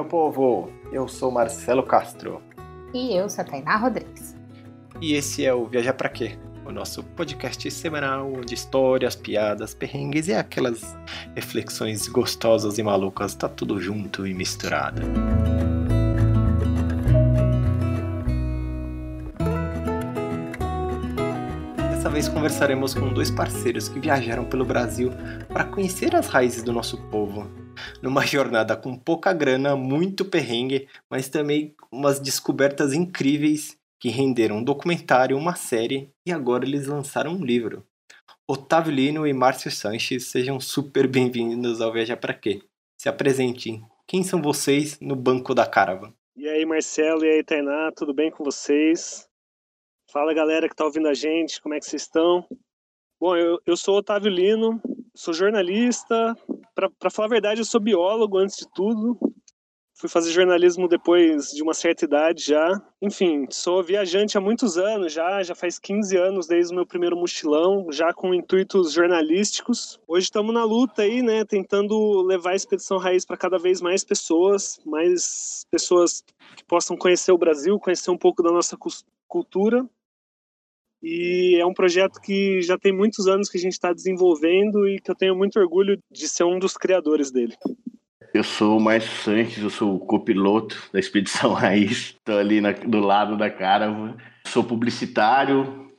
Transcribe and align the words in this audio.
meu 0.00 0.04
povo! 0.06 0.72
Eu 0.90 1.06
sou 1.06 1.30
Marcelo 1.30 1.82
Castro. 1.82 2.40
E 2.94 3.14
eu 3.14 3.28
sou 3.28 3.42
a 3.42 3.44
Tainá 3.44 3.76
Rodrigues. 3.76 4.34
E 4.98 5.12
esse 5.12 5.44
é 5.44 5.52
o 5.52 5.66
Viajar 5.66 5.92
Pra 5.92 6.08
Quê? 6.08 6.38
O 6.64 6.72
nosso 6.72 7.04
podcast 7.04 7.70
semanal 7.70 8.32
onde 8.32 8.54
histórias, 8.54 9.14
piadas, 9.14 9.74
perrengues 9.74 10.28
e 10.28 10.32
aquelas 10.32 10.96
reflexões 11.36 12.08
gostosas 12.08 12.78
e 12.78 12.82
malucas 12.82 13.34
tá 13.34 13.46
tudo 13.46 13.78
junto 13.78 14.26
e 14.26 14.32
misturado. 14.32 15.02
Dessa 21.76 22.08
vez 22.08 22.26
conversaremos 22.26 22.94
com 22.94 23.12
dois 23.12 23.30
parceiros 23.30 23.90
que 23.90 24.00
viajaram 24.00 24.46
pelo 24.46 24.64
Brasil 24.64 25.12
para 25.48 25.64
conhecer 25.64 26.16
as 26.16 26.26
raízes 26.26 26.62
do 26.62 26.72
nosso 26.72 26.96
povo 27.10 27.59
numa 28.02 28.24
jornada 28.26 28.76
com 28.76 28.96
pouca 28.96 29.32
grana, 29.32 29.76
muito 29.76 30.24
perrengue, 30.24 30.88
mas 31.08 31.28
também 31.28 31.74
umas 31.90 32.20
descobertas 32.20 32.92
incríveis 32.92 33.78
que 33.98 34.08
renderam 34.08 34.56
um 34.56 34.64
documentário, 34.64 35.36
uma 35.36 35.54
série 35.54 36.10
e 36.24 36.32
agora 36.32 36.64
eles 36.64 36.86
lançaram 36.86 37.32
um 37.32 37.44
livro. 37.44 37.86
Otávio 38.48 38.92
Lino 38.92 39.26
e 39.26 39.32
Márcio 39.32 39.70
Sanches, 39.70 40.26
sejam 40.26 40.58
super 40.58 41.06
bem-vindos 41.06 41.80
ao 41.80 41.92
Viajar 41.92 42.16
Pra 42.16 42.34
Quê. 42.34 42.62
Se 42.98 43.08
apresentem. 43.08 43.84
Quem 44.06 44.24
são 44.24 44.42
vocês 44.42 44.98
no 45.00 45.14
banco 45.14 45.54
da 45.54 45.66
Caravan? 45.66 46.12
E 46.36 46.48
aí, 46.48 46.66
Marcelo, 46.66 47.24
e 47.24 47.28
aí, 47.28 47.44
Tainá, 47.44 47.92
tudo 47.94 48.12
bem 48.12 48.30
com 48.30 48.42
vocês? 48.42 49.28
Fala, 50.10 50.34
galera 50.34 50.68
que 50.68 50.74
tá 50.74 50.84
ouvindo 50.84 51.06
a 51.06 51.14
gente, 51.14 51.60
como 51.60 51.74
é 51.74 51.78
que 51.78 51.86
vocês 51.86 52.02
estão? 52.02 52.44
Bom, 53.20 53.36
eu, 53.36 53.60
eu 53.64 53.76
sou 53.76 53.98
Otávio 53.98 54.30
Lino, 54.30 54.80
sou 55.14 55.32
jornalista, 55.32 56.36
para 56.88 57.10
falar 57.10 57.26
a 57.26 57.30
verdade, 57.30 57.60
eu 57.60 57.64
sou 57.64 57.80
biólogo 57.80 58.38
antes 58.38 58.56
de 58.56 58.68
tudo. 58.72 59.18
Fui 59.94 60.08
fazer 60.08 60.30
jornalismo 60.30 60.88
depois 60.88 61.50
de 61.50 61.62
uma 61.62 61.74
certa 61.74 62.06
idade 62.06 62.44
já. 62.44 62.80
Enfim, 63.02 63.46
sou 63.50 63.82
viajante 63.82 64.38
há 64.38 64.40
muitos 64.40 64.78
anos 64.78 65.12
já, 65.12 65.42
já 65.42 65.54
faz 65.54 65.78
15 65.78 66.16
anos 66.16 66.46
desde 66.46 66.72
o 66.72 66.76
meu 66.76 66.86
primeiro 66.86 67.16
mochilão, 67.16 67.92
já 67.92 68.10
com 68.14 68.32
intuitos 68.32 68.92
jornalísticos. 68.92 70.00
Hoje 70.08 70.24
estamos 70.24 70.54
na 70.54 70.64
luta 70.64 71.02
aí, 71.02 71.20
né, 71.20 71.44
tentando 71.44 72.22
levar 72.22 72.52
a 72.52 72.56
Expedição 72.56 72.96
Raiz 72.96 73.26
para 73.26 73.36
cada 73.36 73.58
vez 73.58 73.82
mais 73.82 74.02
pessoas, 74.02 74.80
mais 74.86 75.66
pessoas 75.70 76.24
que 76.56 76.64
possam 76.64 76.96
conhecer 76.96 77.32
o 77.32 77.38
Brasil, 77.38 77.78
conhecer 77.78 78.10
um 78.10 78.18
pouco 78.18 78.42
da 78.42 78.50
nossa 78.50 78.78
cultura 79.28 79.86
e 81.02 81.56
é 81.58 81.64
um 81.64 81.72
projeto 81.72 82.20
que 82.20 82.60
já 82.62 82.78
tem 82.78 82.92
muitos 82.92 83.26
anos 83.26 83.48
que 83.48 83.56
a 83.56 83.60
gente 83.60 83.72
está 83.72 83.92
desenvolvendo 83.92 84.86
e 84.86 85.00
que 85.00 85.10
eu 85.10 85.14
tenho 85.14 85.34
muito 85.34 85.58
orgulho 85.58 85.98
de 86.10 86.28
ser 86.28 86.44
um 86.44 86.58
dos 86.58 86.76
criadores 86.76 87.30
dele. 87.30 87.54
Eu 88.32 88.44
sou 88.44 88.78
o 88.78 88.80
Márcio 88.80 89.10
Sanches, 89.10 89.62
eu 89.62 89.70
sou 89.70 89.96
o 89.96 89.98
copiloto 89.98 90.76
da 90.92 91.00
Expedição 91.00 91.52
Raiz, 91.54 92.14
estou 92.16 92.38
ali 92.38 92.60
na, 92.60 92.72
do 92.72 93.00
lado 93.00 93.36
da 93.36 93.50
Caravan. 93.50 94.14
Sou 94.46 94.62
publicitário, 94.62 95.90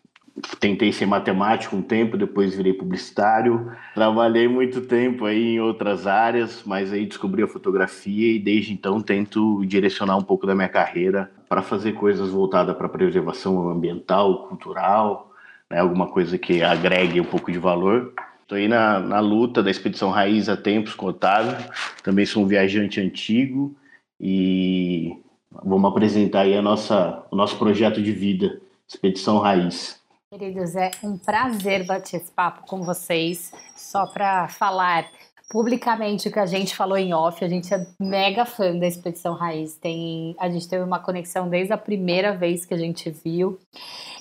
tentei 0.59 0.93
ser 0.93 1.07
matemático 1.07 1.75
um 1.75 1.81
tempo, 1.81 2.17
depois 2.17 2.55
virei 2.55 2.73
publicitário. 2.73 3.71
Trabalhei 3.93 4.47
muito 4.47 4.81
tempo 4.81 5.25
aí 5.25 5.55
em 5.55 5.59
outras 5.59 6.07
áreas, 6.07 6.63
mas 6.63 6.93
aí 6.93 7.05
descobri 7.05 7.43
a 7.43 7.47
fotografia 7.47 8.33
e 8.33 8.39
desde 8.39 8.71
então 8.71 9.01
tento 9.01 9.65
direcionar 9.65 10.15
um 10.15 10.23
pouco 10.23 10.45
da 10.47 10.55
minha 10.55 10.69
carreira 10.69 11.29
para 11.51 11.61
fazer 11.61 11.91
coisas 11.91 12.29
voltadas 12.29 12.77
para 12.77 12.87
preservação 12.87 13.67
ambiental, 13.67 14.47
cultural, 14.47 15.33
né, 15.69 15.79
alguma 15.79 16.07
coisa 16.07 16.37
que 16.37 16.63
agregue 16.63 17.19
um 17.19 17.25
pouco 17.25 17.51
de 17.51 17.57
valor. 17.57 18.13
Estou 18.41 18.57
aí 18.57 18.69
na, 18.69 19.01
na 19.01 19.19
luta 19.19 19.61
da 19.61 19.69
Expedição 19.69 20.11
Raiz 20.11 20.47
há 20.47 20.55
tempos 20.55 20.95
com 20.95 21.07
o 21.07 21.09
Otávio, 21.09 21.57
também 22.03 22.25
sou 22.25 22.43
um 22.43 22.47
viajante 22.47 23.01
antigo 23.01 23.75
e 24.17 25.21
vamos 25.51 25.91
apresentar 25.91 26.43
aí 26.43 26.55
a 26.55 26.61
nossa, 26.61 27.21
o 27.29 27.35
nosso 27.35 27.57
projeto 27.59 28.01
de 28.01 28.13
vida, 28.13 28.61
Expedição 28.87 29.37
Raiz. 29.37 29.99
Queridos, 30.31 30.73
é 30.77 30.91
um 31.03 31.17
prazer 31.17 31.85
bater 31.85 32.21
esse 32.21 32.31
papo 32.31 32.65
com 32.65 32.81
vocês. 32.81 33.51
Só 33.75 34.05
para 34.07 34.47
falar 34.47 35.05
publicamente 35.51 36.29
o 36.29 36.31
que 36.31 36.39
a 36.39 36.45
gente 36.45 36.73
falou 36.73 36.97
em 36.97 37.13
off, 37.13 37.43
a 37.43 37.49
gente 37.49 37.73
é 37.73 37.85
mega 37.99 38.45
fã 38.45 38.73
da 38.79 38.87
Expedição 38.87 39.33
Raiz. 39.33 39.75
Tem, 39.75 40.33
a 40.39 40.49
gente 40.49 40.67
teve 40.67 40.81
uma 40.81 40.97
conexão 40.97 41.49
desde 41.49 41.73
a 41.73 41.77
primeira 41.77 42.33
vez 42.33 42.65
que 42.65 42.73
a 42.73 42.77
gente 42.77 43.11
viu. 43.11 43.59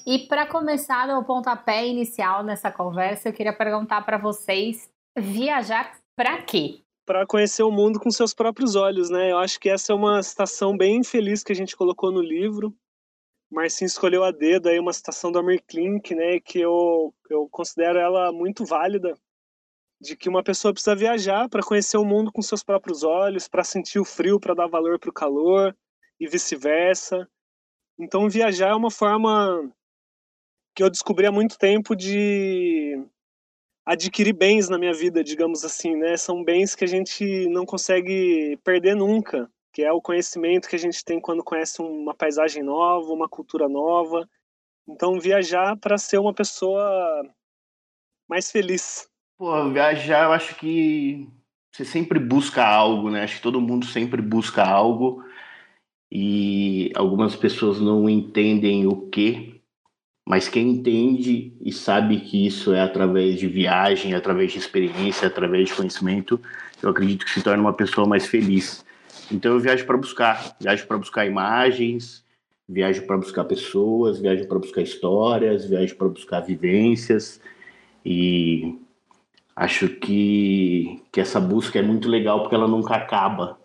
E 0.05 0.19
para 0.19 0.45
começar 0.45 1.07
no 1.07 1.25
pontapé 1.25 1.87
inicial 1.87 2.43
nessa 2.43 2.69
conversa, 2.73 3.29
eu 3.29 3.33
queria 3.33 3.53
perguntar 3.53 4.05
para 4.05 4.19
vocês: 4.19 4.91
viajar 5.17 5.97
para 6.17 6.43
quê? 6.43 6.81
Para 7.07 7.25
conhecer 7.25 7.63
o 7.63 7.71
mundo 7.71 8.01
com 8.01 8.11
seus 8.11 8.35
próprios 8.35 8.75
olhos, 8.75 9.09
né? 9.09 9.31
Eu 9.31 9.39
acho 9.39 9.61
que 9.61 9.71
essa 9.71 9.93
é 9.93 9.95
uma 9.95 10.21
citação 10.25 10.77
bem 10.77 11.05
feliz 11.05 11.45
que 11.45 11.53
a 11.53 11.57
gente 11.57 11.77
colocou 11.77 12.11
no 12.11 12.21
livro. 12.21 12.75
Marcinho 13.53 13.87
escolheu 13.87 14.25
a 14.25 14.33
dedo 14.33 14.69
aí 14.69 14.79
uma 14.79 14.93
citação 14.93 15.31
do 15.31 15.39
Amir 15.39 15.63
Klink, 15.67 16.15
né, 16.15 16.39
que 16.39 16.61
eu, 16.61 17.13
eu 17.29 17.49
considero 17.51 17.99
ela 17.99 18.31
muito 18.31 18.65
válida, 18.65 19.13
de 20.01 20.17
que 20.17 20.29
uma 20.29 20.43
pessoa 20.43 20.73
precisa 20.73 20.97
viajar 20.97 21.49
para 21.49 21.63
conhecer 21.63 21.99
o 21.99 22.05
mundo 22.05 22.33
com 22.33 22.41
seus 22.41 22.63
próprios 22.63 23.03
olhos, 23.03 23.49
para 23.49 23.65
sentir 23.65 23.99
o 23.99 24.05
frio, 24.05 24.41
para 24.41 24.55
dar 24.55 24.67
valor 24.67 24.99
para 24.99 25.11
o 25.11 25.13
calor 25.13 25.77
e 26.19 26.27
vice-versa. 26.27 27.29
Então 27.99 28.29
viajar 28.29 28.71
é 28.71 28.75
uma 28.75 28.91
forma 28.91 29.71
que 30.75 30.83
eu 30.83 30.91
descobri 30.91 31.27
há 31.27 31.33
muito 31.33 31.59
tempo 31.59 31.95
de 31.95 33.05
adquirir 33.85 34.33
bens 34.33 34.69
na 34.69 34.79
minha 34.79 34.95
vida, 34.95 35.23
digamos 35.23 35.65
assim, 35.65 35.97
né? 35.97 36.17
São 36.17 36.43
bens 36.43 36.75
que 36.75 36.85
a 36.85 36.89
gente 36.89 37.49
não 37.49 37.67
consegue 37.67 38.57
perder 38.65 38.95
nunca 38.95 39.51
que 39.73 39.83
é 39.83 39.93
o 39.93 40.03
conhecimento 40.03 40.69
que 40.69 40.77
a 40.77 40.79
gente 40.79 41.05
tem 41.05 41.21
quando 41.21 41.45
conhece 41.45 41.81
uma 41.81 42.15
paisagem 42.15 42.63
nova, 42.63 43.13
uma 43.13 43.29
cultura 43.29 43.69
nova. 43.69 44.29
Então, 44.87 45.19
viajar 45.21 45.77
para 45.77 45.97
ser 45.97 46.19
uma 46.19 46.35
pessoa 46.35 47.23
mais 48.29 48.51
feliz. 48.51 49.10
Pô, 49.41 49.71
viajar, 49.71 50.25
eu 50.25 50.33
acho 50.33 50.55
que 50.57 51.27
você 51.73 51.83
sempre 51.83 52.19
busca 52.19 52.63
algo, 52.63 53.09
né? 53.09 53.23
Acho 53.23 53.37
que 53.37 53.43
todo 53.43 53.59
mundo 53.59 53.87
sempre 53.87 54.21
busca 54.21 54.63
algo 54.63 55.25
e 56.13 56.93
algumas 56.95 57.35
pessoas 57.35 57.81
não 57.81 58.07
entendem 58.07 58.87
o 58.87 59.09
que, 59.09 59.63
mas 60.29 60.47
quem 60.47 60.69
entende 60.69 61.57
e 61.59 61.73
sabe 61.73 62.21
que 62.21 62.47
isso 62.47 62.75
é 62.75 62.83
através 62.83 63.41
de 63.41 63.47
viagem, 63.47 64.13
através 64.13 64.53
de 64.53 64.59
experiência, 64.59 65.27
através 65.27 65.71
de 65.71 65.75
conhecimento, 65.75 66.39
eu 66.83 66.91
acredito 66.91 67.25
que 67.25 67.31
se 67.31 67.43
torna 67.43 67.63
uma 67.63 67.73
pessoa 67.73 68.07
mais 68.07 68.27
feliz. 68.27 68.85
Então 69.33 69.55
eu 69.55 69.59
viajo 69.59 69.87
para 69.87 69.97
buscar, 69.97 70.55
viajo 70.61 70.87
para 70.87 70.99
buscar 70.99 71.25
imagens, 71.25 72.23
viajo 72.69 73.07
para 73.07 73.17
buscar 73.17 73.45
pessoas, 73.45 74.21
viajo 74.21 74.47
para 74.47 74.59
buscar 74.59 74.83
histórias, 74.83 75.65
viajo 75.65 75.97
para 75.97 76.09
buscar 76.09 76.41
vivências 76.41 77.41
e 78.05 78.79
acho 79.55 79.89
que, 79.89 81.03
que 81.13 81.21
essa 81.21 81.41
busca 81.41 81.79
é 81.79 81.83
muito 81.83 82.09
legal 82.09 82.41
porque 82.41 82.55
ela 82.55 82.69
nunca 82.69 82.95
acaba. 82.95 83.59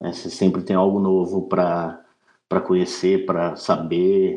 Né? 0.00 0.12
Você 0.12 0.30
sempre 0.30 0.62
tem 0.62 0.76
algo 0.76 0.98
novo 0.98 1.48
para 1.48 2.04
conhecer, 2.66 3.26
para 3.26 3.56
saber, 3.56 4.36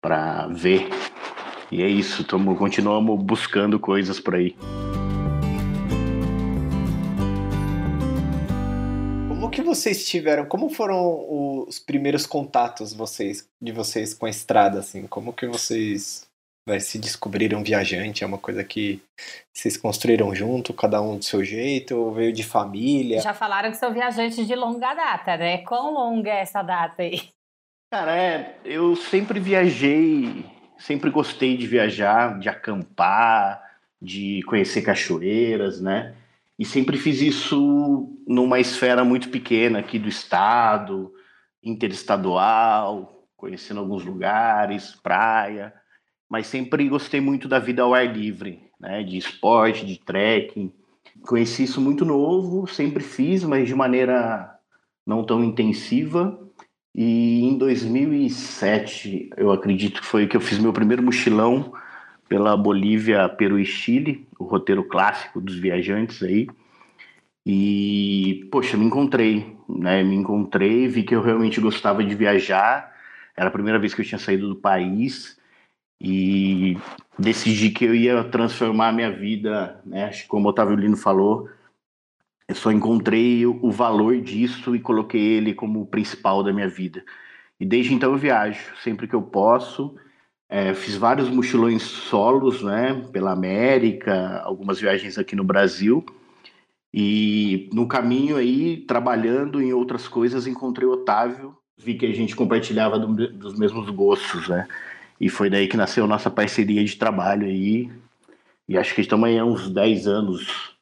para 0.00 0.46
ver. 0.48 0.88
E 1.70 1.82
é 1.82 1.88
isso, 1.88 2.24
tamo, 2.24 2.56
continuamos 2.56 3.22
buscando 3.22 3.78
coisas 3.78 4.18
por 4.18 4.34
aí. 4.34 4.56
que 9.58 9.62
vocês 9.62 10.06
tiveram? 10.06 10.46
Como 10.46 10.70
foram 10.70 11.64
os 11.66 11.80
primeiros 11.80 12.24
contatos 12.24 12.94
vocês, 12.94 13.48
de 13.60 13.72
vocês 13.72 14.14
com 14.14 14.24
a 14.24 14.30
estrada, 14.30 14.78
assim? 14.78 15.04
Como 15.08 15.32
que 15.32 15.48
vocês 15.48 16.27
vai, 16.68 16.80
se 16.80 16.98
descobriram 16.98 17.64
viajante? 17.64 18.22
É 18.22 18.26
uma 18.26 18.38
coisa 18.38 18.62
que 18.62 19.02
vocês 19.52 19.76
construíram 19.76 20.34
junto, 20.34 20.72
cada 20.72 21.00
um 21.02 21.18
do 21.18 21.24
seu 21.24 21.42
jeito, 21.42 21.96
ou 21.96 22.12
veio 22.12 22.32
de 22.32 22.44
família? 22.44 23.20
Já 23.20 23.34
falaram 23.34 23.70
que 23.70 23.76
são 23.76 23.92
viajantes 23.92 24.46
de 24.46 24.54
longa 24.54 24.94
data, 24.94 25.36
né? 25.36 25.58
Quão 25.58 25.92
longa 25.92 26.30
é 26.30 26.40
essa 26.40 26.62
data 26.62 27.02
aí? 27.02 27.28
Cara, 27.90 28.16
é, 28.16 28.58
eu 28.64 28.94
sempre 28.94 29.40
viajei, 29.40 30.44
sempre 30.78 31.10
gostei 31.10 31.56
de 31.56 31.66
viajar, 31.66 32.38
de 32.38 32.48
acampar, 32.48 33.62
de 34.00 34.42
conhecer 34.46 34.82
cachoeiras, 34.82 35.80
né? 35.80 36.14
e 36.58 36.64
sempre 36.64 36.98
fiz 36.98 37.20
isso 37.20 38.12
numa 38.26 38.58
esfera 38.58 39.04
muito 39.04 39.30
pequena 39.30 39.78
aqui 39.78 39.98
do 39.98 40.08
estado, 40.08 41.14
interestadual, 41.62 43.24
conhecendo 43.36 43.78
alguns 43.78 44.04
lugares, 44.04 44.96
praia, 44.96 45.72
mas 46.28 46.46
sempre 46.46 46.88
gostei 46.88 47.20
muito 47.20 47.48
da 47.48 47.58
vida 47.58 47.82
ao 47.82 47.94
ar 47.94 48.06
livre, 48.06 48.62
né, 48.78 49.02
de 49.02 49.16
esporte, 49.16 49.86
de 49.86 49.98
trekking. 49.98 50.72
Conheci 51.22 51.64
isso 51.64 51.80
muito 51.80 52.04
novo, 52.04 52.66
sempre 52.66 53.02
fiz, 53.02 53.42
mas 53.44 53.66
de 53.66 53.74
maneira 53.74 54.54
não 55.06 55.24
tão 55.24 55.42
intensiva. 55.42 56.38
E 56.94 57.44
em 57.44 57.56
2007, 57.56 59.30
eu 59.36 59.50
acredito 59.50 60.00
que 60.00 60.06
foi 60.06 60.26
que 60.26 60.36
eu 60.36 60.40
fiz 60.40 60.58
meu 60.58 60.72
primeiro 60.72 61.02
mochilão 61.02 61.72
pela 62.28 62.56
Bolívia, 62.56 63.28
Peru 63.28 63.58
e 63.58 63.64
Chile, 63.64 64.26
o 64.38 64.44
roteiro 64.44 64.84
clássico 64.84 65.40
dos 65.40 65.56
viajantes 65.56 66.22
aí. 66.22 66.46
E, 67.46 68.46
poxa, 68.52 68.76
me 68.76 68.84
encontrei. 68.84 69.56
né? 69.68 70.02
Me 70.02 70.14
encontrei, 70.14 70.86
vi 70.86 71.02
que 71.02 71.14
eu 71.14 71.22
realmente 71.22 71.60
gostava 71.60 72.04
de 72.04 72.14
viajar. 72.14 72.92
Era 73.34 73.48
a 73.48 73.52
primeira 73.52 73.78
vez 73.78 73.94
que 73.94 74.02
eu 74.02 74.04
tinha 74.04 74.18
saído 74.18 74.48
do 74.48 74.56
país 74.56 75.37
e 76.00 76.76
decidi 77.18 77.70
que 77.70 77.84
eu 77.84 77.94
ia 77.94 78.22
transformar 78.24 78.88
a 78.88 78.92
minha 78.92 79.10
vida, 79.10 79.80
né? 79.84 80.04
Acho 80.04 80.22
que 80.22 80.28
como 80.28 80.46
o 80.46 80.50
Otávio 80.50 80.76
Lino 80.76 80.96
falou, 80.96 81.48
eu 82.46 82.54
só 82.54 82.72
encontrei 82.72 83.44
o 83.44 83.70
valor 83.70 84.20
disso 84.20 84.74
e 84.74 84.80
coloquei 84.80 85.20
ele 85.20 85.52
como 85.52 85.82
o 85.82 85.86
principal 85.86 86.42
da 86.42 86.52
minha 86.52 86.68
vida. 86.68 87.04
E 87.60 87.66
desde 87.66 87.92
então 87.92 88.12
eu 88.12 88.18
viajo, 88.18 88.60
sempre 88.82 89.06
que 89.06 89.14
eu 89.14 89.22
posso. 89.22 89.96
É, 90.48 90.72
fiz 90.72 90.96
vários 90.96 91.28
mochilões 91.28 91.82
solos, 91.82 92.62
né, 92.62 93.06
pela 93.12 93.32
América, 93.32 94.40
algumas 94.44 94.80
viagens 94.80 95.18
aqui 95.18 95.36
no 95.36 95.44
Brasil. 95.44 96.04
E 96.92 97.68
no 97.72 97.86
caminho 97.86 98.36
aí, 98.36 98.78
trabalhando 98.78 99.60
em 99.60 99.74
outras 99.74 100.08
coisas, 100.08 100.46
encontrei 100.46 100.88
o 100.88 100.92
Otávio, 100.92 101.54
vi 101.76 101.94
que 101.94 102.06
a 102.06 102.14
gente 102.14 102.34
compartilhava 102.34 102.98
do, 102.98 103.28
dos 103.30 103.58
mesmos 103.58 103.90
gostos, 103.90 104.48
né? 104.48 104.66
E 105.20 105.28
foi 105.28 105.50
daí 105.50 105.66
que 105.66 105.76
nasceu 105.76 106.06
nossa 106.06 106.30
parceria 106.30 106.84
de 106.84 106.96
trabalho 106.96 107.46
aí. 107.46 107.90
E 108.68 108.76
acho 108.76 108.94
que 108.94 109.00
estamos 109.00 109.28
aí 109.28 109.38
há 109.38 109.44
uns 109.44 109.70
10 109.70 110.06
anos, 110.06 110.76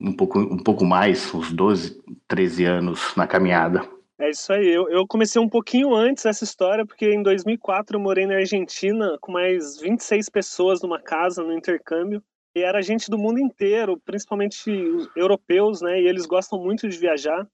um 0.00 0.12
pouco, 0.12 0.38
um 0.38 0.62
pouco 0.62 0.84
mais, 0.84 1.32
uns 1.34 1.50
12, 1.52 2.00
13 2.28 2.64
anos 2.64 3.14
na 3.16 3.26
caminhada. 3.26 3.88
É 4.20 4.30
isso 4.30 4.52
aí. 4.52 4.68
Eu, 4.68 4.88
eu 4.88 5.06
comecei 5.06 5.40
um 5.40 5.48
pouquinho 5.48 5.94
antes 5.94 6.26
essa 6.26 6.44
história, 6.44 6.84
porque 6.84 7.08
em 7.08 7.22
2004 7.22 7.96
eu 7.96 8.00
morei 8.00 8.26
na 8.26 8.34
Argentina 8.34 9.16
com 9.20 9.32
mais 9.32 9.80
26 9.80 10.28
pessoas 10.28 10.82
numa 10.82 11.00
casa 11.00 11.42
no 11.42 11.52
intercâmbio. 11.52 12.22
E 12.54 12.62
era 12.62 12.82
gente 12.82 13.10
do 13.10 13.16
mundo 13.16 13.38
inteiro, 13.38 14.00
principalmente 14.04 14.70
europeus, 15.14 15.80
né? 15.80 16.00
E 16.00 16.08
eles 16.08 16.26
gostam 16.26 16.58
muito 16.58 16.88
de 16.88 16.98
viajar. 16.98 17.48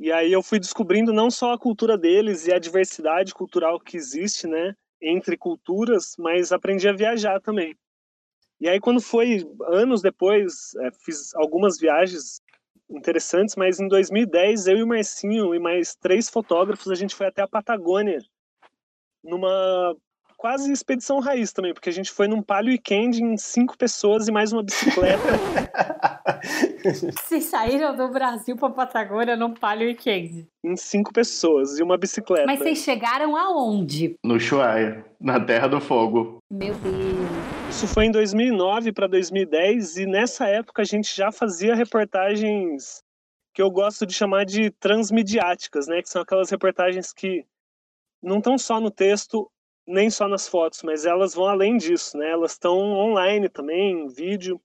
E 0.00 0.10
aí 0.10 0.32
eu 0.32 0.42
fui 0.42 0.58
descobrindo 0.58 1.12
não 1.12 1.30
só 1.30 1.52
a 1.52 1.58
cultura 1.58 1.98
deles 1.98 2.46
e 2.46 2.52
a 2.52 2.58
diversidade 2.58 3.34
cultural 3.34 3.78
que 3.78 3.96
existe, 3.96 4.46
né? 4.46 4.74
Entre 5.00 5.36
culturas, 5.36 6.14
mas 6.18 6.52
aprendi 6.52 6.88
a 6.88 6.92
viajar 6.92 7.40
também. 7.40 7.76
E 8.60 8.68
aí 8.68 8.80
quando 8.80 9.00
foi 9.00 9.44
anos 9.66 10.02
depois, 10.02 10.74
é, 10.80 10.90
fiz 11.04 11.34
algumas 11.34 11.78
viagens 11.78 12.40
interessantes, 12.90 13.54
mas 13.54 13.78
em 13.78 13.86
2010 13.86 14.66
eu 14.66 14.78
e 14.78 14.82
o 14.82 14.86
Marcinho 14.86 15.54
e 15.54 15.58
mais 15.58 15.94
três 15.94 16.28
fotógrafos 16.28 16.90
a 16.90 16.94
gente 16.94 17.14
foi 17.14 17.26
até 17.26 17.42
a 17.42 17.48
Patagônia 17.48 18.18
numa 19.22 19.94
quase 20.38 20.72
expedição 20.72 21.18
raiz 21.18 21.52
também, 21.52 21.74
porque 21.74 21.90
a 21.90 21.92
gente 21.92 22.12
foi 22.12 22.28
num 22.28 22.40
palio 22.40 22.70
weekend 22.70 23.20
em 23.20 23.36
cinco 23.36 23.76
pessoas 23.76 24.28
e 24.28 24.32
mais 24.32 24.52
uma 24.52 24.62
bicicleta. 24.62 25.18
Vocês 27.26 27.44
saíram 27.46 27.96
do 27.96 28.08
Brasil 28.08 28.56
para 28.56 28.70
Patagônia 28.70 29.36
num 29.36 29.52
palio 29.52 29.88
weekend? 29.88 30.46
Em 30.64 30.76
cinco 30.76 31.12
pessoas 31.12 31.78
e 31.78 31.82
uma 31.82 31.98
bicicleta. 31.98 32.46
Mas 32.46 32.60
vocês 32.60 32.78
chegaram 32.78 33.36
aonde? 33.36 34.14
No 34.24 34.38
Chuaia, 34.38 35.04
na 35.20 35.44
Terra 35.44 35.66
do 35.66 35.80
Fogo. 35.80 36.38
Meu 36.50 36.74
Deus. 36.74 36.96
Isso 37.70 37.88
foi 37.88 38.06
em 38.06 38.12
2009 38.12 38.92
para 38.92 39.08
2010 39.08 39.96
e 39.96 40.06
nessa 40.06 40.46
época 40.46 40.82
a 40.82 40.84
gente 40.84 41.14
já 41.14 41.32
fazia 41.32 41.74
reportagens 41.74 43.02
que 43.52 43.60
eu 43.60 43.70
gosto 43.70 44.06
de 44.06 44.14
chamar 44.14 44.44
de 44.44 44.70
transmediáticas, 44.70 45.88
né? 45.88 46.00
Que 46.00 46.08
são 46.08 46.22
aquelas 46.22 46.48
reportagens 46.48 47.12
que 47.12 47.44
não 48.22 48.38
estão 48.38 48.56
só 48.56 48.80
no 48.80 48.90
texto 48.90 49.50
nem 49.88 50.10
só 50.10 50.28
nas 50.28 50.46
fotos, 50.46 50.82
mas 50.82 51.06
elas 51.06 51.34
vão 51.34 51.46
além 51.46 51.78
disso, 51.78 52.18
né? 52.18 52.30
Elas 52.30 52.52
estão 52.52 52.76
online 52.76 53.48
também, 53.48 54.02
em 54.02 54.08
vídeo. 54.08 54.60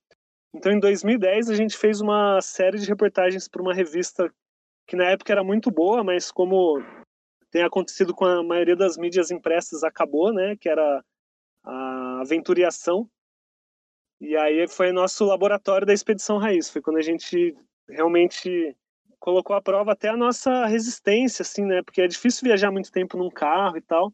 Então, 0.53 0.69
em 0.71 0.79
2010 0.79 1.49
a 1.49 1.55
gente 1.55 1.77
fez 1.77 2.01
uma 2.01 2.41
série 2.41 2.77
de 2.77 2.85
reportagens 2.85 3.47
para 3.47 3.61
uma 3.61 3.73
revista 3.73 4.29
que 4.85 4.97
na 4.97 5.05
época 5.05 5.31
era 5.31 5.43
muito 5.43 5.71
boa, 5.71 6.03
mas 6.03 6.29
como 6.29 6.83
tem 7.49 7.63
acontecido 7.63 8.13
com 8.13 8.25
a 8.25 8.43
maioria 8.43 8.75
das 8.75 8.97
mídias 8.97 9.31
impressas 9.31 9.81
acabou, 9.81 10.33
né? 10.33 10.57
Que 10.57 10.67
era 10.67 11.03
a 11.63 12.19
aventuriação. 12.21 13.09
E 14.19 14.35
aí 14.35 14.67
foi 14.67 14.91
nosso 14.91 15.23
laboratório 15.23 15.87
da 15.87 15.93
expedição 15.93 16.37
raiz. 16.37 16.69
Foi 16.69 16.81
quando 16.81 16.97
a 16.97 17.01
gente 17.01 17.55
realmente 17.87 18.75
colocou 19.19 19.55
à 19.55 19.61
prova 19.61 19.93
até 19.93 20.09
a 20.09 20.17
nossa 20.17 20.65
resistência, 20.65 21.43
assim, 21.43 21.63
né? 21.63 21.81
Porque 21.81 22.01
é 22.01 22.07
difícil 22.07 22.45
viajar 22.45 22.71
muito 22.71 22.91
tempo 22.91 23.17
num 23.17 23.29
carro 23.29 23.77
e 23.77 23.81
tal. 23.81 24.11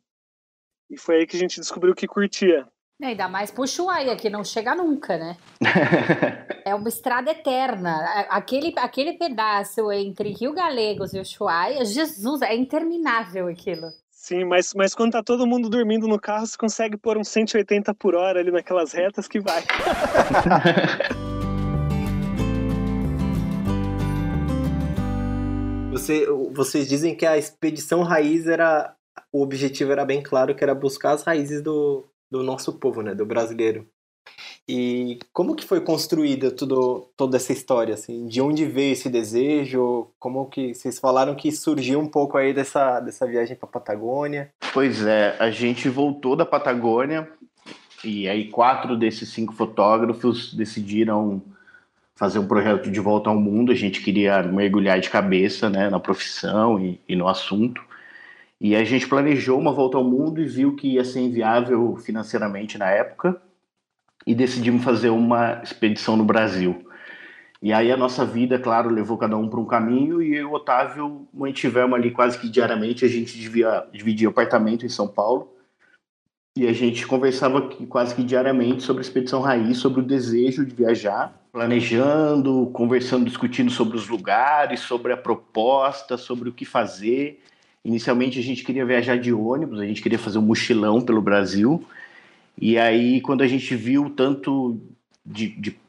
E 0.89 0.97
foi 0.97 1.17
aí 1.17 1.27
que 1.27 1.35
a 1.37 1.39
gente 1.39 1.59
descobriu 1.59 1.93
que 1.93 2.07
curtia. 2.07 2.67
É, 3.01 3.07
ainda 3.07 3.29
mais 3.29 3.49
pro 3.51 3.63
Ushuaia, 3.63 4.15
que 4.15 4.29
não 4.29 4.43
chega 4.43 4.75
nunca, 4.75 5.17
né? 5.17 5.37
é 6.65 6.75
uma 6.75 6.89
estrada 6.89 7.31
eterna. 7.31 8.25
Aquele, 8.29 8.73
aquele 8.77 9.13
pedaço 9.13 9.91
entre 9.91 10.33
Rio 10.33 10.53
Galegos 10.53 11.13
e 11.13 11.19
Ushuaia, 11.19 11.85
Jesus, 11.85 12.41
é 12.41 12.53
interminável 12.55 13.47
aquilo. 13.47 13.87
Sim, 14.11 14.43
mas, 14.43 14.73
mas 14.73 14.93
quando 14.93 15.13
tá 15.13 15.23
todo 15.23 15.47
mundo 15.47 15.69
dormindo 15.69 16.07
no 16.07 16.19
carro, 16.19 16.45
você 16.45 16.57
consegue 16.57 16.97
pôr 16.97 17.17
uns 17.17 17.29
180 17.29 17.93
por 17.93 18.15
hora 18.15 18.41
ali 18.41 18.51
naquelas 18.51 18.91
retas 18.91 19.27
que 19.29 19.39
vai. 19.39 19.63
Você, 25.91 26.27
vocês 26.51 26.87
dizem 26.87 27.15
que 27.15 27.25
a 27.25 27.37
expedição 27.37 28.03
raiz 28.03 28.47
era. 28.47 28.95
O 29.31 29.41
objetivo 29.41 29.91
era 29.91 30.05
bem 30.05 30.21
claro 30.21 30.55
que 30.55 30.63
era 30.63 30.75
buscar 30.75 31.11
as 31.11 31.23
raízes 31.23 31.61
do, 31.61 32.05
do 32.29 32.43
nosso 32.43 32.73
povo, 32.73 33.01
né? 33.01 33.13
Do 33.13 33.25
brasileiro. 33.25 33.87
E 34.67 35.17
como 35.33 35.55
que 35.55 35.65
foi 35.65 35.81
construída 35.81 36.51
tudo, 36.51 37.09
toda 37.17 37.37
essa 37.37 37.51
história, 37.51 37.95
assim? 37.95 38.27
De 38.27 38.39
onde 38.39 38.65
veio 38.65 38.93
esse 38.93 39.09
desejo? 39.09 40.11
Como 40.19 40.45
que 40.45 40.75
vocês 40.75 40.99
falaram 40.99 41.33
que 41.33 41.51
surgiu 41.51 41.99
um 41.99 42.07
pouco 42.07 42.37
aí 42.37 42.53
dessa, 42.53 42.99
dessa 42.99 43.25
viagem 43.25 43.55
para 43.55 43.67
Patagônia? 43.67 44.51
Pois 44.71 45.03
é, 45.03 45.35
a 45.39 45.49
gente 45.49 45.89
voltou 45.89 46.35
da 46.35 46.45
Patagônia 46.45 47.27
e 48.03 48.29
aí 48.29 48.49
quatro 48.49 48.95
desses 48.95 49.29
cinco 49.29 49.53
fotógrafos 49.53 50.53
decidiram 50.53 51.41
fazer 52.15 52.37
um 52.37 52.47
projeto 52.47 52.91
de 52.91 52.99
volta 52.99 53.29
ao 53.29 53.35
mundo. 53.35 53.71
A 53.71 53.75
gente 53.75 54.01
queria 54.01 54.43
mergulhar 54.43 54.99
de 54.99 55.09
cabeça, 55.09 55.67
né, 55.67 55.89
na 55.89 55.99
profissão 55.99 56.79
e, 56.79 56.99
e 57.07 57.15
no 57.15 57.27
assunto. 57.27 57.81
E 58.59 58.75
a 58.75 58.83
gente 58.83 59.07
planejou 59.07 59.57
uma 59.57 59.71
volta 59.71 59.97
ao 59.97 60.03
mundo 60.03 60.41
e 60.41 60.45
viu 60.45 60.75
que 60.75 60.95
ia 60.95 61.05
ser 61.05 61.21
inviável 61.21 61.95
financeiramente 61.97 62.77
na 62.77 62.89
época 62.89 63.41
e 64.27 64.35
decidimos 64.35 64.83
fazer 64.83 65.09
uma 65.09 65.61
expedição 65.63 66.17
no 66.17 66.25
Brasil. 66.25 66.85
E 67.61 67.73
aí 67.73 67.91
a 67.91 67.97
nossa 67.97 68.25
vida, 68.25 68.57
claro, 68.57 68.89
levou 68.89 69.17
cada 69.17 69.37
um 69.37 69.49
para 69.49 69.59
um 69.59 69.65
caminho 69.65 70.21
e 70.21 70.35
eu 70.35 70.41
e 70.41 70.45
o 70.45 70.53
Otávio 70.53 71.27
mantivemos 71.33 71.97
ali 71.97 72.11
quase 72.11 72.37
que 72.37 72.49
diariamente, 72.49 73.03
a 73.05 73.07
gente 73.07 73.37
dividia, 73.37 73.85
dividia 73.91 74.29
apartamento 74.29 74.85
em 74.85 74.89
São 74.89 75.07
Paulo 75.07 75.53
e 76.57 76.67
a 76.67 76.73
gente 76.73 77.07
conversava 77.07 77.69
quase 77.87 78.15
que 78.15 78.23
diariamente 78.23 78.83
sobre 78.83 79.01
a 79.01 79.05
expedição 79.05 79.41
raiz, 79.41 79.77
sobre 79.77 80.01
o 80.01 80.03
desejo 80.03 80.65
de 80.65 80.73
viajar, 80.75 81.41
planejando, 81.51 82.69
conversando, 82.73 83.25
discutindo 83.25 83.71
sobre 83.71 83.95
os 83.95 84.07
lugares, 84.07 84.81
sobre 84.81 85.13
a 85.13 85.17
proposta, 85.17 86.17
sobre 86.17 86.49
o 86.49 86.53
que 86.53 86.65
fazer. 86.65 87.41
Inicialmente 87.83 88.39
a 88.39 88.43
gente 88.43 88.63
queria 88.63 88.85
viajar 88.85 89.17
de 89.17 89.31
ônibus, 89.33 89.79
a 89.79 89.85
gente 89.85 90.01
queria 90.01 90.19
fazer 90.19 90.37
um 90.37 90.43
mochilão 90.43 91.01
pelo 91.01 91.21
Brasil 91.21 91.85
e 92.61 92.77
aí, 92.77 93.21
quando 93.21 93.41
a 93.41 93.47
gente 93.47 93.73
viu 93.73 94.09
tanto 94.09 94.81
de, 95.25 95.47
de, 95.47 95.79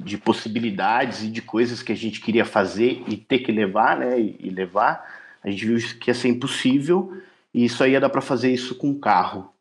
de, 0.00 0.18
possibilidades 0.18 1.22
e 1.22 1.28
de 1.28 1.40
coisas 1.40 1.82
que 1.82 1.92
a 1.92 1.96
gente 1.96 2.20
queria 2.20 2.44
fazer 2.44 3.04
e 3.06 3.16
ter 3.16 3.38
que 3.38 3.52
levar, 3.52 3.96
né, 3.96 4.18
e, 4.18 4.50
levar, 4.50 5.06
a 5.42 5.48
gente 5.48 5.64
viu 5.64 5.78
que 6.00 6.10
ia 6.10 6.14
ser 6.14 6.28
impossível 6.28 7.16
e 7.54 7.68
só 7.68 7.86
ia 7.86 8.00
dar 8.00 8.08
para 8.08 8.20
fazer 8.20 8.52
isso 8.52 8.74
com 8.74 8.98
carro. 8.98 9.52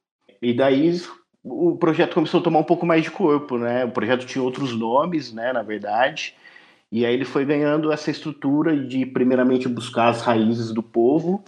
E 0.42 0.54
daí 0.54 1.00
o 1.44 1.76
projeto 1.76 2.16
começou 2.16 2.40
a 2.40 2.44
tomar 2.44 2.60
um 2.60 2.64
pouco 2.64 2.86
mais 2.86 3.04
de 3.04 3.12
corpo, 3.12 3.60
né? 3.60 3.86
O 3.86 3.92
projeto 3.92 4.26
tinha 4.26 4.44
outros 4.44 4.76
nomes, 4.76 5.32
né, 5.32 5.54
na 5.54 5.62
verdade. 5.62 6.34
E 6.92 7.06
aí 7.06 7.14
ele 7.14 7.26
foi 7.26 7.46
ganhando 7.46 7.92
essa 7.92 8.10
estrutura 8.10 8.76
de 8.76 9.06
primeiramente 9.06 9.68
buscar 9.68 10.10
as 10.10 10.22
raízes 10.22 10.72
do 10.72 10.82
povo 10.82 11.44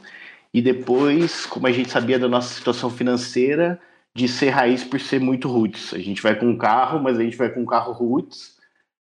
e 0.57 0.61
depois, 0.61 1.45
como 1.45 1.67
a 1.67 1.71
gente 1.71 1.91
sabia 1.91 2.17
da 2.17 2.27
nossa 2.27 2.51
situação 2.51 2.89
financeira, 2.89 3.79
de 4.15 4.27
ser 4.27 4.49
raiz 4.49 4.83
por 4.83 4.99
ser 4.99 5.19
muito 5.19 5.47
roots. 5.47 5.93
A 5.93 5.99
gente 5.99 6.19
vai 6.19 6.35
com 6.35 6.47
um 6.47 6.57
carro, 6.57 6.99
mas 6.99 7.19
a 7.19 7.23
gente 7.23 7.37
vai 7.37 7.47
com 7.51 7.61
um 7.61 7.65
carro 7.65 7.93
roots, 7.93 8.57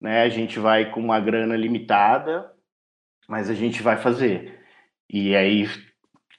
né? 0.00 0.22
A 0.22 0.30
gente 0.30 0.58
vai 0.58 0.90
com 0.90 1.00
uma 1.00 1.20
grana 1.20 1.54
limitada, 1.54 2.50
mas 3.28 3.50
a 3.50 3.52
gente 3.52 3.82
vai 3.82 3.98
fazer. 3.98 4.58
E 5.12 5.36
aí 5.36 5.68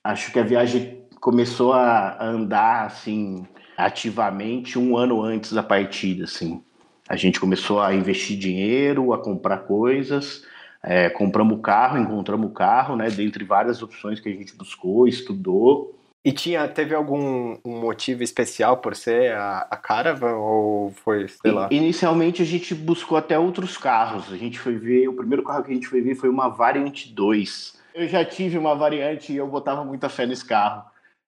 acho 0.03 0.31
que 0.31 0.39
a 0.39 0.43
viagem 0.43 1.07
começou 1.21 1.71
a 1.71 2.17
andar 2.19 2.87
assim 2.87 3.45
ativamente 3.77 4.79
um 4.79 4.97
ano 4.97 5.21
antes 5.21 5.53
da 5.53 5.61
partida, 5.61 6.23
assim. 6.23 6.63
A 7.07 7.15
gente 7.15 7.39
começou 7.39 7.79
a 7.79 7.93
investir 7.93 8.39
dinheiro, 8.39 9.13
a 9.13 9.21
comprar 9.21 9.59
coisas, 9.67 10.43
é, 10.85 11.09
compramos 11.09 11.57
o 11.57 11.61
carro, 11.61 11.97
encontramos 11.97 12.47
o 12.47 12.53
carro, 12.53 12.95
né? 12.95 13.09
Dentre 13.09 13.43
várias 13.43 13.81
opções 13.81 14.19
que 14.19 14.29
a 14.29 14.31
gente 14.31 14.55
buscou, 14.55 15.07
estudou 15.07 15.95
E 16.23 16.31
tinha, 16.31 16.67
teve 16.67 16.93
algum 16.93 17.57
um 17.65 17.79
motivo 17.81 18.21
especial 18.21 18.77
por 18.77 18.95
ser 18.95 19.31
a, 19.33 19.67
a 19.71 19.75
Caravan 19.75 20.35
ou 20.35 20.91
foi, 20.91 21.27
sei 21.27 21.51
lá? 21.51 21.67
Inicialmente 21.71 22.43
a 22.43 22.45
gente 22.45 22.75
buscou 22.75 23.17
até 23.17 23.37
outros 23.37 23.77
carros. 23.77 24.31
A 24.31 24.37
gente 24.37 24.59
foi 24.59 24.75
ver, 24.77 25.07
o 25.07 25.13
primeiro 25.13 25.43
carro 25.43 25.63
que 25.63 25.71
a 25.71 25.73
gente 25.73 25.87
foi 25.87 26.01
ver 26.01 26.13
foi 26.13 26.29
uma 26.29 26.49
Variant 26.49 27.07
2. 27.07 27.73
Eu 27.95 28.07
já 28.07 28.23
tive 28.23 28.57
uma 28.57 28.75
Variante 28.75 29.33
e 29.33 29.37
eu 29.37 29.47
botava 29.47 29.83
muita 29.83 30.07
fé 30.07 30.27
nesse 30.27 30.45
carro. 30.45 30.83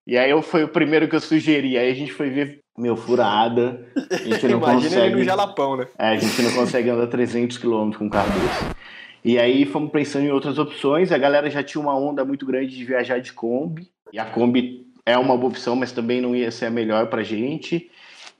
E 0.06 0.16
aí 0.16 0.30
eu, 0.30 0.40
foi 0.40 0.64
o 0.64 0.68
primeiro 0.68 1.08
que 1.08 1.16
eu 1.16 1.20
sugeri. 1.20 1.76
Aí 1.76 1.90
a 1.90 1.94
gente 1.94 2.12
foi 2.12 2.30
ver, 2.30 2.60
meu, 2.78 2.96
furada. 2.96 3.86
A 4.10 4.16
gente 4.16 4.46
não 4.48 4.58
Imagina 4.58 4.82
consegue. 4.82 5.06
ele 5.06 5.16
no 5.16 5.24
Jalapão, 5.24 5.76
né? 5.76 5.86
É, 5.98 6.08
a 6.10 6.16
gente 6.16 6.42
não 6.42 6.52
consegue 6.52 6.90
andar 6.90 7.08
300 7.08 7.58
km 7.58 7.90
com 7.98 8.04
um 8.04 8.08
carro 8.08 8.30
desse. 8.30 8.78
E 9.24 9.38
aí 9.38 9.64
fomos 9.64 9.90
pensando 9.90 10.26
em 10.26 10.30
outras 10.30 10.58
opções. 10.58 11.12
A 11.12 11.18
galera 11.18 11.50
já 11.50 11.62
tinha 11.62 11.80
uma 11.80 11.98
onda 11.98 12.24
muito 12.24 12.46
grande 12.46 12.76
de 12.76 12.84
viajar 12.84 13.18
de 13.20 13.32
Kombi. 13.32 13.90
E 14.12 14.18
a 14.18 14.24
Kombi 14.24 14.86
é 15.04 15.16
uma 15.18 15.36
boa 15.36 15.50
opção, 15.50 15.74
mas 15.74 15.92
também 15.92 16.20
não 16.20 16.34
ia 16.34 16.50
ser 16.50 16.66
a 16.66 16.70
melhor 16.70 17.08
pra 17.08 17.22
gente. 17.22 17.90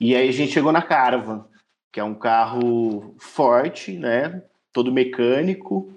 E 0.01 0.15
aí 0.15 0.29
a 0.29 0.33
gente 0.33 0.53
chegou 0.53 0.71
na 0.71 0.83
Caravan, 0.83 1.45
que 1.93 1.99
é 1.99 2.05
um 2.05 2.15
carro 2.15 3.15
forte, 3.19 3.99
né? 3.99 4.43
Todo 4.73 4.93
mecânico 4.93 5.93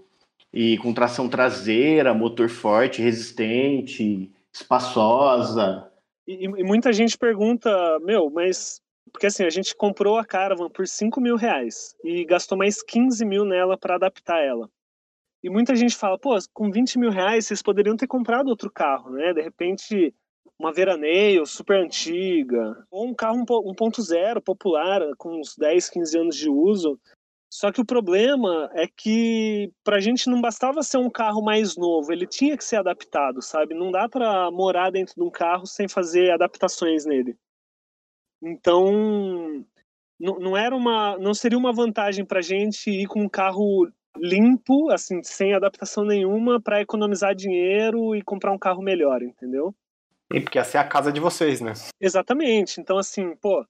e 0.53 0.77
com 0.79 0.93
tração 0.93 1.29
traseira, 1.29 2.13
motor 2.13 2.49
forte, 2.49 3.01
resistente, 3.01 4.31
espaçosa. 4.51 5.89
E, 6.27 6.45
e 6.45 6.63
muita 6.63 6.91
gente 6.91 7.17
pergunta, 7.17 7.69
meu, 8.01 8.29
mas. 8.29 8.80
Porque 9.11 9.27
assim, 9.27 9.43
a 9.43 9.49
gente 9.49 9.75
comprou 9.75 10.17
a 10.17 10.25
Caravan 10.25 10.69
por 10.69 10.87
5 10.87 11.19
mil 11.19 11.35
reais 11.35 11.95
e 12.03 12.25
gastou 12.25 12.57
mais 12.57 12.81
15 12.81 13.23
mil 13.25 13.45
nela 13.45 13.77
para 13.77 13.95
adaptar 13.95 14.41
ela. 14.41 14.69
E 15.43 15.49
muita 15.49 15.75
gente 15.75 15.95
fala, 15.95 16.17
pô, 16.17 16.37
com 16.53 16.71
20 16.71 16.99
mil 16.99 17.09
reais 17.09 17.45
vocês 17.47 17.61
poderiam 17.61 17.97
ter 17.97 18.07
comprado 18.07 18.49
outro 18.49 18.71
carro, 18.71 19.09
né? 19.11 19.33
De 19.33 19.41
repente, 19.41 20.13
uma 20.57 20.71
veraneio 20.71 21.45
super 21.45 21.83
antiga, 21.83 22.85
ou 22.91 23.07
um 23.07 23.15
carro 23.15 23.43
1.0 23.43 24.41
popular, 24.41 25.01
com 25.17 25.39
uns 25.39 25.55
10, 25.57 25.89
15 25.89 26.17
anos 26.17 26.35
de 26.35 26.49
uso. 26.49 26.99
Só 27.49 27.71
que 27.71 27.81
o 27.81 27.85
problema 27.85 28.69
é 28.73 28.87
que 28.87 29.71
pra 29.83 29.99
gente 29.99 30.29
não 30.29 30.39
bastava 30.39 30.83
ser 30.83 30.97
um 30.97 31.09
carro 31.09 31.41
mais 31.41 31.75
novo, 31.75 32.13
ele 32.13 32.25
tinha 32.25 32.55
que 32.55 32.63
ser 32.63 32.77
adaptado, 32.77 33.41
sabe? 33.41 33.73
Não 33.73 33.91
dá 33.91 34.07
para 34.07 34.49
morar 34.51 34.91
dentro 34.91 35.15
de 35.15 35.23
um 35.23 35.29
carro 35.29 35.65
sem 35.65 35.87
fazer 35.87 36.31
adaptações 36.31 37.05
nele. 37.05 37.35
Então, 38.41 39.65
não, 40.19 40.39
não 40.39 40.57
era 40.57 40.75
uma, 40.75 41.17
não 41.17 41.33
seria 41.33 41.57
uma 41.57 41.73
vantagem 41.73 42.25
pra 42.25 42.41
gente 42.41 42.89
ir 42.89 43.07
com 43.07 43.21
um 43.21 43.29
carro 43.29 43.87
limpo, 44.17 44.89
assim, 44.91 45.23
sem 45.23 45.53
adaptação 45.53 46.03
nenhuma, 46.03 46.61
para 46.61 46.81
economizar 46.81 47.35
dinheiro 47.35 48.15
e 48.15 48.21
comprar 48.21 48.51
um 48.51 48.57
carro 48.57 48.81
melhor, 48.81 49.21
entendeu? 49.21 49.73
E 50.33 50.39
porque 50.39 50.59
essa 50.59 50.77
é 50.77 50.81
a 50.81 50.87
casa 50.87 51.11
de 51.11 51.19
vocês, 51.19 51.61
né? 51.61 51.73
Exatamente. 51.99 52.79
Então, 52.79 52.97
assim, 52.97 53.35
pô, 53.35 53.65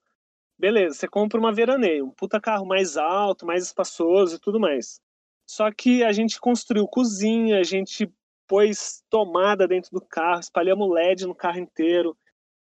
beleza, 0.57 0.95
você 0.95 1.07
compra 1.07 1.39
uma 1.39 1.51
veraneio, 1.51 2.05
um 2.05 2.11
puta 2.11 2.39
carro 2.39 2.65
mais 2.65 2.97
alto, 2.97 3.45
mais 3.45 3.63
espaçoso 3.63 4.35
e 4.35 4.39
tudo 4.39 4.59
mais. 4.59 4.99
Só 5.45 5.71
que 5.71 6.03
a 6.03 6.11
gente 6.11 6.39
construiu 6.39 6.87
cozinha, 6.87 7.59
a 7.59 7.63
gente 7.63 8.09
pôs 8.47 9.03
tomada 9.09 9.67
dentro 9.67 9.91
do 9.91 10.01
carro, 10.01 10.39
espalhamos 10.39 10.89
LED 10.91 11.25
no 11.25 11.35
carro 11.35 11.59
inteiro. 11.59 12.15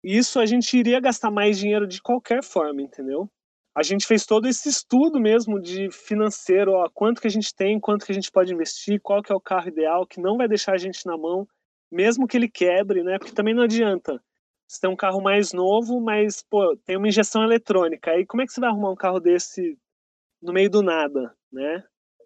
Isso 0.03 0.39
a 0.39 0.47
gente 0.47 0.77
iria 0.77 1.01
gastar 1.01 1.31
mais 1.31 1.59
dinheiro 1.59 1.87
de 1.87 2.01
qualquer 2.01 2.43
forma, 2.43 2.83
entendeu? 2.83 3.29
A 3.77 3.83
gente 3.83 4.07
fez 4.07 4.25
todo 4.25 4.49
esse 4.49 4.69
estudo 4.69 5.21
mesmo 5.21 5.61
de 5.61 5.91
financeiro, 5.91 6.73
ó, 6.73 6.89
quanto 6.93 7.21
que 7.21 7.27
a 7.27 7.31
gente 7.31 7.55
tem, 7.55 7.79
quanto 7.79 8.07
que 8.07 8.13
a 8.13 8.15
gente 8.15 8.31
pode 8.31 8.53
investir, 8.53 9.01
qual 9.03 9.23
que 9.23 9.31
é 9.31 9.35
o 9.35 9.41
carro 9.41 9.69
ideal, 9.69 10.07
que 10.07 10.21
não 10.21 10.37
vai 10.37 10.49
deixar 10.49 10.73
a 10.73 10.79
gente 10.79 11.05
na 11.05 11.17
mão, 11.17 11.47
mesmo 11.93 12.27
que 12.27 12.37
ele 12.37 12.49
quebre, 12.49 13.03
né? 13.03 13.19
Porque 13.19 13.35
também 13.35 13.55
não 13.55 13.65
adianta. 13.65 14.19
Você 14.67 14.81
tem 14.81 14.91
um 14.91 14.97
carro 14.97 15.21
mais 15.21 15.53
novo, 15.53 16.01
mas, 16.01 16.43
pô, 16.43 16.77
tem 16.85 16.97
uma 16.97 17.09
injeção 17.09 17.43
eletrônica. 17.45 18.11
Aí 18.11 18.25
como 18.25 18.43
é 18.43 18.47
que 18.47 18.53
você 18.53 18.61
vai 18.61 18.71
arrumar 18.71 18.91
um 18.91 18.97
carro 18.97 19.21
desse 19.21 19.79
no 20.43 20.53
meio 20.53 20.71
do 20.71 20.83
nada, 20.83 21.35
né? 21.53 21.85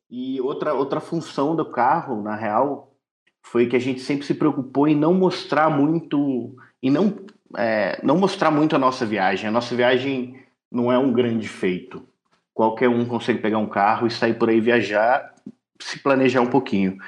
E 0.09 0.41
outra, 0.41 0.75
outra 0.75 1.00
função 1.00 1.55
do 1.55 1.71
carro, 1.71 2.23
na 2.23 2.35
real, 2.35 2.97
foi 3.45 3.69
que 3.69 3.77
a 3.77 3.81
gente 3.81 4.00
sempre 4.00 4.27
se 4.27 4.35
preocupou 4.35 4.89
em 4.89 4.97
não 4.97 5.15
mostrar 5.15 5.71
muito, 5.71 6.57
e 6.82 6.90
não 6.90 7.16
é, 7.56 7.99
não 8.02 8.16
mostrar 8.16 8.50
muito 8.50 8.76
a 8.76 8.78
nossa 8.78 9.04
viagem. 9.04 9.49
A 9.49 9.52
nossa 9.52 9.75
viagem 9.75 10.40
não 10.70 10.90
é 10.92 10.99
um 10.99 11.12
grande 11.12 11.49
feito. 11.49 12.06
Qualquer 12.54 12.88
um 12.88 13.04
consegue 13.04 13.40
pegar 13.40 13.58
um 13.58 13.68
carro 13.68 14.06
e 14.06 14.10
sair 14.10 14.34
por 14.34 14.49
aí 14.49 14.60
viajar, 14.60 15.34
se 15.80 15.99
planejar 15.99 16.40
um 16.40 16.46
pouquinho. 16.46 16.99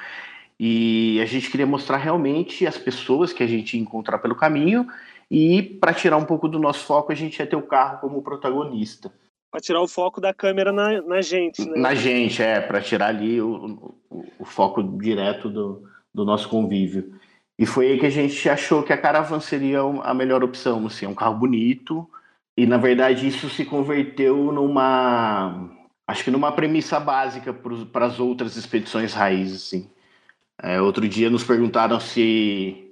E 0.59 1.19
a 1.21 1.25
gente 1.25 1.49
queria 1.49 1.65
mostrar 1.65 1.97
realmente 1.97 2.65
as 2.65 2.77
pessoas 2.77 3.33
que 3.33 3.43
a 3.43 3.47
gente 3.47 3.75
ia 3.75 3.81
encontrar 3.81 4.19
pelo 4.19 4.35
caminho 4.35 4.87
e 5.29 5.61
para 5.61 5.93
tirar 5.93 6.17
um 6.17 6.25
pouco 6.25 6.47
do 6.47 6.59
nosso 6.59 6.85
foco, 6.85 7.11
a 7.11 7.15
gente 7.15 7.39
ia 7.39 7.47
ter 7.47 7.55
o 7.55 7.61
carro 7.61 7.99
como 7.99 8.21
protagonista. 8.21 9.11
Para 9.51 9.61
tirar 9.61 9.81
o 9.81 9.87
foco 9.87 10.19
da 10.19 10.33
câmera 10.33 10.71
na, 10.71 11.01
na 11.01 11.21
gente, 11.21 11.67
né? 11.67 11.79
Na 11.79 11.93
gente, 11.93 12.41
é, 12.41 12.59
para 12.59 12.81
tirar 12.81 13.07
ali 13.07 13.41
o, 13.41 13.95
o, 14.09 14.25
o, 14.39 14.45
foco 14.45 14.81
direto 14.81 15.49
do, 15.49 15.83
do 16.13 16.25
nosso 16.25 16.49
convívio. 16.49 17.13
E 17.57 17.65
foi 17.65 17.87
aí 17.87 17.99
que 17.99 18.05
a 18.05 18.09
gente 18.09 18.49
achou 18.49 18.83
que 18.83 18.91
a 18.91 18.97
Caravan 18.97 19.39
seria 19.39 19.79
a 19.81 20.13
melhor 20.13 20.43
opção, 20.43 20.85
assim, 20.87 21.05
um 21.05 21.13
carro 21.13 21.35
bonito, 21.35 22.09
e 22.57 22.65
na 22.65 22.77
verdade 22.77 23.27
isso 23.27 23.49
se 23.49 23.63
converteu 23.65 24.51
numa, 24.51 25.69
acho 26.07 26.23
que 26.23 26.31
numa 26.31 26.51
premissa 26.51 26.99
básica 26.99 27.53
para 27.53 28.05
as 28.05 28.19
outras 28.19 28.55
expedições 28.55 29.13
raiz, 29.13 29.53
assim. 29.55 29.89
É, 30.61 30.81
outro 30.81 31.07
dia 31.07 31.29
nos 31.29 31.43
perguntaram 31.43 31.99
se 31.99 32.83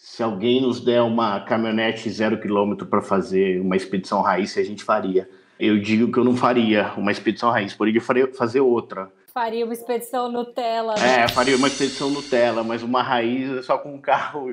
se 0.00 0.22
alguém 0.22 0.62
nos 0.62 0.80
der 0.80 1.02
uma 1.02 1.40
caminhonete 1.40 2.08
zero 2.08 2.40
quilômetro 2.40 2.86
para 2.86 3.02
fazer 3.02 3.60
uma 3.60 3.76
expedição 3.76 4.22
raiz, 4.22 4.56
a 4.56 4.62
gente 4.62 4.82
faria. 4.82 5.28
Eu 5.58 5.78
digo 5.78 6.10
que 6.10 6.18
eu 6.18 6.24
não 6.24 6.34
faria 6.34 6.94
uma 6.96 7.12
expedição 7.12 7.50
raiz, 7.50 7.74
poderia 7.74 8.00
fazer 8.32 8.60
outra. 8.60 9.12
Faria 9.32 9.64
uma 9.64 9.74
expedição 9.74 10.30
Nutella. 10.30 10.94
Né? 10.96 11.22
É, 11.22 11.28
faria 11.28 11.56
uma 11.56 11.68
expedição 11.68 12.10
Nutella, 12.10 12.64
mas 12.64 12.82
uma 12.82 13.02
raiz 13.02 13.64
só 13.64 13.78
com 13.78 13.94
um 13.94 14.00
carro 14.00 14.52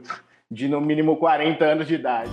de 0.50 0.68
no 0.68 0.80
mínimo 0.80 1.18
40 1.18 1.66
anos 1.66 1.88
de 1.88 1.96
idade. 1.96 2.30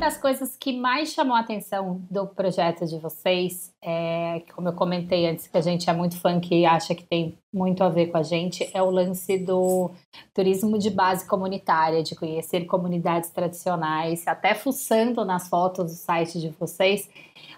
Das 0.00 0.16
coisas 0.16 0.56
que 0.56 0.72
mais 0.72 1.12
chamou 1.12 1.36
a 1.36 1.40
atenção 1.40 2.00
do 2.10 2.26
projeto 2.26 2.86
de 2.86 2.98
vocês, 2.98 3.70
é, 3.82 4.42
como 4.54 4.68
eu 4.68 4.72
comentei 4.72 5.28
antes, 5.28 5.46
que 5.46 5.58
a 5.58 5.60
gente 5.60 5.90
é 5.90 5.92
muito 5.92 6.18
fã 6.18 6.40
que 6.40 6.64
acha 6.64 6.94
que 6.94 7.04
tem 7.04 7.36
muito 7.52 7.84
a 7.84 7.90
ver 7.90 8.06
com 8.06 8.16
a 8.16 8.22
gente, 8.22 8.68
é 8.72 8.82
o 8.82 8.88
lance 8.88 9.36
do 9.36 9.90
turismo 10.32 10.78
de 10.78 10.88
base 10.88 11.28
comunitária, 11.28 12.02
de 12.02 12.16
conhecer 12.16 12.64
comunidades 12.64 13.28
tradicionais, 13.28 14.26
até 14.26 14.54
fuçando 14.54 15.22
nas 15.22 15.48
fotos 15.48 15.84
do 15.84 15.96
site 15.98 16.40
de 16.40 16.48
vocês, 16.48 17.10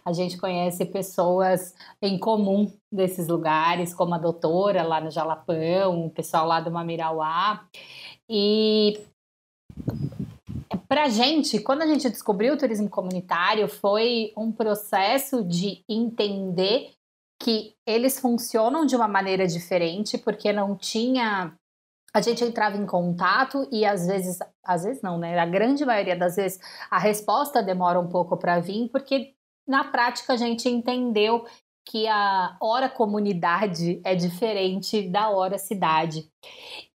a 0.04 0.12
gente 0.12 0.36
conhece 0.36 0.84
pessoas 0.84 1.72
em 2.02 2.18
comum 2.18 2.72
desses 2.90 3.28
lugares, 3.28 3.94
como 3.94 4.16
a 4.16 4.18
doutora 4.18 4.82
lá 4.82 5.00
no 5.00 5.12
Jalapão, 5.12 6.06
o 6.06 6.10
pessoal 6.10 6.48
lá 6.48 6.60
do 6.60 6.72
Mamirauá. 6.72 7.64
E 8.28 8.98
para 10.92 11.04
a 11.04 11.08
gente, 11.08 11.58
quando 11.58 11.80
a 11.80 11.86
gente 11.86 12.10
descobriu 12.10 12.52
o 12.52 12.58
turismo 12.58 12.90
comunitário, 12.90 13.66
foi 13.66 14.30
um 14.36 14.52
processo 14.52 15.42
de 15.42 15.82
entender 15.88 16.90
que 17.42 17.74
eles 17.86 18.20
funcionam 18.20 18.84
de 18.84 18.94
uma 18.94 19.08
maneira 19.08 19.46
diferente, 19.46 20.18
porque 20.18 20.52
não 20.52 20.76
tinha. 20.76 21.56
A 22.12 22.20
gente 22.20 22.44
entrava 22.44 22.76
em 22.76 22.84
contato 22.84 23.66
e 23.72 23.86
às 23.86 24.06
vezes, 24.06 24.38
às 24.62 24.84
vezes 24.84 25.00
não, 25.00 25.16
né? 25.16 25.38
A 25.38 25.46
grande 25.46 25.82
maioria 25.82 26.14
das 26.14 26.36
vezes 26.36 26.60
a 26.90 26.98
resposta 26.98 27.62
demora 27.62 27.98
um 27.98 28.10
pouco 28.10 28.36
para 28.36 28.60
vir, 28.60 28.90
porque 28.90 29.32
na 29.66 29.84
prática 29.84 30.34
a 30.34 30.36
gente 30.36 30.68
entendeu 30.68 31.46
que 31.88 32.06
a 32.06 32.54
hora 32.60 32.90
comunidade 32.90 33.98
é 34.04 34.14
diferente 34.14 35.08
da 35.08 35.30
hora 35.30 35.56
cidade. 35.56 36.30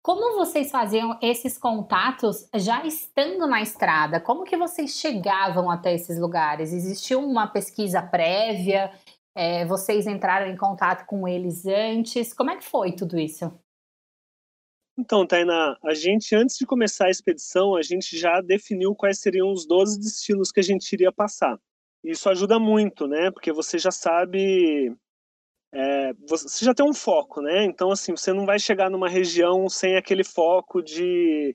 Como 0.06 0.36
vocês 0.36 0.70
faziam 0.70 1.18
esses 1.20 1.58
contatos 1.58 2.48
já 2.54 2.86
estando 2.86 3.48
na 3.48 3.64
estrada? 3.64 4.22
Como 4.22 4.44
que 4.44 4.56
vocês 4.56 4.92
chegavam 5.00 5.68
até 5.68 5.96
esses 5.96 6.20
lugares? 6.20 6.72
Existiu 6.72 7.22
uma 7.22 7.48
pesquisa 7.48 8.04
prévia? 8.04 8.94
É, 9.34 9.66
vocês 9.66 10.06
entraram 10.06 10.46
em 10.46 10.56
contato 10.56 11.08
com 11.08 11.28
eles 11.28 11.66
antes? 11.66 12.36
Como 12.36 12.52
é 12.52 12.56
que 12.56 12.64
foi 12.64 12.92
tudo 12.92 13.18
isso? 13.18 13.52
Então, 14.96 15.26
Tainá, 15.26 15.76
a 15.84 15.96
gente, 15.96 16.36
antes 16.36 16.56
de 16.56 16.68
começar 16.68 17.08
a 17.08 17.10
expedição, 17.10 17.76
a 17.76 17.82
gente 17.82 18.16
já 18.16 18.42
definiu 18.42 18.94
quais 18.94 19.18
seriam 19.18 19.52
os 19.52 19.66
12 19.66 20.00
destinos 20.00 20.52
que 20.52 20.60
a 20.60 20.64
gente 20.64 20.94
iria 20.94 21.12
passar. 21.12 21.60
Isso 22.04 22.30
ajuda 22.30 22.60
muito, 22.60 23.08
né? 23.08 23.32
Porque 23.32 23.52
você 23.52 23.80
já 23.80 23.90
sabe 23.90 24.96
é, 25.78 26.14
você 26.26 26.64
já 26.64 26.74
tem 26.74 26.86
um 26.86 26.94
foco, 26.94 27.42
né? 27.42 27.66
Então, 27.66 27.92
assim, 27.92 28.16
você 28.16 28.32
não 28.32 28.46
vai 28.46 28.58
chegar 28.58 28.90
numa 28.90 29.10
região 29.10 29.68
sem 29.68 29.98
aquele 29.98 30.24
foco 30.24 30.82
de 30.82 31.54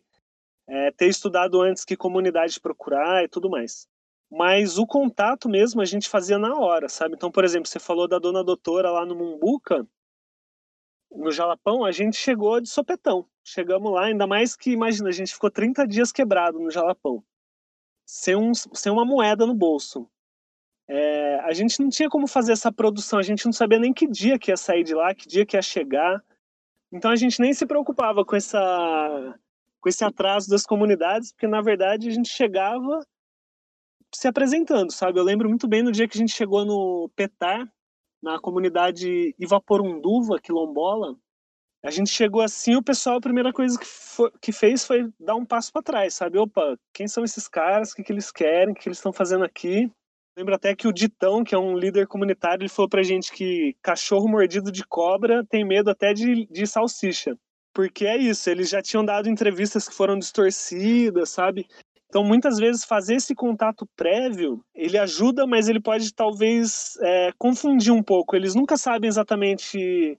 é, 0.68 0.90
ter 0.92 1.08
estudado 1.08 1.60
antes 1.62 1.86
que 1.86 1.96
comunidade 1.96 2.60
procurar 2.60 3.24
e 3.24 3.28
tudo 3.28 3.48
mais. 3.48 3.88
Mas 4.30 4.76
o 4.76 4.86
contato 4.86 5.48
mesmo 5.48 5.80
a 5.80 5.86
gente 5.86 6.06
fazia 6.06 6.38
na 6.38 6.54
hora, 6.54 6.86
sabe? 6.88 7.14
Então, 7.14 7.32
por 7.32 7.44
exemplo, 7.44 7.66
você 7.66 7.80
falou 7.80 8.06
da 8.06 8.18
dona 8.18 8.44
doutora 8.44 8.90
lá 8.90 9.06
no 9.06 9.16
Mumbuca. 9.16 9.86
no 11.10 11.30
Jalapão, 11.30 11.84
a 11.84 11.90
gente 11.90 12.16
chegou 12.16 12.60
de 12.60 12.68
sopetão. 12.68 13.26
Chegamos 13.42 13.90
lá, 13.92 14.04
ainda 14.06 14.26
mais 14.26 14.54
que, 14.54 14.70
imagina, 14.70 15.08
a 15.08 15.12
gente 15.12 15.32
ficou 15.32 15.50
30 15.50 15.86
dias 15.86 16.12
quebrado 16.12 16.60
no 16.60 16.70
Jalapão, 16.70 17.24
sem, 18.06 18.36
um, 18.36 18.52
sem 18.54 18.92
uma 18.92 19.04
moeda 19.04 19.46
no 19.46 19.54
bolso. 19.54 20.06
É, 20.92 21.38
a 21.44 21.52
gente 21.52 21.80
não 21.80 21.88
tinha 21.88 22.08
como 22.08 22.26
fazer 22.26 22.50
essa 22.50 22.72
produção, 22.72 23.20
a 23.20 23.22
gente 23.22 23.46
não 23.46 23.52
sabia 23.52 23.78
nem 23.78 23.92
que 23.92 24.08
dia 24.08 24.36
que 24.36 24.50
ia 24.50 24.56
sair 24.56 24.82
de 24.82 24.92
lá, 24.92 25.14
que 25.14 25.28
dia 25.28 25.46
que 25.46 25.56
ia 25.56 25.62
chegar. 25.62 26.20
Então 26.90 27.12
a 27.12 27.16
gente 27.16 27.40
nem 27.40 27.54
se 27.54 27.64
preocupava 27.64 28.24
com 28.24 28.34
essa 28.34 29.38
com 29.80 29.88
esse 29.88 30.04
atraso 30.04 30.50
das 30.50 30.64
comunidades, 30.64 31.32
porque 31.32 31.46
na 31.46 31.62
verdade 31.62 32.08
a 32.08 32.12
gente 32.12 32.28
chegava 32.28 33.06
se 34.12 34.26
apresentando, 34.26 34.90
sabe? 34.92 35.18
Eu 35.20 35.24
lembro 35.24 35.48
muito 35.48 35.68
bem 35.68 35.82
no 35.82 35.92
dia 35.92 36.08
que 36.08 36.18
a 36.18 36.20
gente 36.20 36.32
chegou 36.34 36.64
no 36.64 37.08
Petar, 37.14 37.72
na 38.20 38.40
comunidade 38.40 39.34
Ivaporunduva, 39.38 40.40
quilombola, 40.40 41.16
a 41.84 41.90
gente 41.90 42.10
chegou 42.10 42.42
assim, 42.42 42.74
o 42.74 42.82
pessoal, 42.82 43.16
a 43.16 43.20
primeira 43.20 43.52
coisa 43.52 43.78
que, 43.78 43.86
foi, 43.86 44.30
que 44.42 44.52
fez 44.52 44.84
foi 44.84 45.08
dar 45.18 45.36
um 45.36 45.46
passo 45.46 45.72
para 45.72 45.82
trás, 45.82 46.14
sabe? 46.14 46.36
Opa, 46.36 46.76
quem 46.92 47.08
são 47.08 47.24
esses 47.24 47.48
caras? 47.48 47.92
O 47.92 47.94
que, 47.94 48.02
que 48.02 48.12
eles 48.12 48.30
querem? 48.30 48.72
O 48.72 48.74
que, 48.74 48.82
que 48.82 48.88
eles 48.88 48.98
estão 48.98 49.12
fazendo 49.12 49.44
aqui? 49.44 49.90
Lembro 50.40 50.54
até 50.54 50.74
que 50.74 50.88
o 50.88 50.92
Ditão, 50.92 51.44
que 51.44 51.54
é 51.54 51.58
um 51.58 51.76
líder 51.76 52.06
comunitário, 52.06 52.62
ele 52.62 52.70
falou 52.70 52.88
pra 52.88 53.02
gente 53.02 53.30
que 53.30 53.76
cachorro 53.82 54.26
mordido 54.26 54.72
de 54.72 54.82
cobra 54.82 55.44
tem 55.44 55.66
medo 55.66 55.90
até 55.90 56.14
de, 56.14 56.46
de 56.46 56.66
salsicha. 56.66 57.36
Porque 57.74 58.06
é 58.06 58.16
isso, 58.16 58.48
eles 58.48 58.70
já 58.70 58.80
tinham 58.80 59.04
dado 59.04 59.28
entrevistas 59.28 59.86
que 59.86 59.94
foram 59.94 60.18
distorcidas, 60.18 61.28
sabe? 61.28 61.66
Então, 62.08 62.24
muitas 62.24 62.56
vezes, 62.56 62.86
fazer 62.86 63.16
esse 63.16 63.34
contato 63.34 63.86
prévio, 63.94 64.64
ele 64.74 64.96
ajuda, 64.96 65.46
mas 65.46 65.68
ele 65.68 65.78
pode, 65.78 66.10
talvez, 66.14 66.96
é, 67.02 67.32
confundir 67.36 67.92
um 67.92 68.02
pouco. 68.02 68.34
Eles 68.34 68.54
nunca 68.54 68.78
sabem 68.78 69.08
exatamente 69.08 70.18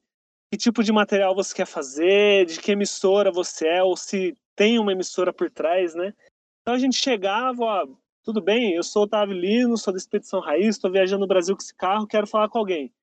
que 0.52 0.58
tipo 0.58 0.84
de 0.84 0.92
material 0.92 1.34
você 1.34 1.56
quer 1.56 1.66
fazer, 1.66 2.46
de 2.46 2.60
que 2.60 2.74
emissora 2.74 3.32
você 3.32 3.68
é, 3.68 3.82
ou 3.82 3.98
se 3.98 4.38
tem 4.56 4.78
uma 4.78 4.92
emissora 4.92 5.34
por 5.34 5.50
trás, 5.50 5.96
né? 5.96 6.14
Então, 6.62 6.76
a 6.76 6.78
gente 6.78 6.96
chegava, 6.96 7.64
ó, 7.64 7.88
tudo 8.24 8.42
bem, 8.42 8.74
eu 8.74 8.84
sou 8.84 9.04
Otávio 9.04 9.36
Lino, 9.36 9.78
sou 9.78 9.94
da 9.94 9.98
Expedição 9.98 10.40
Raiz, 10.40 10.76
estou 10.76 10.92
viajando 10.92 11.22
no 11.22 11.28
Brasil 11.28 11.56
com 11.56 11.62
esse 11.62 11.76
carro, 11.76 12.08
quero 12.08 12.28
falar 12.28 12.50
com 12.50 12.58
alguém. 12.60 12.94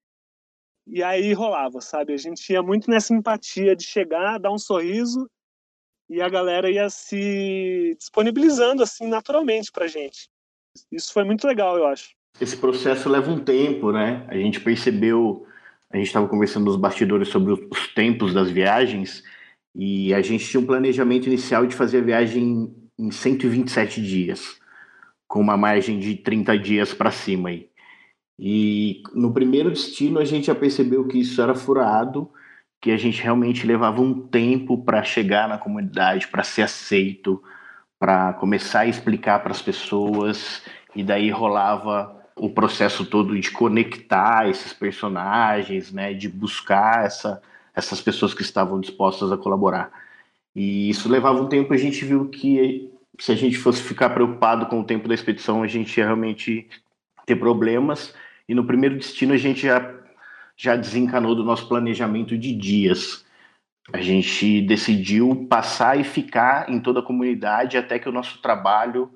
E 0.86 1.02
aí 1.02 1.32
rolava, 1.32 1.80
sabe? 1.80 2.14
A 2.14 2.16
gente 2.16 2.50
ia 2.50 2.62
muito 2.62 2.90
nessa 2.90 3.12
empatia 3.12 3.76
de 3.76 3.84
chegar, 3.84 4.38
dar 4.38 4.50
um 4.50 4.58
sorriso 4.58 5.28
e 6.08 6.22
a 6.22 6.28
galera 6.28 6.70
ia 6.70 6.88
se 6.88 7.94
disponibilizando 7.98 8.82
assim 8.82 9.06
naturalmente 9.06 9.70
pra 9.70 9.86
gente. 9.86 10.30
Isso 10.90 11.12
foi 11.12 11.24
muito 11.24 11.46
legal, 11.46 11.76
eu 11.76 11.86
acho. 11.86 12.10
Esse 12.40 12.56
processo 12.56 13.08
leva 13.08 13.30
um 13.30 13.42
tempo, 13.42 13.92
né? 13.92 14.24
A 14.28 14.36
gente 14.36 14.60
percebeu, 14.60 15.46
a 15.90 15.96
gente 15.96 16.06
estava 16.06 16.28
conversando 16.28 16.64
nos 16.64 16.76
bastidores 16.76 17.28
sobre 17.28 17.52
os 17.52 17.94
tempos 17.94 18.32
das 18.32 18.50
viagens 18.50 19.22
e 19.74 20.14
a 20.14 20.22
gente 20.22 20.46
tinha 20.46 20.60
um 20.60 20.66
planejamento 20.66 21.26
inicial 21.26 21.66
de 21.66 21.74
fazer 21.74 21.98
a 21.98 22.02
viagem 22.02 22.74
em 22.98 23.10
127 23.10 24.00
dias, 24.02 24.58
com 25.28 25.40
uma 25.40 25.56
margem 25.56 26.00
de 26.00 26.16
30 26.16 26.58
dias 26.58 26.92
para 26.92 27.12
cima 27.12 27.50
aí. 27.50 27.68
E 28.38 29.02
no 29.14 29.32
primeiro 29.32 29.70
destino 29.70 30.18
a 30.18 30.24
gente 30.24 30.46
já 30.46 30.54
percebeu 30.54 31.06
que 31.06 31.18
isso 31.18 31.40
era 31.40 31.54
furado 31.54 32.30
que 32.80 32.90
a 32.90 32.96
gente 32.96 33.22
realmente 33.22 33.66
levava 33.66 34.00
um 34.00 34.14
tempo 34.14 34.78
para 34.78 35.02
chegar 35.02 35.48
na 35.48 35.58
comunidade, 35.58 36.28
para 36.28 36.44
ser 36.44 36.62
aceito, 36.62 37.42
para 37.98 38.32
começar 38.34 38.80
a 38.80 38.86
explicar 38.86 39.40
para 39.40 39.50
as 39.50 39.60
pessoas, 39.60 40.62
e 40.94 41.02
daí 41.02 41.30
rolava 41.30 42.16
o 42.36 42.48
processo 42.48 43.04
todo 43.04 43.38
de 43.38 43.50
conectar 43.50 44.48
esses 44.48 44.72
personagens, 44.72 45.90
né, 45.92 46.14
de 46.14 46.28
buscar 46.28 47.04
essa, 47.04 47.42
essas 47.74 48.00
pessoas 48.00 48.32
que 48.32 48.42
estavam 48.42 48.80
dispostas 48.80 49.32
a 49.32 49.36
colaborar. 49.36 49.90
E 50.54 50.88
isso 50.88 51.08
levava 51.08 51.40
um 51.42 51.48
tempo, 51.48 51.74
a 51.74 51.76
gente 51.76 52.04
viu 52.04 52.28
que 52.28 52.90
se 53.18 53.32
a 53.32 53.34
gente 53.34 53.58
fosse 53.58 53.82
ficar 53.82 54.10
preocupado 54.10 54.66
com 54.66 54.80
o 54.80 54.84
tempo 54.84 55.08
da 55.08 55.14
expedição, 55.14 55.62
a 55.62 55.66
gente 55.66 55.98
ia 55.98 56.04
realmente 56.04 56.68
ter 57.26 57.36
problemas. 57.36 58.14
E 58.48 58.54
no 58.54 58.64
primeiro 58.64 58.96
destino 58.96 59.34
a 59.34 59.36
gente 59.36 59.62
já 59.62 59.94
já 60.56 60.74
desencanou 60.74 61.36
do 61.36 61.44
nosso 61.44 61.68
planejamento 61.68 62.36
de 62.36 62.52
dias. 62.52 63.24
A 63.92 64.00
gente 64.00 64.60
decidiu 64.62 65.46
passar 65.48 65.98
e 65.98 66.02
ficar 66.02 66.68
em 66.68 66.80
toda 66.80 66.98
a 66.98 67.02
comunidade 67.02 67.76
até 67.76 67.96
que 67.96 68.08
o 68.08 68.12
nosso 68.12 68.42
trabalho 68.42 69.08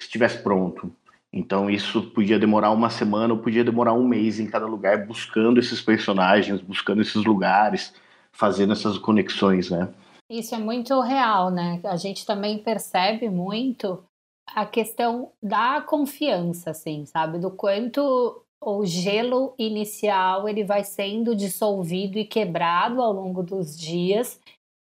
estivesse 0.00 0.42
pronto. 0.42 0.90
Então 1.30 1.68
isso 1.68 2.02
podia 2.10 2.38
demorar 2.38 2.70
uma 2.70 2.88
semana 2.88 3.34
ou 3.34 3.40
podia 3.40 3.62
demorar 3.62 3.92
um 3.92 4.08
mês 4.08 4.40
em 4.40 4.46
cada 4.46 4.66
lugar, 4.66 5.06
buscando 5.06 5.60
esses 5.60 5.80
personagens, 5.82 6.62
buscando 6.62 7.02
esses 7.02 7.22
lugares, 7.22 7.92
fazendo 8.32 8.72
essas 8.72 8.96
conexões, 8.96 9.70
né? 9.70 9.88
Isso 10.30 10.54
é 10.54 10.58
muito 10.58 11.00
real, 11.00 11.50
né? 11.50 11.80
A 11.84 11.96
gente 11.96 12.26
também 12.26 12.62
percebe 12.62 13.30
muito 13.30 14.04
a 14.46 14.66
questão 14.66 15.32
da 15.42 15.80
confiança, 15.80 16.70
assim, 16.70 17.06
sabe? 17.06 17.38
Do 17.38 17.50
quanto 17.50 18.44
o 18.60 18.84
gelo 18.84 19.54
inicial 19.58 20.48
ele 20.48 20.64
vai 20.64 20.84
sendo 20.84 21.34
dissolvido 21.34 22.18
e 22.18 22.24
quebrado 22.24 23.00
ao 23.00 23.12
longo 23.12 23.42
dos 23.42 23.78
dias 23.78 24.40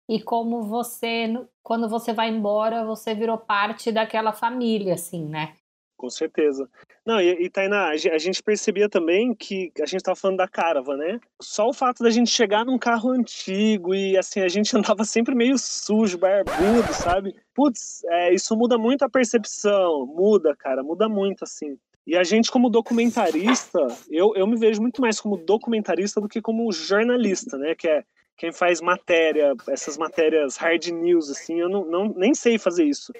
e 0.07 0.21
como 0.21 0.61
você 0.61 1.27
quando 1.63 1.89
você 1.89 2.13
vai 2.13 2.29
embora 2.29 2.85
você 2.85 3.15
virou 3.15 3.37
parte 3.37 3.91
daquela 3.91 4.31
família 4.31 4.93
assim 4.93 5.25
né 5.25 5.55
com 6.03 6.09
certeza. 6.09 6.69
Não 7.05 7.21
e, 7.21 7.45
e 7.45 7.49
Tainá 7.49 7.87
a 7.91 8.17
gente 8.17 8.43
percebia 8.43 8.89
também 8.89 9.33
que 9.33 9.71
a 9.81 9.85
gente 9.85 10.01
estava 10.01 10.17
falando 10.17 10.39
da 10.39 10.49
Carava 10.49 10.97
né? 10.97 11.17
Só 11.41 11.69
o 11.69 11.73
fato 11.73 12.03
da 12.03 12.09
gente 12.09 12.29
chegar 12.29 12.65
num 12.65 12.77
carro 12.77 13.11
antigo 13.11 13.95
e 13.95 14.17
assim 14.17 14.41
a 14.41 14.49
gente 14.49 14.75
andava 14.75 15.05
sempre 15.05 15.33
meio 15.33 15.57
sujo 15.57 16.17
barbudo 16.17 16.93
sabe? 16.93 17.33
Putz 17.55 18.03
é, 18.03 18.33
isso 18.33 18.53
muda 18.57 18.77
muito 18.77 19.03
a 19.03 19.09
percepção. 19.09 20.05
Muda 20.05 20.53
cara 20.53 20.83
muda 20.83 21.07
muito 21.07 21.45
assim. 21.45 21.77
E 22.05 22.17
a 22.17 22.23
gente, 22.25 22.51
como 22.51 22.69
documentarista, 22.69 23.79
eu, 24.11 24.33
eu 24.35 24.45
me 24.45 24.57
vejo 24.57 24.81
muito 24.81 24.99
mais 24.99 25.21
como 25.21 25.37
documentarista 25.37 26.19
do 26.19 26.27
que 26.27 26.41
como 26.41 26.69
jornalista, 26.69 27.57
né? 27.57 27.75
Que 27.75 27.87
é 27.87 28.03
quem 28.35 28.51
faz 28.51 28.81
matéria, 28.81 29.53
essas 29.69 29.97
matérias 29.97 30.57
hard 30.57 30.87
news, 30.87 31.29
assim, 31.29 31.61
eu 31.61 31.69
não, 31.69 31.85
não, 31.85 32.09
nem 32.09 32.33
sei 32.33 32.57
fazer 32.57 32.83
isso. 32.83 33.13